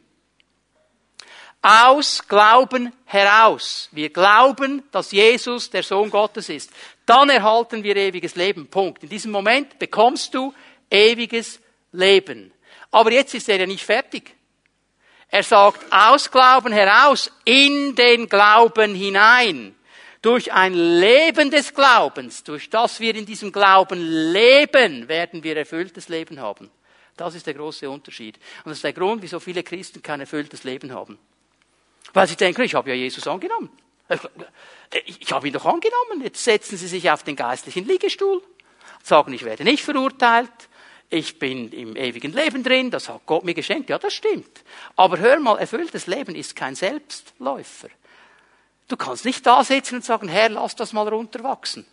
Aus 1.61 2.27
Glauben 2.27 2.91
heraus. 3.05 3.89
Wir 3.91 4.09
glauben, 4.09 4.81
dass 4.91 5.11
Jesus 5.11 5.69
der 5.69 5.83
Sohn 5.83 6.09
Gottes 6.09 6.49
ist. 6.49 6.71
Dann 7.09 7.31
erhalten 7.31 7.81
wir 7.81 7.95
ewiges 7.95 8.35
Leben. 8.35 8.67
Punkt. 8.67 9.01
In 9.01 9.09
diesem 9.09 9.31
Moment 9.31 9.79
bekommst 9.79 10.35
du 10.35 10.53
ewiges 10.91 11.59
Leben. 11.91 12.51
Aber 12.91 13.11
jetzt 13.11 13.33
ist 13.33 13.49
er 13.49 13.57
ja 13.57 13.65
nicht 13.65 13.83
fertig. 13.83 14.35
Er 15.29 15.41
sagt, 15.41 15.91
aus 15.91 16.29
Glauben 16.29 16.71
heraus, 16.71 17.31
in 17.45 17.95
den 17.95 18.29
Glauben 18.29 18.93
hinein. 18.93 19.75
Durch 20.21 20.53
ein 20.53 20.75
Leben 20.75 21.49
des 21.49 21.73
Glaubens, 21.73 22.43
durch 22.43 22.69
das 22.69 22.99
wir 22.99 23.15
in 23.15 23.25
diesem 23.25 23.51
Glauben 23.51 23.99
leben, 24.31 25.07
werden 25.07 25.43
wir 25.43 25.57
erfülltes 25.57 26.09
Leben 26.09 26.39
haben. 26.39 26.69
Das 27.17 27.33
ist 27.33 27.47
der 27.47 27.55
große 27.55 27.89
Unterschied. 27.89 28.35
Und 28.63 28.69
das 28.69 28.77
ist 28.77 28.83
der 28.83 28.93
Grund, 28.93 29.23
wieso 29.23 29.39
viele 29.39 29.63
Christen 29.63 30.03
kein 30.03 30.19
erfülltes 30.19 30.63
Leben 30.63 30.93
haben. 30.93 31.17
Weil 32.13 32.27
sie 32.27 32.35
denken, 32.35 32.61
ich 32.61 32.75
habe 32.75 32.89
ja 32.89 32.95
Jesus 32.95 33.25
angenommen. 33.25 33.71
Ich 35.05 35.31
habe 35.31 35.47
ihn 35.47 35.53
doch 35.53 35.65
angenommen. 35.65 36.21
Jetzt 36.23 36.43
setzen 36.43 36.77
sie 36.77 36.87
sich 36.87 37.09
auf 37.11 37.23
den 37.23 37.35
geistlichen 37.35 37.87
Liegestuhl, 37.87 38.41
sagen, 39.03 39.33
ich 39.33 39.45
werde 39.45 39.63
nicht 39.63 39.83
verurteilt, 39.83 40.51
ich 41.09 41.39
bin 41.39 41.71
im 41.71 41.95
ewigen 41.95 42.33
Leben 42.33 42.63
drin, 42.63 42.91
das 42.91 43.09
hat 43.09 43.25
Gott 43.25 43.43
mir 43.43 43.53
geschenkt. 43.53 43.89
Ja, 43.89 43.97
das 43.97 44.13
stimmt. 44.13 44.63
Aber 44.95 45.17
hör 45.17 45.39
mal, 45.39 45.57
erfülltes 45.57 46.07
Leben 46.07 46.35
ist 46.35 46.55
kein 46.55 46.75
Selbstläufer. 46.75 47.89
Du 48.87 48.97
kannst 48.97 49.25
nicht 49.25 49.45
da 49.45 49.63
sitzen 49.63 49.95
und 49.95 50.05
sagen, 50.05 50.27
Herr, 50.27 50.49
lass 50.49 50.75
das 50.75 50.93
mal 50.93 51.07
runterwachsen 51.07 51.85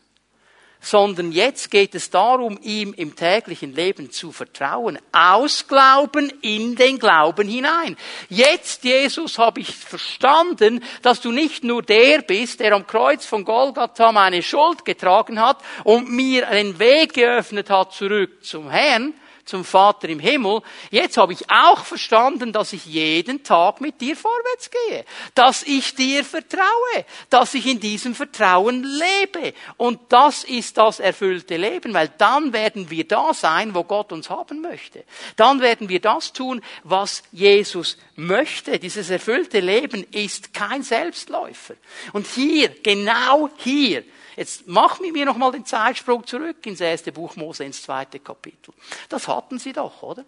sondern 0.81 1.33
jetzt 1.33 1.71
geht 1.71 1.95
es 1.95 2.11
darum, 2.11 2.59
ihm 2.63 2.93
im 2.95 3.17
täglichen 3.17 3.75
Leben 3.75 4.11
zu 4.11 4.33
vertrauen. 4.33 4.99
Aus 5.13 5.67
Glauben 5.67 6.33
in 6.43 6.77
den 6.77 6.99
Glauben 6.99 7.49
hinein. 7.49 7.97
Jetzt, 8.29 8.85
Jesus, 8.85 9.39
habe 9.39 9.61
ich 9.61 9.75
verstanden, 9.75 10.85
dass 11.03 11.21
du 11.21 11.33
nicht 11.33 11.65
nur 11.65 11.83
der 11.83 12.23
bist, 12.23 12.61
der 12.61 12.73
am 12.73 12.87
Kreuz 12.87 13.27
von 13.27 13.45
Golgatha 13.45 14.13
meine 14.13 14.43
Schuld 14.43 14.85
getragen 14.85 15.41
hat 15.41 15.59
und 15.85 16.11
mir 16.11 16.49
einen 16.49 16.79
Weg 16.79 17.15
geöffnet 17.15 17.71
hat 17.71 17.93
zurück 17.93 18.45
zum 18.45 18.71
Herrn, 18.71 19.15
zum 19.47 19.65
Vater 19.65 20.09
im 20.09 20.19
Himmel. 20.19 20.61
Jetzt 20.91 21.17
habe 21.17 21.33
ich 21.33 21.49
auch 21.49 21.85
verstanden, 21.85 22.53
dass 22.53 22.73
ich 22.73 22.85
jeden 22.85 23.43
Tag 23.43 23.81
mit 23.81 24.01
dir 24.01 24.17
vorwärts 24.17 24.71
gehe, 24.71 25.05
dass 25.35 25.63
ich 25.63 25.95
dir 25.95 26.25
vertraue, 26.25 27.05
dass 27.31 27.55
ich 27.55 27.67
in 27.67 27.81
diesem 27.81 28.15
Vertrauen 28.15 28.85
lebe. 28.85 29.55
Und 29.77 30.01
das 30.11 30.45
ist 30.45 30.77
das 30.77 31.01
erfüllte 31.01 31.57
Leben, 31.57 31.95
weil 31.95 32.11
dann 32.19 32.53
werden 32.53 32.91
wir 32.91 33.07
da 33.07 33.33
sein, 33.33 33.75
wo 33.75 33.85
Gott 33.85 34.13
uns 34.13 34.29
haben 34.29 34.61
möchte. 34.61 35.05
Dann 35.37 35.61
werden 35.61 35.89
wir 35.89 36.01
das 36.01 36.33
tun, 36.33 36.61
was 36.83 37.23
Jesus 37.33 37.97
möchte. 38.17 38.79
Dieses 38.79 39.11
erfüllte 39.11 39.61
Leben 39.61 40.05
ist 40.11 40.53
kein 40.53 40.83
Selbstläufer. 40.83 41.75
Und 42.13 42.27
hier, 42.27 42.69
genau 42.83 43.49
hier, 43.59 44.03
Jetzt 44.37 44.67
mach 44.67 45.01
mit 45.01 45.13
mir 45.13 45.25
nochmal 45.25 45.53
den 45.53 45.65
Zeitsprung 45.65 46.27
zurück 46.27 46.65
ins 46.67 46.81
erste 46.81 47.11
Buch 47.11 47.37
Mose, 47.37 47.65
ins 47.65 47.83
zweite 47.83 48.21
Kapitel. 48.21 48.75
Das 49.09 49.29
hatten 49.29 49.59
sie 49.59 49.73
doch, 49.73 50.03
oder? 50.03 50.25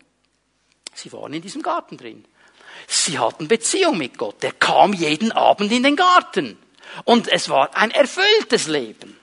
Sie 0.95 1.13
waren 1.13 1.35
in 1.35 1.43
diesem 1.43 1.63
Garten 1.63 1.99
drin. 1.99 2.25
Sie 2.87 3.19
hatten 3.19 3.49
Beziehung 3.49 3.99
mit 3.99 4.17
Gott. 4.17 4.43
Der 4.43 4.53
kam 4.53 4.95
jeden 4.95 5.31
Abend 5.33 5.71
in 5.73 5.83
den 5.83 5.95
Garten. 5.95 6.59
Und 7.05 7.29
es 7.29 7.51
war 7.51 7.77
ein 7.77 7.91
erfülltes 7.91 8.67
Leben. 8.67 9.19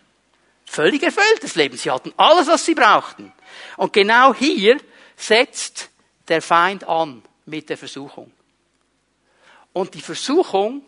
Völlig 0.65 1.01
erfülltes 1.01 1.55
Leben. 1.55 1.77
Sie 1.77 1.89
hatten 1.89 2.13
alles, 2.17 2.47
was 2.47 2.65
sie 2.65 2.75
brauchten. 2.75 3.33
Und 3.77 3.91
genau 3.91 4.33
hier 4.33 4.79
setzt 5.15 5.89
der 6.27 6.41
Feind 6.41 6.87
an 6.87 7.23
mit 7.45 7.69
der 7.69 7.77
Versuchung. 7.77 8.31
Und 9.73 9.93
die 9.93 10.01
Versuchung, 10.01 10.83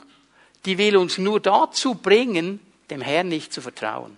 die 0.66 0.78
will 0.78 0.98
uns 0.98 1.18
nur 1.18 1.40
dazu 1.40 1.96
bringen, 1.96 2.60
dem 2.89 3.02
Herrn 3.02 3.28
nicht 3.28 3.54
zu 3.54 3.62
vertrauen. 3.62 4.17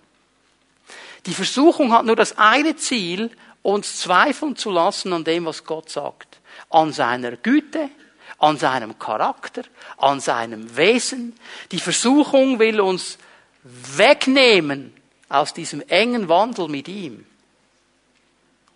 Die 1.26 1.34
Versuchung 1.34 1.92
hat 1.92 2.04
nur 2.04 2.16
das 2.16 2.38
eine 2.38 2.76
Ziel, 2.76 3.30
uns 3.62 3.98
zweifeln 3.98 4.56
zu 4.56 4.70
lassen 4.70 5.12
an 5.12 5.24
dem, 5.24 5.44
was 5.44 5.64
Gott 5.64 5.90
sagt. 5.90 6.38
An 6.70 6.92
seiner 6.92 7.36
Güte, 7.36 7.90
an 8.38 8.56
seinem 8.56 8.98
Charakter, 8.98 9.62
an 9.98 10.20
seinem 10.20 10.76
Wesen. 10.76 11.34
Die 11.72 11.78
Versuchung 11.78 12.58
will 12.58 12.80
uns 12.80 13.18
wegnehmen 13.62 14.94
aus 15.28 15.52
diesem 15.52 15.82
engen 15.88 16.28
Wandel 16.28 16.68
mit 16.68 16.88
ihm. 16.88 17.26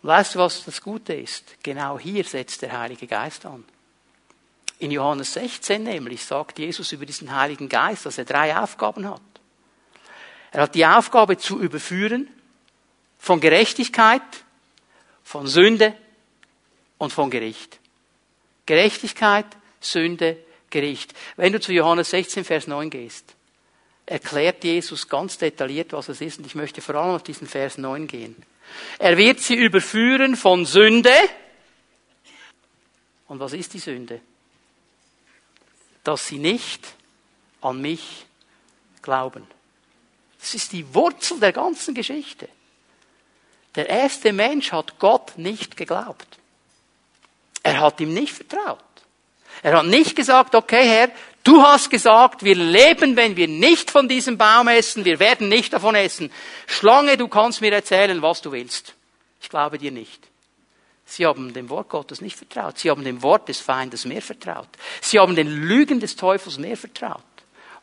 Weißt 0.02 0.35
du, 0.35 0.40
was 0.40 0.64
das 0.66 0.83
Gute 0.83 1.14
ist? 1.14 1.57
Genau 1.62 1.98
hier 1.98 2.24
setzt 2.24 2.61
der 2.61 2.78
Heilige 2.78 3.07
Geist 3.07 3.46
an. 3.46 3.64
In 4.78 4.90
Johannes 4.90 5.33
16 5.33 5.83
nämlich 5.83 6.22
sagt 6.24 6.59
Jesus 6.59 6.92
über 6.92 7.07
diesen 7.07 7.35
Heiligen 7.35 7.70
Geist, 7.70 8.04
dass 8.04 8.18
er 8.18 8.26
drei 8.26 8.54
Aufgaben 8.54 9.09
hat. 9.09 9.22
Er 10.55 10.62
hat 10.62 10.77
die 10.77 10.87
Aufgabe 10.87 11.37
zu 11.37 11.59
überführen 11.59 12.29
von 13.19 13.40
Gerechtigkeit, 13.40 14.23
von 15.25 15.49
Sünde 15.49 15.97
und 16.97 17.12
von 17.12 17.29
Gericht. 17.29 17.81
Gerechtigkeit, 18.64 19.47
Sünde, 19.81 20.38
Gericht. 20.71 21.12
Wenn 21.37 21.53
du 21.53 21.59
zu 21.59 21.73
Johannes 21.73 22.11
16, 22.11 22.45
Vers 22.45 22.69
9 22.69 22.88
gehst, 22.88 23.35
erklärt 24.07 24.62
Jesus 24.62 25.09
ganz 25.09 25.38
detailliert, 25.38 25.93
was 25.93 26.09
es 26.09 26.21
ist. 26.21 26.38
Und 26.38 26.47
ich 26.47 26.55
möchte 26.55 26.81
vor 26.81 26.95
allem 26.95 27.17
auf 27.17 27.25
diesen 27.25 27.49
Vers 27.49 27.77
9 27.77 28.07
gehen. 28.07 28.37
Er 29.01 29.17
wird 29.17 29.40
sie 29.40 29.57
überführen 29.57 30.37
von 30.37 30.67
Sünde. 30.67 31.11
Und 33.27 33.40
was 33.40 33.55
ist 33.55 33.75
die 33.75 33.81
Sünde? 33.81 34.21
Dass 36.05 36.29
sie 36.29 36.38
nicht 36.38 36.95
an 37.61 37.81
mich 37.81 38.25
glauben. 39.03 39.49
Das 40.44 40.54
ist 40.54 40.72
die 40.72 40.94
Wurzel 40.94 41.40
der 41.40 41.52
ganzen 41.52 41.94
Geschichte. 41.94 42.50
Der 43.76 43.88
erste 43.88 44.30
Mensch 44.30 44.72
hat 44.72 44.98
Gott 44.98 45.38
nicht 45.38 45.78
geglaubt. 45.78 46.26
Er 47.62 47.80
hat 47.80 47.98
ihm 47.98 48.12
nicht 48.12 48.35
vertraut. 48.35 48.78
Er 49.62 49.78
hat 49.78 49.87
nicht 49.87 50.14
gesagt, 50.14 50.54
okay 50.54 50.86
Herr, 50.86 51.09
du 51.45 51.62
hast 51.62 51.88
gesagt, 51.88 52.45
wir 52.45 52.57
leben, 52.57 53.16
wenn 53.16 53.36
wir 53.36 53.49
nicht 53.49 53.90
von 53.90 54.07
diesem 54.07 54.36
Baum 54.36 54.68
essen, 54.68 55.07
wir 55.07 55.18
werden 55.18 55.49
nicht 55.49 55.72
davon 55.72 55.95
essen. 55.95 56.30
Schlange, 56.66 57.16
du 57.16 57.26
kannst 57.26 57.62
mir 57.62 57.72
erzählen, 57.72 58.20
was 58.20 58.42
du 58.42 58.53
willst. 58.53 58.92
Ich 59.40 59.49
glaube 59.49 59.78
dir 59.78 59.92
nicht. 59.92 60.28
Sie 61.07 61.24
haben 61.24 61.55
dem 61.55 61.70
Wort 61.70 61.88
Gottes 61.88 62.20
nicht 62.20 62.36
vertraut. 62.36 62.78
Sie 62.78 62.90
haben 62.90 63.03
dem 63.03 63.22
Wort 63.22 63.49
des 63.49 63.61
Feindes 63.61 64.05
mehr 64.05 64.20
vertraut. 64.20 64.68
Sie 65.01 65.18
haben 65.18 65.36
den 65.36 65.49
Lügen 65.49 66.01
des 66.01 66.16
Teufels 66.16 66.59
mehr 66.59 66.76
vertraut. 66.76 67.22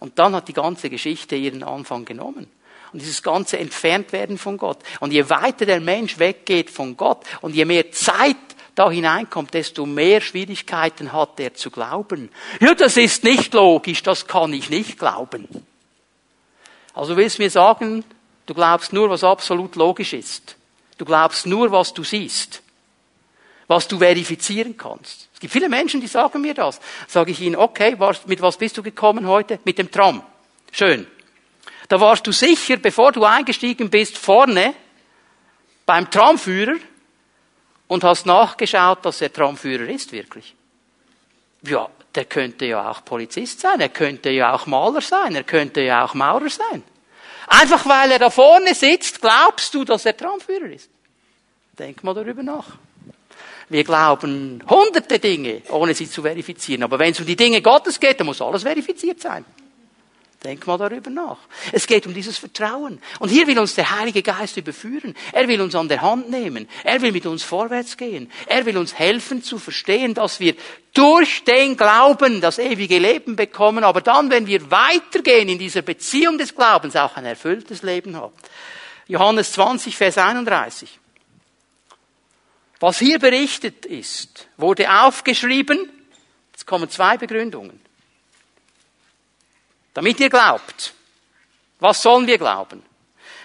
Und 0.01 0.17
dann 0.17 0.35
hat 0.35 0.47
die 0.47 0.53
ganze 0.53 0.89
Geschichte 0.89 1.35
ihren 1.35 1.61
Anfang 1.61 2.05
genommen. 2.05 2.47
Und 2.91 3.01
dieses 3.01 3.21
ganze 3.21 3.59
Entferntwerden 3.59 4.39
von 4.39 4.57
Gott. 4.57 4.79
Und 4.99 5.13
je 5.13 5.29
weiter 5.29 5.67
der 5.67 5.79
Mensch 5.79 6.17
weggeht 6.17 6.71
von 6.71 6.97
Gott 6.97 7.23
und 7.41 7.55
je 7.55 7.65
mehr 7.65 7.91
Zeit 7.91 8.35
da 8.73 8.89
hineinkommt, 8.89 9.53
desto 9.53 9.85
mehr 9.85 10.19
Schwierigkeiten 10.19 11.13
hat 11.13 11.39
er 11.39 11.53
zu 11.53 11.69
glauben. 11.69 12.31
Ja, 12.59 12.73
das 12.73 12.97
ist 12.97 13.23
nicht 13.23 13.53
logisch, 13.53 14.01
das 14.01 14.25
kann 14.25 14.51
ich 14.53 14.71
nicht 14.71 14.97
glauben. 14.97 15.47
Also 16.95 17.15
willst 17.15 17.37
du 17.37 17.43
mir 17.43 17.51
sagen, 17.51 18.03
du 18.47 18.55
glaubst 18.55 18.93
nur, 18.93 19.07
was 19.09 19.23
absolut 19.23 19.75
logisch 19.75 20.13
ist. 20.13 20.55
Du 20.97 21.05
glaubst 21.05 21.45
nur, 21.45 21.71
was 21.71 21.93
du 21.93 22.03
siehst. 22.03 22.63
Was 23.71 23.87
du 23.87 23.99
verifizieren 23.99 24.75
kannst. 24.75 25.29
Es 25.33 25.39
gibt 25.39 25.53
viele 25.53 25.69
Menschen, 25.69 26.01
die 26.01 26.07
sagen 26.07 26.41
mir 26.41 26.53
das. 26.53 26.81
Sage 27.07 27.31
ich 27.31 27.39
ihnen, 27.39 27.55
okay, 27.55 27.95
mit 28.25 28.41
was 28.41 28.57
bist 28.57 28.77
du 28.77 28.83
gekommen 28.83 29.25
heute? 29.25 29.59
Mit 29.63 29.77
dem 29.77 29.89
Tram. 29.89 30.21
Schön. 30.73 31.07
Da 31.87 31.97
warst 32.01 32.27
du 32.27 32.33
sicher, 32.33 32.75
bevor 32.75 33.13
du 33.13 33.23
eingestiegen 33.23 33.89
bist, 33.89 34.17
vorne 34.17 34.73
beim 35.85 36.11
Tramführer 36.11 36.75
und 37.87 38.03
hast 38.03 38.25
nachgeschaut, 38.25 39.05
dass 39.05 39.21
er 39.21 39.31
Tramführer 39.31 39.87
ist, 39.87 40.11
wirklich. 40.11 40.53
Ja, 41.61 41.87
der 42.13 42.25
könnte 42.25 42.65
ja 42.65 42.91
auch 42.91 43.05
Polizist 43.05 43.61
sein, 43.61 43.79
er 43.79 43.87
könnte 43.87 44.31
ja 44.31 44.51
auch 44.51 44.65
Maler 44.65 44.99
sein, 44.99 45.33
er 45.33 45.45
könnte 45.45 45.79
ja 45.79 46.03
auch 46.03 46.13
Maurer 46.13 46.49
sein. 46.49 46.83
Einfach 47.47 47.85
weil 47.85 48.11
er 48.11 48.19
da 48.19 48.29
vorne 48.29 48.75
sitzt, 48.75 49.21
glaubst 49.21 49.73
du, 49.73 49.85
dass 49.85 50.05
er 50.05 50.17
Tramführer 50.17 50.71
ist. 50.71 50.89
Denk 51.79 52.03
mal 52.03 52.13
darüber 52.13 52.43
nach. 52.43 52.77
Wir 53.71 53.85
glauben 53.85 54.61
hunderte 54.69 55.17
Dinge, 55.17 55.61
ohne 55.69 55.93
sie 55.93 56.09
zu 56.09 56.23
verifizieren. 56.23 56.83
Aber 56.83 56.99
wenn 56.99 57.13
es 57.13 57.19
um 57.21 57.25
die 57.25 57.37
Dinge 57.37 57.61
Gottes 57.61 57.97
geht, 58.01 58.19
dann 58.19 58.27
muss 58.27 58.41
alles 58.41 58.63
verifiziert 58.63 59.21
sein. 59.21 59.45
Denk 60.43 60.67
mal 60.67 60.77
darüber 60.77 61.09
nach. 61.09 61.37
Es 61.71 61.87
geht 61.87 62.05
um 62.05 62.13
dieses 62.13 62.37
Vertrauen. 62.37 62.99
Und 63.19 63.29
hier 63.29 63.47
will 63.47 63.57
uns 63.59 63.75
der 63.75 63.97
Heilige 63.97 64.23
Geist 64.23 64.57
überführen. 64.57 65.15
Er 65.31 65.47
will 65.47 65.61
uns 65.61 65.73
an 65.75 65.87
der 65.87 66.01
Hand 66.01 66.29
nehmen. 66.29 66.67
Er 66.83 67.01
will 67.01 67.13
mit 67.13 67.25
uns 67.25 67.43
vorwärts 67.43 67.95
gehen. 67.95 68.29
Er 68.45 68.65
will 68.65 68.77
uns 68.77 68.93
helfen 68.93 69.41
zu 69.41 69.57
verstehen, 69.57 70.15
dass 70.15 70.41
wir 70.41 70.55
durch 70.93 71.45
den 71.45 71.77
Glauben 71.77 72.41
das 72.41 72.59
ewige 72.59 72.99
Leben 72.99 73.37
bekommen, 73.37 73.85
aber 73.85 74.01
dann, 74.01 74.29
wenn 74.31 74.47
wir 74.47 74.69
weitergehen 74.69 75.47
in 75.47 75.59
dieser 75.59 75.81
Beziehung 75.83 76.37
des 76.37 76.53
Glaubens, 76.53 76.97
auch 76.97 77.15
ein 77.15 77.25
erfülltes 77.25 77.83
Leben 77.83 78.17
haben. 78.17 78.33
Johannes 79.07 79.53
20, 79.53 79.95
Vers 79.95 80.17
31. 80.17 81.00
Was 82.81 82.97
hier 82.97 83.19
berichtet 83.19 83.85
ist, 83.85 84.47
wurde 84.57 84.91
aufgeschrieben. 84.91 85.87
Jetzt 86.51 86.65
kommen 86.65 86.89
zwei 86.89 87.15
Begründungen. 87.15 87.79
Damit 89.93 90.19
ihr 90.19 90.29
glaubt. 90.29 90.95
Was 91.79 92.01
sollen 92.01 92.25
wir 92.25 92.39
glauben? 92.39 92.81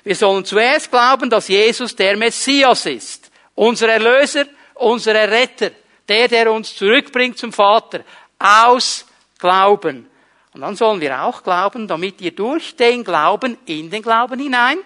Wir 0.05 0.16
sollen 0.16 0.45
zuerst 0.47 0.91
glauben, 0.91 1.28
dass 1.28 1.49
Jesus 1.49 1.95
der 1.95 2.16
Messias 2.16 2.87
ist. 2.87 3.30
Unser 3.55 3.91
Erlöser, 3.91 4.47
unser 4.72 5.12
Retter. 5.14 5.70
Der, 6.09 6.28
der 6.28 6.51
uns 6.51 6.74
zurückbringt 6.74 7.37
zum 7.37 7.53
Vater. 7.53 8.05
Aus 8.39 9.05
Glauben. 9.39 10.09
Und 10.55 10.61
dann 10.62 10.76
sollen 10.76 11.03
wir 11.03 11.22
auch 11.22 11.43
glauben, 11.43 11.87
damit 11.87 12.22
ihr 12.22 12.34
durch 12.34 12.74
den 12.74 13.05
Glauben 13.05 13.59
in 13.66 13.91
den 13.91 14.01
Glauben 14.01 14.41
hinein, 14.41 14.78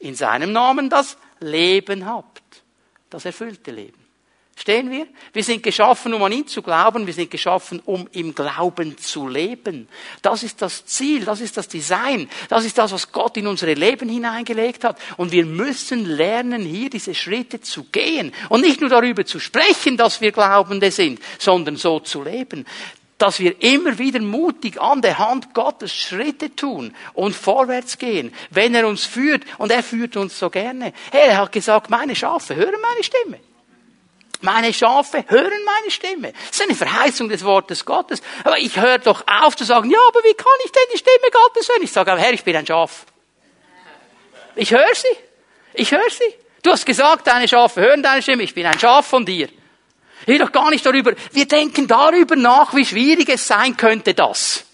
in 0.00 0.16
seinem 0.16 0.50
Namen 0.50 0.90
das 0.90 1.16
Leben 1.38 2.04
habt. 2.04 2.39
Das 3.10 3.24
erfüllte 3.24 3.72
Leben. 3.72 4.10
Stehen 4.60 4.90
wir? 4.90 5.06
Wir 5.32 5.42
sind 5.42 5.62
geschaffen, 5.62 6.12
um 6.12 6.22
an 6.22 6.32
ihn 6.32 6.46
zu 6.46 6.60
glauben. 6.60 7.06
Wir 7.06 7.14
sind 7.14 7.30
geschaffen, 7.30 7.80
um 7.86 8.06
im 8.12 8.34
Glauben 8.34 8.98
zu 8.98 9.26
leben. 9.26 9.88
Das 10.20 10.42
ist 10.42 10.60
das 10.60 10.84
Ziel. 10.84 11.24
Das 11.24 11.40
ist 11.40 11.56
das 11.56 11.66
Design. 11.66 12.28
Das 12.50 12.66
ist 12.66 12.76
das, 12.76 12.92
was 12.92 13.10
Gott 13.10 13.38
in 13.38 13.46
unsere 13.46 13.72
Leben 13.72 14.10
hineingelegt 14.10 14.84
hat. 14.84 14.98
Und 15.16 15.32
wir 15.32 15.46
müssen 15.46 16.04
lernen, 16.04 16.60
hier 16.60 16.90
diese 16.90 17.14
Schritte 17.14 17.62
zu 17.62 17.84
gehen. 17.84 18.34
Und 18.50 18.60
nicht 18.60 18.82
nur 18.82 18.90
darüber 18.90 19.24
zu 19.24 19.40
sprechen, 19.40 19.96
dass 19.96 20.20
wir 20.20 20.30
Glaubende 20.30 20.90
sind, 20.90 21.20
sondern 21.38 21.76
so 21.76 22.00
zu 22.00 22.22
leben 22.22 22.66
dass 23.20 23.38
wir 23.38 23.62
immer 23.62 23.98
wieder 23.98 24.18
mutig 24.20 24.80
an 24.80 25.02
der 25.02 25.18
Hand 25.18 25.52
Gottes 25.52 25.94
Schritte 25.94 26.56
tun 26.56 26.96
und 27.12 27.36
vorwärts 27.36 27.98
gehen, 27.98 28.34
wenn 28.48 28.74
er 28.74 28.88
uns 28.88 29.04
führt. 29.04 29.44
Und 29.58 29.70
er 29.70 29.82
führt 29.82 30.16
uns 30.16 30.38
so 30.38 30.48
gerne. 30.48 30.94
Er 31.12 31.36
hat 31.36 31.52
gesagt, 31.52 31.90
meine 31.90 32.16
Schafe 32.16 32.56
hören 32.56 32.80
meine 32.80 33.04
Stimme. 33.04 33.38
Meine 34.40 34.72
Schafe 34.72 35.22
hören 35.28 35.64
meine 35.66 35.90
Stimme. 35.90 36.32
Das 36.32 36.60
ist 36.60 36.62
eine 36.62 36.74
Verheißung 36.74 37.28
des 37.28 37.44
Wortes 37.44 37.84
Gottes. 37.84 38.22
Aber 38.42 38.58
ich 38.58 38.80
höre 38.80 38.98
doch 38.98 39.22
auf 39.26 39.54
zu 39.54 39.64
sagen, 39.64 39.90
ja, 39.90 39.98
aber 40.08 40.20
wie 40.20 40.34
kann 40.34 40.46
ich 40.64 40.72
denn 40.72 40.82
die 40.94 40.98
Stimme 40.98 41.30
Gottes 41.30 41.68
hören? 41.68 41.82
Ich 41.82 41.92
sage, 41.92 42.10
aber 42.10 42.20
Herr, 42.22 42.32
ich 42.32 42.42
bin 42.42 42.56
ein 42.56 42.66
Schaf. 42.66 43.04
Ich 44.56 44.70
höre 44.70 44.94
sie. 44.94 45.14
Ich 45.74 45.92
höre 45.92 46.10
sie. 46.10 46.34
Du 46.62 46.70
hast 46.70 46.86
gesagt, 46.86 47.26
deine 47.26 47.46
Schafe 47.48 47.82
hören 47.82 48.02
deine 48.02 48.22
Stimme. 48.22 48.44
Ich 48.44 48.54
bin 48.54 48.64
ein 48.64 48.78
Schaf 48.78 49.06
von 49.06 49.26
dir. 49.26 49.50
Will 50.30 50.38
doch 50.38 50.52
gar 50.52 50.70
nicht 50.70 50.86
darüber, 50.86 51.12
wir 51.32 51.48
denken 51.48 51.88
darüber 51.88 52.36
nach, 52.36 52.72
wie 52.72 52.84
schwierig 52.84 53.28
es 53.28 53.48
sein 53.48 53.76
könnte, 53.76 54.14
das. 54.14 54.64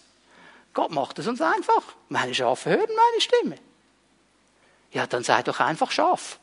Gott 0.75 0.91
macht 0.91 1.19
es 1.19 1.27
uns 1.27 1.41
einfach. 1.41 1.83
Meine 2.11 2.35
Schafe 2.35 2.69
hören 2.69 2.91
meine 2.95 3.21
Stimme. 3.23 3.57
Ja, 4.93 5.07
dann 5.07 5.25
sei 5.25 5.43
doch 5.43 5.59
einfach 5.59 5.91
Schaf 5.91 6.39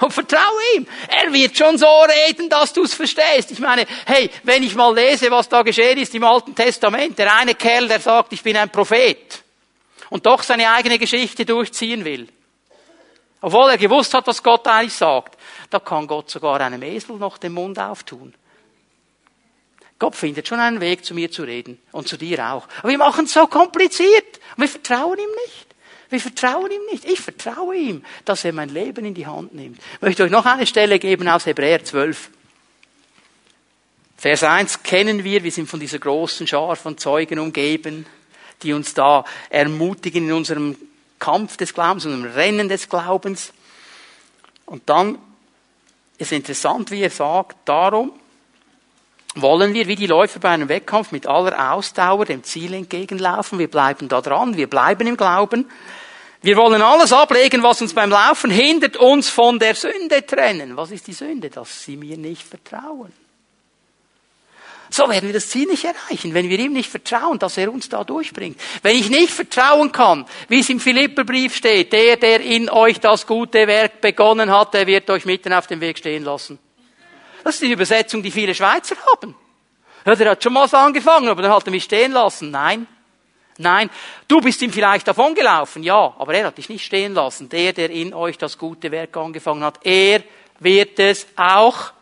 und 0.00 0.14
vertraue 0.14 0.62
ihm. 0.76 0.86
Er 1.08 1.30
wird 1.30 1.58
schon 1.58 1.76
so 1.76 1.86
reden, 2.26 2.48
dass 2.48 2.72
du 2.72 2.84
es 2.84 2.94
verstehst. 2.94 3.50
Ich 3.50 3.58
meine, 3.58 3.84
hey, 4.06 4.30
wenn 4.44 4.62
ich 4.62 4.74
mal 4.74 4.94
lese, 4.94 5.30
was 5.30 5.50
da 5.50 5.60
geschehen 5.60 5.98
ist 5.98 6.14
im 6.14 6.24
Alten 6.24 6.54
Testament, 6.54 7.18
der 7.18 7.36
eine 7.36 7.54
Kerl, 7.54 7.86
der 7.86 8.00
sagt, 8.00 8.32
ich 8.32 8.42
bin 8.42 8.56
ein 8.56 8.70
Prophet 8.70 9.42
und 10.08 10.24
doch 10.24 10.42
seine 10.42 10.72
eigene 10.72 10.98
Geschichte 10.98 11.44
durchziehen 11.44 12.02
will. 12.06 12.28
Obwohl 13.42 13.68
er 13.68 13.76
gewusst 13.76 14.14
hat, 14.14 14.26
was 14.26 14.42
Gott 14.42 14.66
eigentlich 14.66 14.94
sagt. 14.94 15.36
Da 15.70 15.78
kann 15.78 16.06
Gott 16.06 16.30
sogar 16.30 16.60
einem 16.60 16.82
Esel 16.82 17.16
noch 17.16 17.38
den 17.38 17.52
Mund 17.52 17.78
auftun. 17.78 18.34
Gott 20.00 20.16
findet 20.16 20.48
schon 20.48 20.58
einen 20.58 20.80
Weg, 20.80 21.04
zu 21.04 21.14
mir 21.14 21.30
zu 21.30 21.42
reden 21.42 21.78
und 21.92 22.08
zu 22.08 22.16
dir 22.16 22.52
auch. 22.52 22.66
Aber 22.78 22.88
wir 22.88 22.98
machen 22.98 23.26
es 23.26 23.34
so 23.34 23.46
kompliziert 23.46 24.40
und 24.56 24.62
wir 24.62 24.68
vertrauen 24.68 25.18
ihm 25.18 25.30
nicht. 25.46 25.66
Wir 26.08 26.20
vertrauen 26.20 26.70
ihm 26.70 26.84
nicht. 26.90 27.04
Ich 27.04 27.20
vertraue 27.20 27.76
ihm, 27.76 28.04
dass 28.24 28.44
er 28.44 28.52
mein 28.52 28.70
Leben 28.70 29.04
in 29.04 29.14
die 29.14 29.26
Hand 29.26 29.54
nimmt. 29.54 29.78
Ich 29.94 30.02
möchte 30.02 30.24
euch 30.24 30.30
noch 30.30 30.46
eine 30.46 30.66
Stelle 30.66 30.98
geben 30.98 31.28
aus 31.28 31.46
Hebräer 31.46 31.84
12. 31.84 32.30
Vers 34.16 34.42
1 34.42 34.82
kennen 34.82 35.22
wir, 35.22 35.44
wir 35.44 35.52
sind 35.52 35.68
von 35.68 35.80
dieser 35.80 35.98
großen 35.98 36.46
Schar 36.46 36.76
von 36.76 36.98
Zeugen 36.98 37.38
umgeben, 37.38 38.06
die 38.62 38.72
uns 38.72 38.92
da 38.92 39.24
ermutigen 39.50 40.24
in 40.26 40.32
unserem 40.32 40.76
Kampf 41.18 41.56
des 41.58 41.72
Glaubens, 41.74 42.06
in 42.06 42.12
unserem 42.12 42.32
Rennen 42.32 42.68
des 42.68 42.88
Glaubens. 42.88 43.52
Und 44.66 44.88
dann 44.88 45.18
ist 46.20 46.32
interessant, 46.32 46.90
wie 46.90 47.02
er 47.02 47.10
sagt, 47.10 47.56
darum 47.64 48.12
wollen 49.34 49.74
wir 49.74 49.86
wie 49.86 49.96
die 49.96 50.06
Läufer 50.06 50.40
bei 50.40 50.50
einem 50.50 50.68
Wettkampf 50.68 51.12
mit 51.12 51.26
aller 51.26 51.72
Ausdauer 51.72 52.24
dem 52.24 52.42
Ziel 52.42 52.74
entgegenlaufen. 52.74 53.58
Wir 53.58 53.70
bleiben 53.70 54.08
da 54.08 54.20
dran, 54.20 54.56
wir 54.56 54.68
bleiben 54.68 55.06
im 55.06 55.16
Glauben. 55.16 55.70
Wir 56.42 56.56
wollen 56.56 56.82
alles 56.82 57.12
ablegen, 57.12 57.62
was 57.62 57.82
uns 57.82 57.94
beim 57.94 58.10
Laufen 58.10 58.50
hindert, 58.50 58.96
uns 58.96 59.28
von 59.28 59.58
der 59.58 59.74
Sünde 59.74 60.24
trennen. 60.26 60.76
Was 60.76 60.90
ist 60.90 61.06
die 61.06 61.12
Sünde? 61.12 61.50
Dass 61.50 61.84
sie 61.84 61.96
mir 61.96 62.16
nicht 62.16 62.42
vertrauen. 62.42 63.12
So 64.92 65.08
werden 65.08 65.26
wir 65.26 65.32
das 65.32 65.48
Ziel 65.48 65.66
nicht 65.66 65.84
erreichen, 65.84 66.34
wenn 66.34 66.48
wir 66.48 66.58
ihm 66.58 66.72
nicht 66.72 66.90
vertrauen, 66.90 67.38
dass 67.38 67.56
er 67.56 67.72
uns 67.72 67.88
da 67.88 68.02
durchbringt. 68.02 68.60
Wenn 68.82 68.96
ich 68.96 69.08
nicht 69.08 69.30
vertrauen 69.30 69.92
kann, 69.92 70.26
wie 70.48 70.60
es 70.60 70.68
im 70.68 70.80
Philipperbrief 70.80 71.54
steht, 71.54 71.92
der, 71.92 72.16
der 72.16 72.40
in 72.40 72.68
euch 72.68 72.98
das 72.98 73.26
gute 73.26 73.68
Werk 73.68 74.00
begonnen 74.00 74.50
hat, 74.50 74.74
der 74.74 74.88
wird 74.88 75.08
euch 75.08 75.24
mitten 75.24 75.52
auf 75.52 75.68
dem 75.68 75.80
Weg 75.80 75.98
stehen 75.98 76.24
lassen. 76.24 76.58
Das 77.44 77.54
ist 77.54 77.62
die 77.62 77.72
Übersetzung, 77.72 78.22
die 78.22 78.32
viele 78.32 78.54
Schweizer 78.54 78.96
haben. 79.12 79.36
Ja, 80.04 80.14
der 80.16 80.30
hat 80.32 80.42
schon 80.42 80.52
mal 80.52 80.68
so 80.68 80.76
angefangen, 80.76 81.28
aber 81.28 81.42
dann 81.42 81.52
hat 81.52 81.66
er 81.66 81.70
mich 81.70 81.84
stehen 81.84 82.12
lassen. 82.12 82.50
Nein, 82.50 82.86
Nein, 83.60 83.90
du 84.26 84.40
bist 84.40 84.62
ihm 84.62 84.72
vielleicht 84.72 85.06
davongelaufen, 85.06 85.82
ja, 85.82 86.14
aber 86.18 86.32
er 86.32 86.46
hat 86.46 86.56
dich 86.56 86.70
nicht 86.70 86.82
stehen 86.82 87.12
lassen. 87.12 87.50
Der, 87.50 87.74
der 87.74 87.90
in 87.90 88.14
euch 88.14 88.38
das 88.38 88.56
gute 88.56 88.90
Werk 88.90 89.14
angefangen 89.18 89.62
hat, 89.62 89.80
er 89.84 90.22
wird 90.60 90.98
es 90.98 91.26
auch 91.36 91.92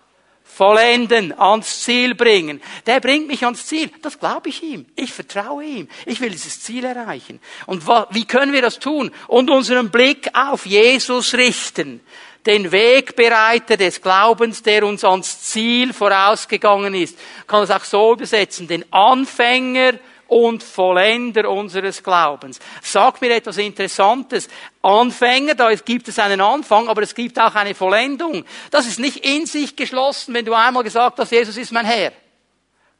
vollenden, 0.59 1.33
ans 1.39 1.85
Ziel 1.85 2.17
bringen. 2.17 2.61
Der 2.85 2.99
bringt 2.99 3.29
mich 3.29 3.45
ans 3.45 3.65
Ziel. 3.65 3.93
Das 4.03 4.19
glaube 4.19 4.49
ich 4.49 4.61
ihm. 4.61 4.87
Ich 4.97 5.13
vertraue 5.13 5.65
ihm. 5.65 5.89
Ich 6.05 6.21
will 6.21 6.31
dieses 6.31 6.61
Ziel 6.61 6.85
erreichen. 6.85 7.39
Und 7.67 7.87
wie 8.11 8.25
können 8.25 8.53
wir 8.53 8.61
das 8.61 8.81
tun? 8.81 9.13
Und 9.29 9.51
unseren 9.51 9.91
Blick 9.91 10.29
auf 10.35 10.67
Jesus 10.67 11.35
richten. 11.35 12.01
Den 12.45 12.73
Wegbereiter 12.73 13.77
des 13.77 14.03
Glaubens, 14.03 14.61
der 14.65 14.85
uns 14.85 15.05
ans 15.05 15.43
Ziel 15.43 15.93
vorausgegangen 15.93 16.93
ist. 16.93 17.17
kann 17.47 17.63
es 17.63 17.71
auch 17.71 17.85
so 17.85 18.15
übersetzen. 18.15 18.67
Den 18.67 18.85
Anfänger 18.93 19.93
und 20.29 20.63
Vollender 20.63 21.51
unseres 21.51 22.03
Glaubens. 22.03 22.61
Sag 22.83 23.21
mir 23.21 23.35
etwas 23.35 23.59
Interessantes. 23.59 24.49
Anfänger, 24.83 25.55
da 25.55 25.75
gibt 25.75 26.07
es 26.09 26.19
einen 26.19 26.41
Anfang, 26.41 26.89
aber 26.89 27.03
es 27.03 27.15
gibt 27.15 27.39
auch 27.41 27.55
eine 27.55 27.75
Vollendung. 27.75 28.45
Das 28.71 28.87
ist 28.87 29.01
nicht 29.01 29.27
in 29.27 29.47
sich 29.47 29.75
geschlossen, 29.75 30.35
wenn 30.35 30.45
du 30.45 30.55
einmal 30.55 30.85
gesagt 30.85 31.19
hast, 31.19 31.33
Jesus 31.33 31.57
ist 31.57 31.73
mein 31.73 31.87
Herr. 31.87 32.13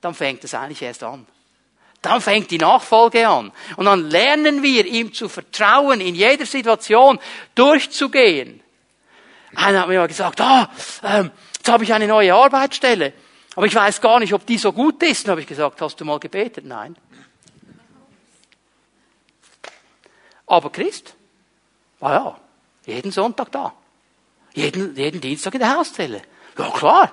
Dann 0.01 0.15
fängt 0.15 0.43
es 0.45 0.55
eigentlich 0.55 0.83
erst 0.83 1.05
an. 1.05 1.27
Dann 2.03 2.21
fängt 2.21 2.51
die 2.51 2.59
Nachfolge 2.59 3.29
an. 3.29 3.53
Und 3.77 3.87
dann 3.87 4.09
lernen 4.09 4.63
wir, 4.63 4.87
ihm 4.87 5.13
zu 5.13 5.29
vertrauen, 5.29 6.01
in 6.01 6.15
jeder 6.15 6.47
Situation 6.47 7.19
durchzugehen. 7.55 8.61
Einer 9.55 9.81
hat 9.81 9.89
mir 9.89 9.99
mal 9.99 10.09
gesagt, 10.09 10.41
ah, 10.41 10.71
ähm, 11.03 11.31
Jetzt 11.69 11.75
habe 11.75 11.85
ich 11.85 11.93
eine 11.93 12.07
neue 12.07 12.35
Arbeitsstelle. 12.35 13.13
Aber 13.55 13.67
ich 13.67 13.75
weiß 13.75 14.01
gar 14.01 14.21
nicht, 14.21 14.33
ob 14.33 14.47
die 14.47 14.57
so 14.57 14.73
gut 14.73 15.03
ist. 15.03 15.27
Dann 15.27 15.33
habe 15.33 15.43
ich 15.43 15.47
gesagt, 15.47 15.83
hast 15.83 16.01
du 16.01 16.07
mal 16.07 16.19
gebetet? 16.19 16.65
Nein. 16.65 16.97
Aber 20.49 20.71
Christ? 20.71 21.15
Ah 22.01 22.13
ja, 22.13 22.37
jeden 22.87 23.13
Sonntag 23.13 23.53
da. 23.53 23.73
Jeden, 24.55 24.97
jeden 24.97 25.21
Dienstag 25.21 25.55
in 25.55 25.61
der 25.61 25.77
Hauszelle. 25.77 26.23
Ja 26.57 26.71
klar. 26.71 27.13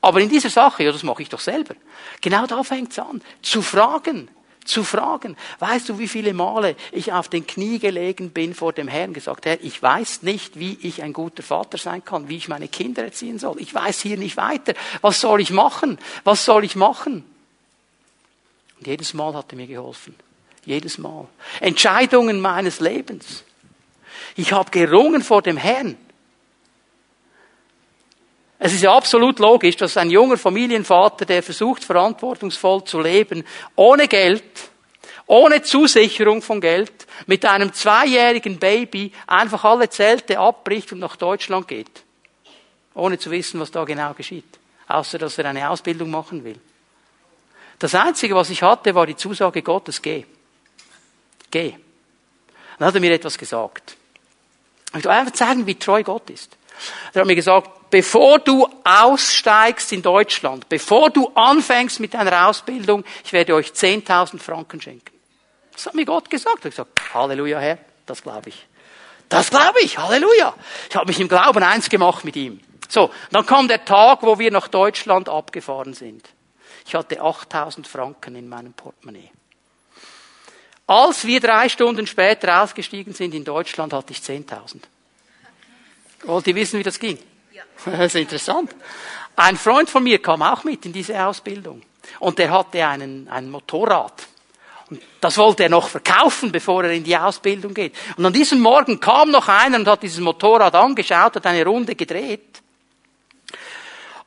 Aber 0.00 0.20
in 0.20 0.28
dieser 0.28 0.50
Sache, 0.50 0.84
ja, 0.84 0.92
das 0.92 1.02
mache 1.02 1.22
ich 1.22 1.28
doch 1.28 1.40
selber. 1.40 1.74
Genau 2.20 2.46
da 2.46 2.62
fängt's 2.62 2.98
an. 2.98 3.22
Zu 3.42 3.62
fragen. 3.62 4.28
Zu 4.64 4.84
fragen. 4.84 5.36
Weißt 5.58 5.88
du, 5.88 5.98
wie 5.98 6.08
viele 6.08 6.34
Male 6.34 6.76
ich 6.92 7.12
auf 7.12 7.28
den 7.28 7.46
Knie 7.46 7.78
gelegen 7.78 8.30
bin 8.30 8.54
vor 8.54 8.72
dem 8.72 8.88
Herrn 8.88 9.14
gesagt, 9.14 9.46
Herr, 9.46 9.62
ich 9.62 9.82
weiß 9.82 10.22
nicht, 10.22 10.58
wie 10.58 10.78
ich 10.82 11.02
ein 11.02 11.12
guter 11.12 11.42
Vater 11.42 11.78
sein 11.78 12.04
kann, 12.04 12.28
wie 12.28 12.36
ich 12.36 12.48
meine 12.48 12.68
Kinder 12.68 13.04
erziehen 13.04 13.38
soll. 13.38 13.60
Ich 13.60 13.74
weiß 13.74 14.00
hier 14.00 14.16
nicht 14.16 14.36
weiter. 14.36 14.74
Was 15.00 15.20
soll 15.20 15.40
ich 15.40 15.50
machen? 15.50 15.98
Was 16.24 16.44
soll 16.44 16.64
ich 16.64 16.76
machen? 16.76 17.24
Und 18.78 18.86
jedes 18.86 19.14
Mal 19.14 19.34
hat 19.34 19.52
er 19.52 19.56
mir 19.56 19.66
geholfen. 19.66 20.14
Jedes 20.66 20.98
Mal. 20.98 21.26
Entscheidungen 21.60 22.40
meines 22.40 22.80
Lebens. 22.80 23.44
Ich 24.34 24.52
habe 24.52 24.70
gerungen 24.70 25.22
vor 25.22 25.40
dem 25.40 25.56
Herrn. 25.56 25.96
Es 28.58 28.72
ist 28.72 28.82
ja 28.82 28.94
absolut 28.94 29.38
logisch, 29.38 29.76
dass 29.76 29.96
ein 29.96 30.10
junger 30.10 30.36
Familienvater, 30.36 31.24
der 31.24 31.42
versucht, 31.42 31.84
verantwortungsvoll 31.84 32.84
zu 32.84 33.00
leben, 33.00 33.44
ohne 33.76 34.08
Geld, 34.08 34.42
ohne 35.26 35.62
Zusicherung 35.62 36.42
von 36.42 36.60
Geld, 36.60 37.06
mit 37.26 37.44
einem 37.44 37.72
zweijährigen 37.72 38.58
Baby 38.58 39.12
einfach 39.26 39.64
alle 39.64 39.88
Zelte 39.88 40.38
abbricht 40.38 40.92
und 40.92 40.98
nach 40.98 41.16
Deutschland 41.16 41.68
geht. 41.68 42.02
Ohne 42.94 43.18
zu 43.18 43.30
wissen, 43.30 43.60
was 43.60 43.70
da 43.70 43.84
genau 43.84 44.14
geschieht. 44.14 44.58
Außer, 44.88 45.18
dass 45.18 45.38
er 45.38 45.46
eine 45.46 45.68
Ausbildung 45.68 46.10
machen 46.10 46.42
will. 46.42 46.58
Das 47.78 47.94
Einzige, 47.94 48.34
was 48.34 48.50
ich 48.50 48.62
hatte, 48.62 48.94
war 48.94 49.06
die 49.06 49.16
Zusage 49.16 49.62
Gottes, 49.62 50.00
geh. 50.00 50.24
Geh. 51.50 51.74
Dann 52.78 52.88
hat 52.88 52.94
er 52.94 53.00
mir 53.00 53.12
etwas 53.12 53.38
gesagt. 53.38 53.96
Ich 54.96 55.04
will 55.04 55.10
einfach 55.10 55.32
zeigen, 55.32 55.66
wie 55.66 55.74
treu 55.74 56.02
Gott 56.02 56.30
ist. 56.30 56.56
Er 57.12 57.20
hat 57.20 57.26
mir 57.26 57.34
gesagt, 57.34 57.90
bevor 57.90 58.38
du 58.38 58.68
aussteigst 58.84 59.92
in 59.92 60.02
Deutschland, 60.02 60.68
bevor 60.68 61.10
du 61.10 61.30
anfängst 61.34 62.00
mit 62.00 62.14
deiner 62.14 62.48
Ausbildung, 62.48 63.04
ich 63.24 63.32
werde 63.32 63.54
euch 63.54 63.68
10.000 63.68 64.38
Franken 64.38 64.80
schenken. 64.80 65.14
Das 65.72 65.86
hat 65.86 65.94
mir 65.94 66.04
Gott 66.04 66.30
gesagt. 66.30 66.64
Ich 66.64 66.78
habe 66.78 66.88
gesagt, 66.90 67.14
Halleluja, 67.14 67.58
Herr, 67.58 67.78
das 68.06 68.22
glaube 68.22 68.50
ich. 68.50 68.66
Das 69.28 69.50
glaube 69.50 69.80
ich, 69.80 69.98
Halleluja. 69.98 70.54
Ich 70.88 70.96
habe 70.96 71.06
mich 71.06 71.20
im 71.20 71.28
Glauben 71.28 71.62
eins 71.62 71.88
gemacht 71.88 72.24
mit 72.24 72.36
ihm. 72.36 72.60
So, 72.88 73.10
dann 73.32 73.44
kam 73.44 73.68
der 73.68 73.84
Tag, 73.84 74.22
wo 74.22 74.38
wir 74.38 74.50
nach 74.50 74.68
Deutschland 74.68 75.28
abgefahren 75.28 75.94
sind. 75.94 76.28
Ich 76.86 76.94
hatte 76.94 77.20
8000 77.20 77.88
Franken 77.88 78.36
in 78.36 78.48
meinem 78.48 78.72
Portemonnaie. 78.72 79.30
Als 80.86 81.26
wir 81.26 81.40
drei 81.40 81.68
Stunden 81.68 82.06
später 82.06 82.62
ausgestiegen 82.62 83.12
sind 83.12 83.34
in 83.34 83.44
Deutschland, 83.44 83.92
hatte 83.92 84.12
ich 84.12 84.18
10.000. 84.18 84.82
Wollt 86.24 86.46
ihr 86.46 86.54
wissen, 86.54 86.78
wie 86.78 86.84
das 86.84 86.98
ging? 86.98 87.18
Ja. 87.52 87.62
Das 87.84 88.14
ist 88.14 88.16
interessant. 88.16 88.74
Ein 89.34 89.56
Freund 89.56 89.90
von 89.90 90.02
mir 90.02 90.22
kam 90.22 90.42
auch 90.42 90.64
mit 90.64 90.86
in 90.86 90.92
diese 90.92 91.24
Ausbildung. 91.24 91.82
Und 92.20 92.38
der 92.38 92.50
hatte 92.50 92.86
einen, 92.86 93.28
ein 93.28 93.50
Motorrad. 93.50 94.26
Und 94.88 95.02
das 95.20 95.36
wollte 95.36 95.64
er 95.64 95.68
noch 95.68 95.88
verkaufen, 95.88 96.52
bevor 96.52 96.84
er 96.84 96.92
in 96.92 97.02
die 97.02 97.16
Ausbildung 97.16 97.74
geht. 97.74 97.94
Und 98.16 98.24
an 98.24 98.32
diesem 98.32 98.60
Morgen 98.60 99.00
kam 99.00 99.30
noch 99.30 99.48
einer 99.48 99.78
und 99.78 99.88
hat 99.88 100.02
dieses 100.02 100.20
Motorrad 100.20 100.74
angeschaut, 100.74 101.36
hat 101.36 101.46
eine 101.46 101.64
Runde 101.64 101.96
gedreht. 101.96 102.62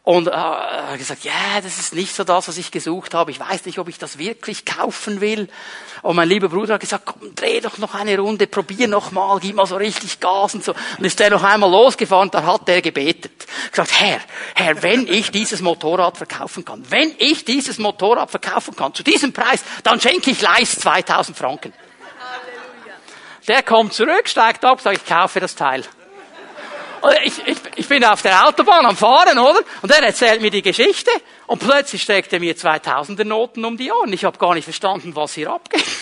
Und 0.04 0.28
äh, 0.28 0.32
hat 0.32 0.98
gesagt, 0.98 1.24
ja, 1.24 1.32
yeah, 1.32 1.62
das 1.62 1.78
ist 1.78 1.94
nicht 1.94 2.16
so 2.16 2.24
das, 2.24 2.48
was 2.48 2.58
ich 2.58 2.72
gesucht 2.72 3.14
habe. 3.14 3.32
Ich 3.32 3.40
weiß 3.40 3.66
nicht, 3.66 3.78
ob 3.80 3.90
ich 3.90 4.00
das 4.00 4.18
wirklich 4.18 4.66
kaufen 4.66 5.22
will. 5.22 5.50
Und 6.02 6.16
mein 6.16 6.28
lieber 6.28 6.50
Bruder 6.50 6.76
hat 6.76 6.82
gesagt, 6.82 7.06
komm, 7.06 7.36
dreh 7.36 7.60
doch 7.60 7.78
noch 7.78 7.94
eine 7.94 8.18
Runde, 8.18 8.48
probier 8.48 8.88
noch 8.88 9.12
mal, 9.12 9.40
gib 9.40 9.56
mal 9.56 9.66
so 9.66 9.76
richtig 9.76 10.20
Gas 10.20 10.56
und 10.56 10.64
so. 10.64 10.74
Und 10.98 11.06
ist 11.06 11.20
der 11.20 11.30
noch 11.30 11.44
einmal 11.44 11.70
losgefahren, 11.70 12.32
da 12.32 12.44
hat 12.44 12.68
er 12.70 12.82
gebetet. 12.82 13.46
Gesagt, 13.70 14.00
Herr, 14.00 14.20
Herr, 14.56 14.82
wenn 14.82 15.06
ich 15.06 15.32
dieses 15.32 15.62
Motorrad 15.62 16.18
verkaufen 16.18 16.64
kann, 16.64 16.84
wenn 16.90 17.14
ich 17.20 17.44
dieses 17.44 17.78
Motorrad 17.78 18.32
verkaufen 18.32 18.76
kann, 18.76 18.94
zu 18.94 19.04
diesem 19.04 19.34
Preis, 19.34 19.64
dann 19.84 20.00
schenke 20.00 20.32
ich 20.32 20.42
Leist 20.42 20.82
2000 20.82 21.38
Franken. 21.38 21.74
Halleluja. 22.20 22.98
Der 23.48 23.64
kommt 23.64 23.94
zurück, 23.94 24.28
steigt 24.28 24.64
ab, 24.64 24.82
sagt, 24.82 24.98
ich 24.98 25.06
kaufe 25.06 25.40
das 25.42 25.56
Teil. 25.56 25.84
Ich, 27.24 27.48
ich, 27.48 27.58
ich 27.76 27.88
bin 27.88 28.04
auf 28.04 28.22
der 28.22 28.48
Autobahn 28.48 28.86
am 28.86 28.96
Fahren, 28.96 29.38
oder? 29.38 29.60
Und 29.82 29.92
er 29.92 30.04
erzählt 30.04 30.42
mir 30.42 30.52
die 30.52 30.62
Geschichte 30.62 31.12
und 31.48 31.60
plötzlich 31.60 32.02
steckt 32.02 32.32
er 32.34 32.40
mir 32.40 32.56
2000er 32.56 33.24
Noten 33.24 33.66
um 33.66 33.78
die 33.78 33.92
Ohren. 33.92 34.12
Ich 34.14 34.26
habe 34.26 34.38
gar 34.38 34.54
nicht 34.54 34.66
verstanden, 34.66 35.16
was 35.16 35.34
hier 35.34 35.52
abgeht. 35.52 35.84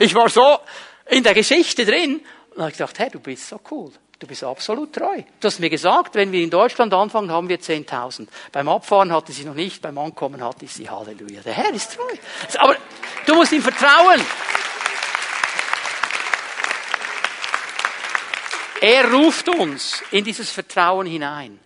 Ich 0.00 0.16
war 0.16 0.28
so 0.28 0.58
in 1.06 1.22
der 1.22 1.32
Geschichte 1.32 1.84
drin 1.84 2.20
und 2.56 2.62
habe 2.62 2.72
gedacht, 2.72 2.98
hey, 2.98 3.08
du 3.08 3.20
bist 3.20 3.48
so 3.48 3.60
cool. 3.70 3.92
Du 4.18 4.26
bist 4.26 4.44
absolut 4.44 4.92
treu. 4.92 5.22
Du 5.40 5.46
hast 5.46 5.60
mir 5.60 5.70
gesagt, 5.70 6.14
wenn 6.14 6.30
wir 6.30 6.42
in 6.42 6.50
Deutschland 6.50 6.92
anfangen, 6.92 7.30
haben 7.30 7.48
wir 7.48 7.58
10.000. 7.58 8.26
Beim 8.52 8.68
Abfahren 8.68 9.10
hatte 9.12 9.32
sie 9.32 9.44
noch 9.44 9.54
nicht, 9.54 9.80
beim 9.80 9.96
Ankommen 9.96 10.44
hatte 10.44 10.66
ich 10.66 10.72
sie. 10.72 10.90
Halleluja. 10.90 11.40
Der 11.42 11.54
Herr 11.54 11.72
ist 11.72 11.94
treu. 11.94 12.58
Aber 12.58 12.76
du 13.24 13.34
musst 13.34 13.52
ihm 13.52 13.62
vertrauen. 13.62 14.20
Er 18.80 19.12
ruft 19.12 19.48
uns 19.48 20.02
in 20.10 20.24
dieses 20.24 20.50
Vertrauen 20.50 21.06
hinein. 21.06 21.58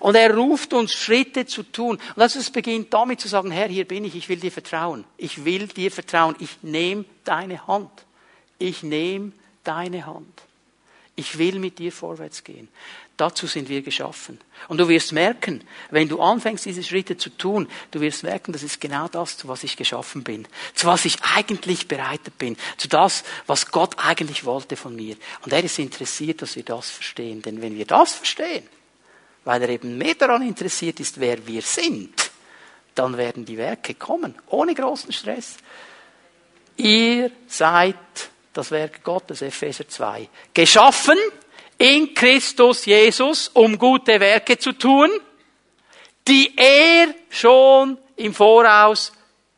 Und 0.00 0.14
er 0.14 0.34
ruft 0.34 0.72
uns, 0.72 0.92
Schritte 0.92 1.46
zu 1.46 1.62
tun. 1.62 1.96
Und 1.96 2.16
das 2.16 2.36
es 2.36 2.50
beginnt 2.50 2.92
damit 2.92 3.20
zu 3.20 3.28
sagen, 3.28 3.50
Herr, 3.50 3.68
hier 3.68 3.86
bin 3.86 4.04
ich, 4.04 4.14
ich 4.14 4.28
will 4.28 4.38
dir 4.38 4.52
vertrauen. 4.52 5.04
Ich 5.16 5.44
will 5.44 5.66
dir 5.68 5.90
vertrauen. 5.90 6.36
Ich 6.38 6.62
nehme 6.62 7.04
deine 7.24 7.66
Hand. 7.66 7.90
Ich 8.58 8.82
nehme 8.82 9.32
deine 9.64 10.06
Hand. 10.06 10.42
Ich 11.14 11.38
will 11.38 11.58
mit 11.58 11.78
dir 11.78 11.92
vorwärts 11.92 12.44
gehen. 12.44 12.68
Dazu 13.16 13.46
sind 13.46 13.70
wir 13.70 13.80
geschaffen. 13.80 14.38
Und 14.68 14.78
du 14.78 14.88
wirst 14.88 15.12
merken, 15.12 15.62
wenn 15.90 16.08
du 16.08 16.20
anfängst, 16.20 16.66
diese 16.66 16.82
Schritte 16.82 17.16
zu 17.16 17.30
tun, 17.30 17.66
du 17.90 18.00
wirst 18.00 18.24
merken, 18.24 18.52
das 18.52 18.62
ist 18.62 18.78
genau 18.78 19.08
das, 19.08 19.38
zu 19.38 19.48
was 19.48 19.64
ich 19.64 19.76
geschaffen 19.76 20.22
bin. 20.22 20.46
Zu 20.74 20.86
was 20.86 21.06
ich 21.06 21.16
eigentlich 21.34 21.88
bereitet 21.88 22.36
bin. 22.36 22.58
Zu 22.76 22.88
das, 22.88 23.24
was 23.46 23.70
Gott 23.70 23.94
eigentlich 23.98 24.44
wollte 24.44 24.76
von 24.76 24.94
mir. 24.94 25.16
Und 25.42 25.52
er 25.54 25.64
ist 25.64 25.78
interessiert, 25.78 26.42
dass 26.42 26.56
wir 26.56 26.62
das 26.62 26.90
verstehen. 26.90 27.40
Denn 27.40 27.62
wenn 27.62 27.76
wir 27.76 27.86
das 27.86 28.12
verstehen, 28.12 28.64
weil 29.44 29.62
er 29.62 29.70
eben 29.70 29.96
mehr 29.96 30.14
daran 30.14 30.42
interessiert 30.42 31.00
ist, 31.00 31.18
wer 31.18 31.46
wir 31.46 31.62
sind, 31.62 32.30
dann 32.94 33.16
werden 33.16 33.46
die 33.46 33.56
Werke 33.56 33.94
kommen. 33.94 34.34
Ohne 34.48 34.74
großen 34.74 35.12
Stress. 35.12 35.56
Ihr 36.76 37.30
seid 37.46 37.96
das 38.52 38.70
Werk 38.70 39.02
Gottes, 39.04 39.40
Epheser 39.40 39.88
2. 39.88 40.28
Geschaffen 40.52 41.16
in 41.78 42.14
Christus 42.14 42.86
Jesus, 42.86 43.48
um 43.48 43.78
gute 43.78 44.18
Werke 44.18 44.58
zu 44.58 44.72
tun, 44.72 45.10
die 46.26 46.52
er 46.56 47.14
schon 47.28 47.98
im 48.16 48.34
Voraus 48.34 49.12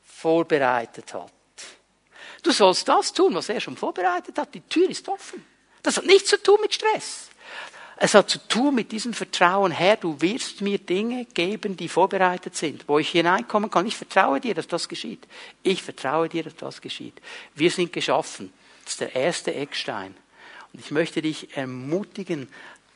vorbereitet 0.05 1.15
hat. 1.15 1.33
Du 2.43 2.51
sollst 2.53 2.89
das 2.89 3.13
tun, 3.13 3.35
was 3.35 3.49
er 3.49 3.61
schon 3.61 3.77
vorbereitet 3.77 4.39
hat. 4.39 4.55
Die 4.55 4.61
Tür 4.61 4.89
ist 4.89 5.09
offen. 5.09 5.45
Das 5.83 5.97
hat 5.97 6.07
nichts 6.07 6.31
zu 6.31 6.43
tun 6.43 6.59
mit 6.61 6.75
Stress. 6.75 7.29
Es 8.01 8.15
hat 8.15 8.31
zu 8.31 8.39
tun 8.47 8.77
mit 8.77 8.93
diesem 8.93 9.13
Vertrauen, 9.13 9.73
Herr, 9.73 9.97
du 9.97 10.21
wirst 10.21 10.61
mir 10.61 10.79
Dinge 10.79 11.25
geben, 11.25 11.77
die 11.77 11.89
vorbereitet 11.89 12.55
sind, 12.55 12.85
wo 12.89 13.01
ich 13.01 13.11
hineinkommen 13.11 13.71
kann. 13.71 13.87
Ich 13.87 13.97
vertraue 13.97 14.41
dir, 14.41 14.55
dass 14.55 14.69
das 14.69 14.89
geschieht. 14.89 15.27
Ich 15.65 15.83
vertraue 15.83 16.29
dir, 16.29 16.45
dass 16.45 16.55
das 16.55 16.81
geschieht. 16.81 17.21
Wir 17.57 17.73
sind 17.73 17.93
geschaffen. 17.93 18.53
Das 18.85 18.93
ist 18.93 19.01
der 19.01 19.17
erste 19.17 19.53
Eckstein. 19.53 20.17
Und 20.79 20.85
ich 20.85 20.93
möchte 20.93 21.23
dich 21.23 21.57
ermutigen, 21.57 22.47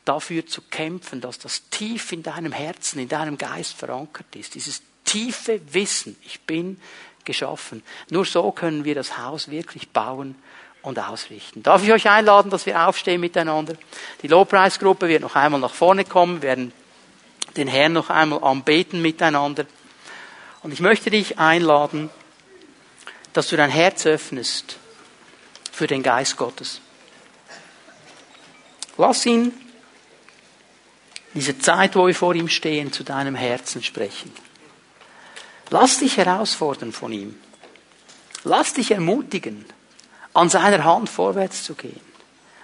dafür 0.05 0.45
zu 0.45 0.61
kämpfen, 0.61 1.19
dass 1.19 1.37
das 1.37 1.67
tief 1.69 2.13
in 2.13 2.23
deinem 2.23 2.53
Herzen, 2.53 2.97
in 2.97 3.09
deinem 3.09 3.37
Geist 3.37 3.73
verankert 3.73 4.33
ist. 4.37 4.55
Dieses 4.55 4.81
tiefe 5.03 5.59
Wissen, 5.73 6.15
ich 6.25 6.39
bin 6.39 6.79
geschaffen. 7.25 7.83
Nur 8.09 8.23
so 8.23 8.53
können 8.53 8.85
wir 8.85 8.95
das 8.95 9.17
Haus 9.17 9.51
wirklich 9.51 9.89
bauen 9.89 10.35
und 10.81 10.97
ausrichten. 10.97 11.61
Darf 11.61 11.83
ich 11.83 11.91
euch 11.91 12.09
einladen, 12.09 12.49
dass 12.49 12.65
wir 12.65 12.87
aufstehen 12.87 13.19
miteinander? 13.19 13.75
Die 14.21 14.29
Lobpreisgruppe 14.29 15.09
wird 15.09 15.21
noch 15.21 15.35
einmal 15.35 15.59
nach 15.59 15.73
vorne 15.73 16.05
kommen, 16.05 16.41
werden 16.41 16.71
den 17.57 17.67
Herrn 17.67 17.91
noch 17.91 18.09
einmal 18.09 18.45
anbeten 18.45 19.01
miteinander. 19.01 19.65
Und 20.61 20.71
ich 20.71 20.79
möchte 20.79 21.09
dich 21.09 21.37
einladen, 21.37 22.09
dass 23.33 23.49
du 23.49 23.57
dein 23.57 23.69
Herz 23.69 24.05
öffnest 24.05 24.77
für 25.69 25.87
den 25.87 26.01
Geist 26.01 26.37
Gottes. 26.37 26.79
Lass 28.97 29.25
ihn 29.25 29.53
diese 31.33 31.57
Zeit, 31.57 31.95
wo 31.95 32.07
wir 32.07 32.15
vor 32.15 32.35
ihm 32.35 32.47
stehen, 32.47 32.91
zu 32.91 33.03
deinem 33.03 33.35
Herzen 33.35 33.81
sprechen. 33.81 34.31
Lass 35.69 35.99
dich 35.99 36.17
herausfordern 36.17 36.91
von 36.91 37.11
ihm. 37.11 37.35
Lass 38.43 38.73
dich 38.73 38.91
ermutigen, 38.91 39.65
an 40.33 40.49
seiner 40.49 40.83
Hand 40.83 41.09
vorwärts 41.09 41.63
zu 41.63 41.73
gehen. 41.73 42.01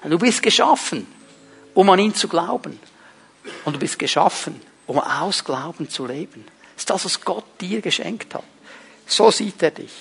Du 0.03 0.19
bist 0.19 0.43
geschaffen, 0.43 1.07
um 1.73 1.89
an 1.89 1.99
ihn 1.99 2.13
zu 2.13 2.27
glauben. 2.27 2.79
Und 3.65 3.73
du 3.73 3.79
bist 3.79 3.97
geschaffen, 3.97 4.61
um 4.85 4.99
aus 4.99 5.43
Glauben 5.43 5.89
zu 5.89 6.05
leben. 6.05 6.45
Das 6.75 6.83
ist 6.83 6.89
das, 6.89 7.05
was 7.05 7.21
Gott 7.21 7.45
dir 7.61 7.81
geschenkt 7.81 8.35
hat. 8.35 8.43
So 9.05 9.31
sieht 9.31 9.61
er 9.63 9.71
dich. 9.71 9.93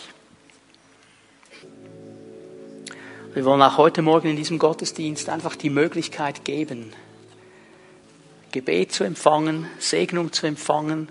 Wir 3.39 3.45
wollen 3.45 3.63
auch 3.63 3.77
heute 3.77 4.03
Morgen 4.03 4.31
in 4.31 4.35
diesem 4.35 4.59
Gottesdienst 4.59 5.29
einfach 5.29 5.55
die 5.55 5.71
Möglichkeit 5.71 6.45
geben, 6.45 6.93
Gebet 8.51 8.91
zu 8.91 9.05
empfangen, 9.05 9.69
Segnung 9.79 10.33
zu 10.33 10.49
empfangen, 10.49 11.09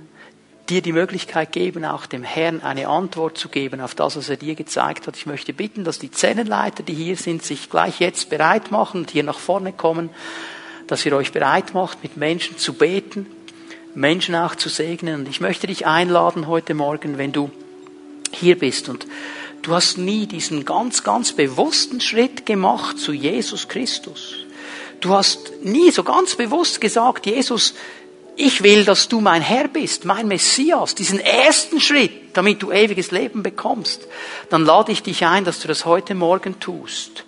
dir 0.67 0.82
die 0.82 0.91
Möglichkeit 0.91 1.53
geben, 1.53 1.86
auch 1.86 2.05
dem 2.05 2.23
Herrn 2.23 2.59
eine 2.59 2.89
Antwort 2.89 3.38
zu 3.38 3.47
geben 3.47 3.80
auf 3.80 3.95
das, 3.95 4.17
was 4.17 4.28
er 4.28 4.36
dir 4.36 4.55
gezeigt 4.55 5.07
hat. 5.07 5.15
Ich 5.15 5.25
möchte 5.25 5.53
bitten, 5.53 5.86
dass 5.86 5.99
die 5.99 6.11
Zellenleiter, 6.11 6.84
die 6.84 6.95
hier 6.95 7.15
sind, 7.15 7.45
sich 7.45 7.69
gleich 7.69 8.01
jetzt 8.01 8.30
bereit 8.30 8.71
machen 8.71 9.03
und 9.03 9.11
hier 9.11 9.23
nach 9.23 9.39
vorne 9.39 9.71
kommen, 9.71 10.09
dass 10.88 11.05
ihr 11.05 11.15
euch 11.15 11.32
bereit 11.32 11.73
macht, 11.73 12.03
mit 12.03 12.17
Menschen 12.17 12.57
zu 12.57 12.73
beten, 12.73 13.25
Menschen 13.95 14.36
auch 14.36 14.55
zu 14.55 14.67
segnen. 14.67 15.21
Und 15.21 15.30
ich 15.30 15.39
möchte 15.39 15.67
dich 15.67 15.88
einladen 15.88 16.47
heute 16.47 16.73
Morgen, 16.73 17.17
wenn 17.17 17.32
du 17.32 17.51
hier 18.32 18.59
bist 18.59 18.89
und 18.89 19.07
du 19.68 19.76
hast 19.76 19.97
nie 19.97 20.28
diesen 20.28 20.63
ganz, 20.63 21.03
ganz 21.03 21.34
bewussten 21.34 21.99
Schritt 21.99 22.45
gemacht 22.45 22.97
zu 22.97 23.11
Jesus 23.11 23.68
Christus. 23.68 24.36
Du 25.01 25.13
hast 25.13 25.51
nie 25.61 25.91
so 25.91 26.03
ganz 26.03 26.36
bewusst 26.36 26.80
gesagt, 26.80 27.26
Jesus, 27.26 27.74
ich 28.38 28.63
will, 28.63 28.86
dass 28.86 29.09
du 29.09 29.20
mein 29.20 29.41
Herr 29.41 29.68
bist, 29.68 30.05
mein 30.05 30.30
Messias, 30.30 30.95
diesen 30.95 31.20
ersten 31.20 31.82
Schritt, 31.82 32.26
damit 32.38 32.61
du 32.61 32.71
ewiges 32.71 33.09
Leben 33.09 33.41
bekommst, 33.41 34.07
dann 34.51 34.63
lade 34.63 34.91
ich 34.91 35.01
dich 35.01 35.25
ein, 35.25 35.43
dass 35.43 35.59
du 35.59 35.67
das 35.67 35.85
heute 35.85 36.13
Morgen 36.13 36.59
tust. 36.59 37.23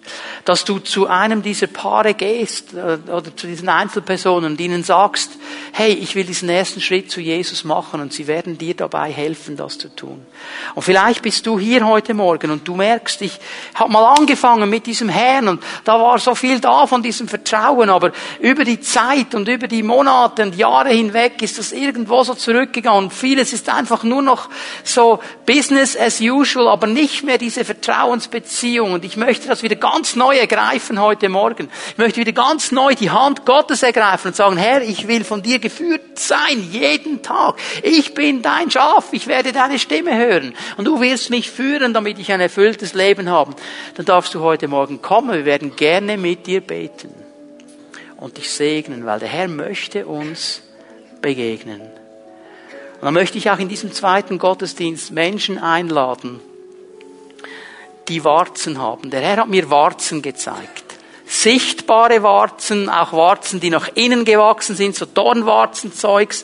Dass 0.46 0.66
du 0.66 0.78
zu 0.78 1.08
einem 1.08 1.42
dieser 1.42 1.66
Paare 1.66 2.14
gehst 2.14 2.76
äh, 2.76 3.00
oder 3.10 3.36
zu 3.36 3.48
diesen 3.48 3.70
Einzelpersonen 3.70 4.52
und 4.52 4.62
ihnen 4.62 4.84
sagst, 4.84 5.32
hey, 5.74 5.94
ich 5.94 6.14
will 6.14 6.26
diesen 6.26 6.48
ersten 6.48 6.80
Schritt 6.80 7.10
zu 7.10 7.22
Jesus 7.22 7.64
machen 7.64 8.02
und 8.02 8.14
sie 8.14 8.28
werden 8.28 8.60
dir 8.60 8.76
dabei 8.76 9.12
helfen, 9.12 9.58
das 9.58 9.80
zu 9.80 9.94
tun. 9.96 10.24
Und 10.76 10.84
vielleicht 10.84 11.24
bist 11.24 11.44
du 11.48 11.58
hier 11.58 11.88
heute 11.88 12.14
Morgen 12.14 12.52
und 12.52 12.68
du 12.68 12.76
merkst, 12.76 13.24
ich 13.24 13.40
habe 13.74 13.92
mal 13.92 14.14
angefangen 14.14 14.70
mit 14.70 14.86
diesem 14.86 15.10
Herrn 15.10 15.48
und 15.48 15.64
da 15.86 16.00
war 16.00 16.20
so 16.20 16.36
viel 16.36 16.60
da 16.60 16.86
von 16.86 17.02
diesem 17.02 17.28
Vertrauen, 17.28 17.90
aber 17.90 18.12
über 18.40 18.64
die 18.64 18.80
Zeit 18.80 19.34
und 19.34 19.48
über 19.48 19.68
die 19.68 19.82
Monate 19.82 20.44
und 20.44 20.56
Jahre 20.56 20.90
hinweg 20.90 21.42
ist 21.42 21.58
das 21.58 21.72
irgendwo 21.72 22.24
so 22.24 22.36
zurückgegangen. 22.36 23.10
Vieles 23.10 23.54
ist 23.54 23.70
einfach 23.70 24.04
nur 24.04 24.22
noch 24.22 24.50
so 24.84 24.99
Business 25.46 25.98
as 25.98 26.22
usual, 26.22 26.68
aber 26.68 26.88
nicht 26.88 27.24
mehr 27.24 27.38
diese 27.38 27.66
Vertrauensbeziehung. 27.66 28.94
Und 28.94 29.06
ich 29.06 29.18
möchte 29.18 29.48
das 29.48 29.64
wieder 29.64 29.76
ganz 29.76 30.16
neu 30.16 30.38
ergreifen 30.38 31.00
heute 31.00 31.30
Morgen. 31.30 31.70
Ich 31.92 31.98
möchte 31.98 32.20
wieder 32.20 32.32
ganz 32.32 32.72
neu 32.72 32.96
die 32.96 33.10
Hand 33.10 33.46
Gottes 33.46 33.84
ergreifen 33.84 34.30
und 34.30 34.36
sagen, 34.36 34.58
Herr, 34.58 34.82
ich 34.82 35.08
will 35.08 35.24
von 35.24 35.42
dir 35.42 35.60
geführt 35.60 36.20
sein, 36.20 36.70
jeden 36.72 37.22
Tag. 37.22 37.56
Ich 37.84 38.14
bin 38.14 38.42
dein 38.42 38.70
Schaf, 38.72 39.10
ich 39.12 39.28
werde 39.28 39.52
deine 39.52 39.80
Stimme 39.80 40.16
hören. 40.16 40.54
Und 40.78 40.86
du 40.86 41.02
wirst 41.02 41.30
mich 41.30 41.50
führen, 41.50 41.94
damit 41.94 42.20
ich 42.20 42.32
ein 42.32 42.42
erfülltes 42.42 42.94
Leben 42.94 43.30
habe. 43.30 43.56
Dann 43.96 44.06
darfst 44.06 44.34
du 44.34 44.42
heute 44.42 44.68
Morgen 44.68 45.02
kommen. 45.02 45.34
Wir 45.34 45.46
werden 45.46 45.76
gerne 45.76 46.18
mit 46.18 46.48
dir 46.48 46.62
beten 46.62 47.14
und 48.18 48.38
dich 48.38 48.52
segnen, 48.52 49.06
weil 49.06 49.20
der 49.20 49.30
Herr 49.30 49.48
möchte 49.48 50.06
uns 50.06 50.62
begegnen. 51.22 51.99
Und 53.00 53.06
dann 53.06 53.14
möchte 53.14 53.38
ich 53.38 53.50
auch 53.50 53.60
in 53.60 53.70
diesem 53.70 53.94
zweiten 53.94 54.40
Gottesdienst 54.40 55.12
Menschen 55.12 55.58
einladen, 55.58 56.42
die 58.10 58.26
Warzen 58.26 58.78
haben. 58.78 59.10
Der 59.10 59.22
Herr 59.22 59.38
hat 59.38 59.48
mir 59.48 59.70
Warzen 59.70 60.22
gezeigt. 60.22 60.84
Sichtbare 61.26 62.24
Warzen, 62.24 62.90
auch 62.90 63.14
Warzen, 63.14 63.62
die 63.62 63.70
nach 63.70 63.88
innen 63.96 64.26
gewachsen 64.26 64.76
sind, 64.76 64.96
so 64.96 65.06
Dornwarzenzeugs. 65.06 66.44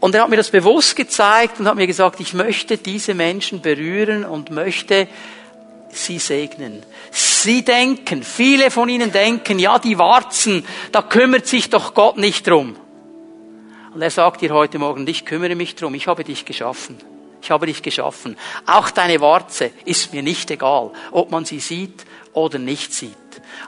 Und 0.00 0.14
er 0.16 0.22
hat 0.22 0.30
mir 0.30 0.36
das 0.36 0.50
bewusst 0.50 0.96
gezeigt 0.96 1.60
und 1.60 1.68
hat 1.68 1.76
mir 1.76 1.86
gesagt, 1.86 2.18
ich 2.18 2.34
möchte 2.34 2.78
diese 2.78 3.14
Menschen 3.14 3.60
berühren 3.60 4.24
und 4.24 4.50
möchte 4.50 5.06
sie 5.90 6.18
segnen. 6.18 6.84
Sie 7.12 7.64
denken, 7.64 8.24
viele 8.24 8.72
von 8.72 8.88
ihnen 8.88 9.12
denken, 9.12 9.60
ja, 9.60 9.78
die 9.78 9.98
Warzen, 9.98 10.66
da 10.90 11.02
kümmert 11.02 11.46
sich 11.46 11.70
doch 11.70 11.94
Gott 11.94 12.16
nicht 12.16 12.48
drum. 12.48 12.76
Und 13.96 14.02
er 14.02 14.10
sagt 14.10 14.42
dir 14.42 14.52
heute 14.52 14.78
Morgen, 14.78 15.06
ich 15.06 15.24
kümmere 15.24 15.54
mich 15.54 15.74
drum, 15.74 15.94
ich 15.94 16.06
habe 16.06 16.22
dich 16.22 16.44
geschaffen. 16.44 16.98
Ich 17.40 17.50
habe 17.50 17.64
dich 17.64 17.80
geschaffen. 17.80 18.36
Auch 18.66 18.90
deine 18.90 19.22
Warze 19.22 19.70
ist 19.86 20.12
mir 20.12 20.22
nicht 20.22 20.50
egal, 20.50 20.90
ob 21.12 21.30
man 21.30 21.46
sie 21.46 21.60
sieht 21.60 22.04
oder 22.34 22.58
nicht 22.58 22.92
sieht. 22.92 23.16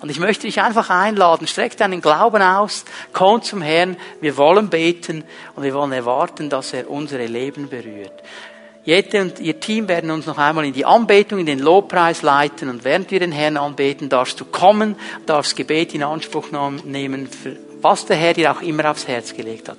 Und 0.03 0.11
ich 0.11 0.19
möchte 0.19 0.47
dich 0.47 0.61
einfach 0.61 0.91
einladen, 0.91 1.47
streck 1.47 1.79
deinen 1.79 2.03
Glauben 2.03 2.43
aus, 2.43 2.85
komm 3.15 3.41
zum 3.41 3.63
Herrn, 3.63 3.97
wir 4.21 4.37
wollen 4.37 4.69
beten 4.69 5.25
und 5.57 5.63
wir 5.63 5.73
wollen 5.73 5.93
erwarten, 5.93 6.51
dass 6.51 6.75
er 6.75 6.91
unsere 6.91 7.25
Leben 7.25 7.71
berührt. 7.71 8.23
Jette 8.85 9.23
und 9.23 9.41
ihr 9.41 9.59
Team 9.59 9.89
werden 9.89 10.11
uns 10.11 10.27
noch 10.27 10.37
einmal 10.37 10.67
in 10.67 10.75
die 10.75 10.85
Anbetung, 10.85 11.39
in 11.39 11.47
den 11.47 11.61
Lobpreis 11.61 12.21
leiten 12.21 12.69
und 12.69 12.85
während 12.85 13.11
wir 13.11 13.21
den 13.21 13.33
Herrn 13.33 13.57
anbeten, 13.57 14.11
darfst 14.11 14.39
du 14.41 14.45
kommen, 14.45 14.97
darfst 15.25 15.57
Gebet 15.57 15.95
in 15.95 16.03
Anspruch 16.03 16.49
nehmen, 16.85 17.31
was 17.81 18.05
der 18.05 18.17
Herr 18.17 18.35
dir 18.35 18.53
auch 18.53 18.61
immer 18.61 18.91
aufs 18.91 19.07
Herz 19.07 19.35
gelegt 19.35 19.69
hat. 19.69 19.77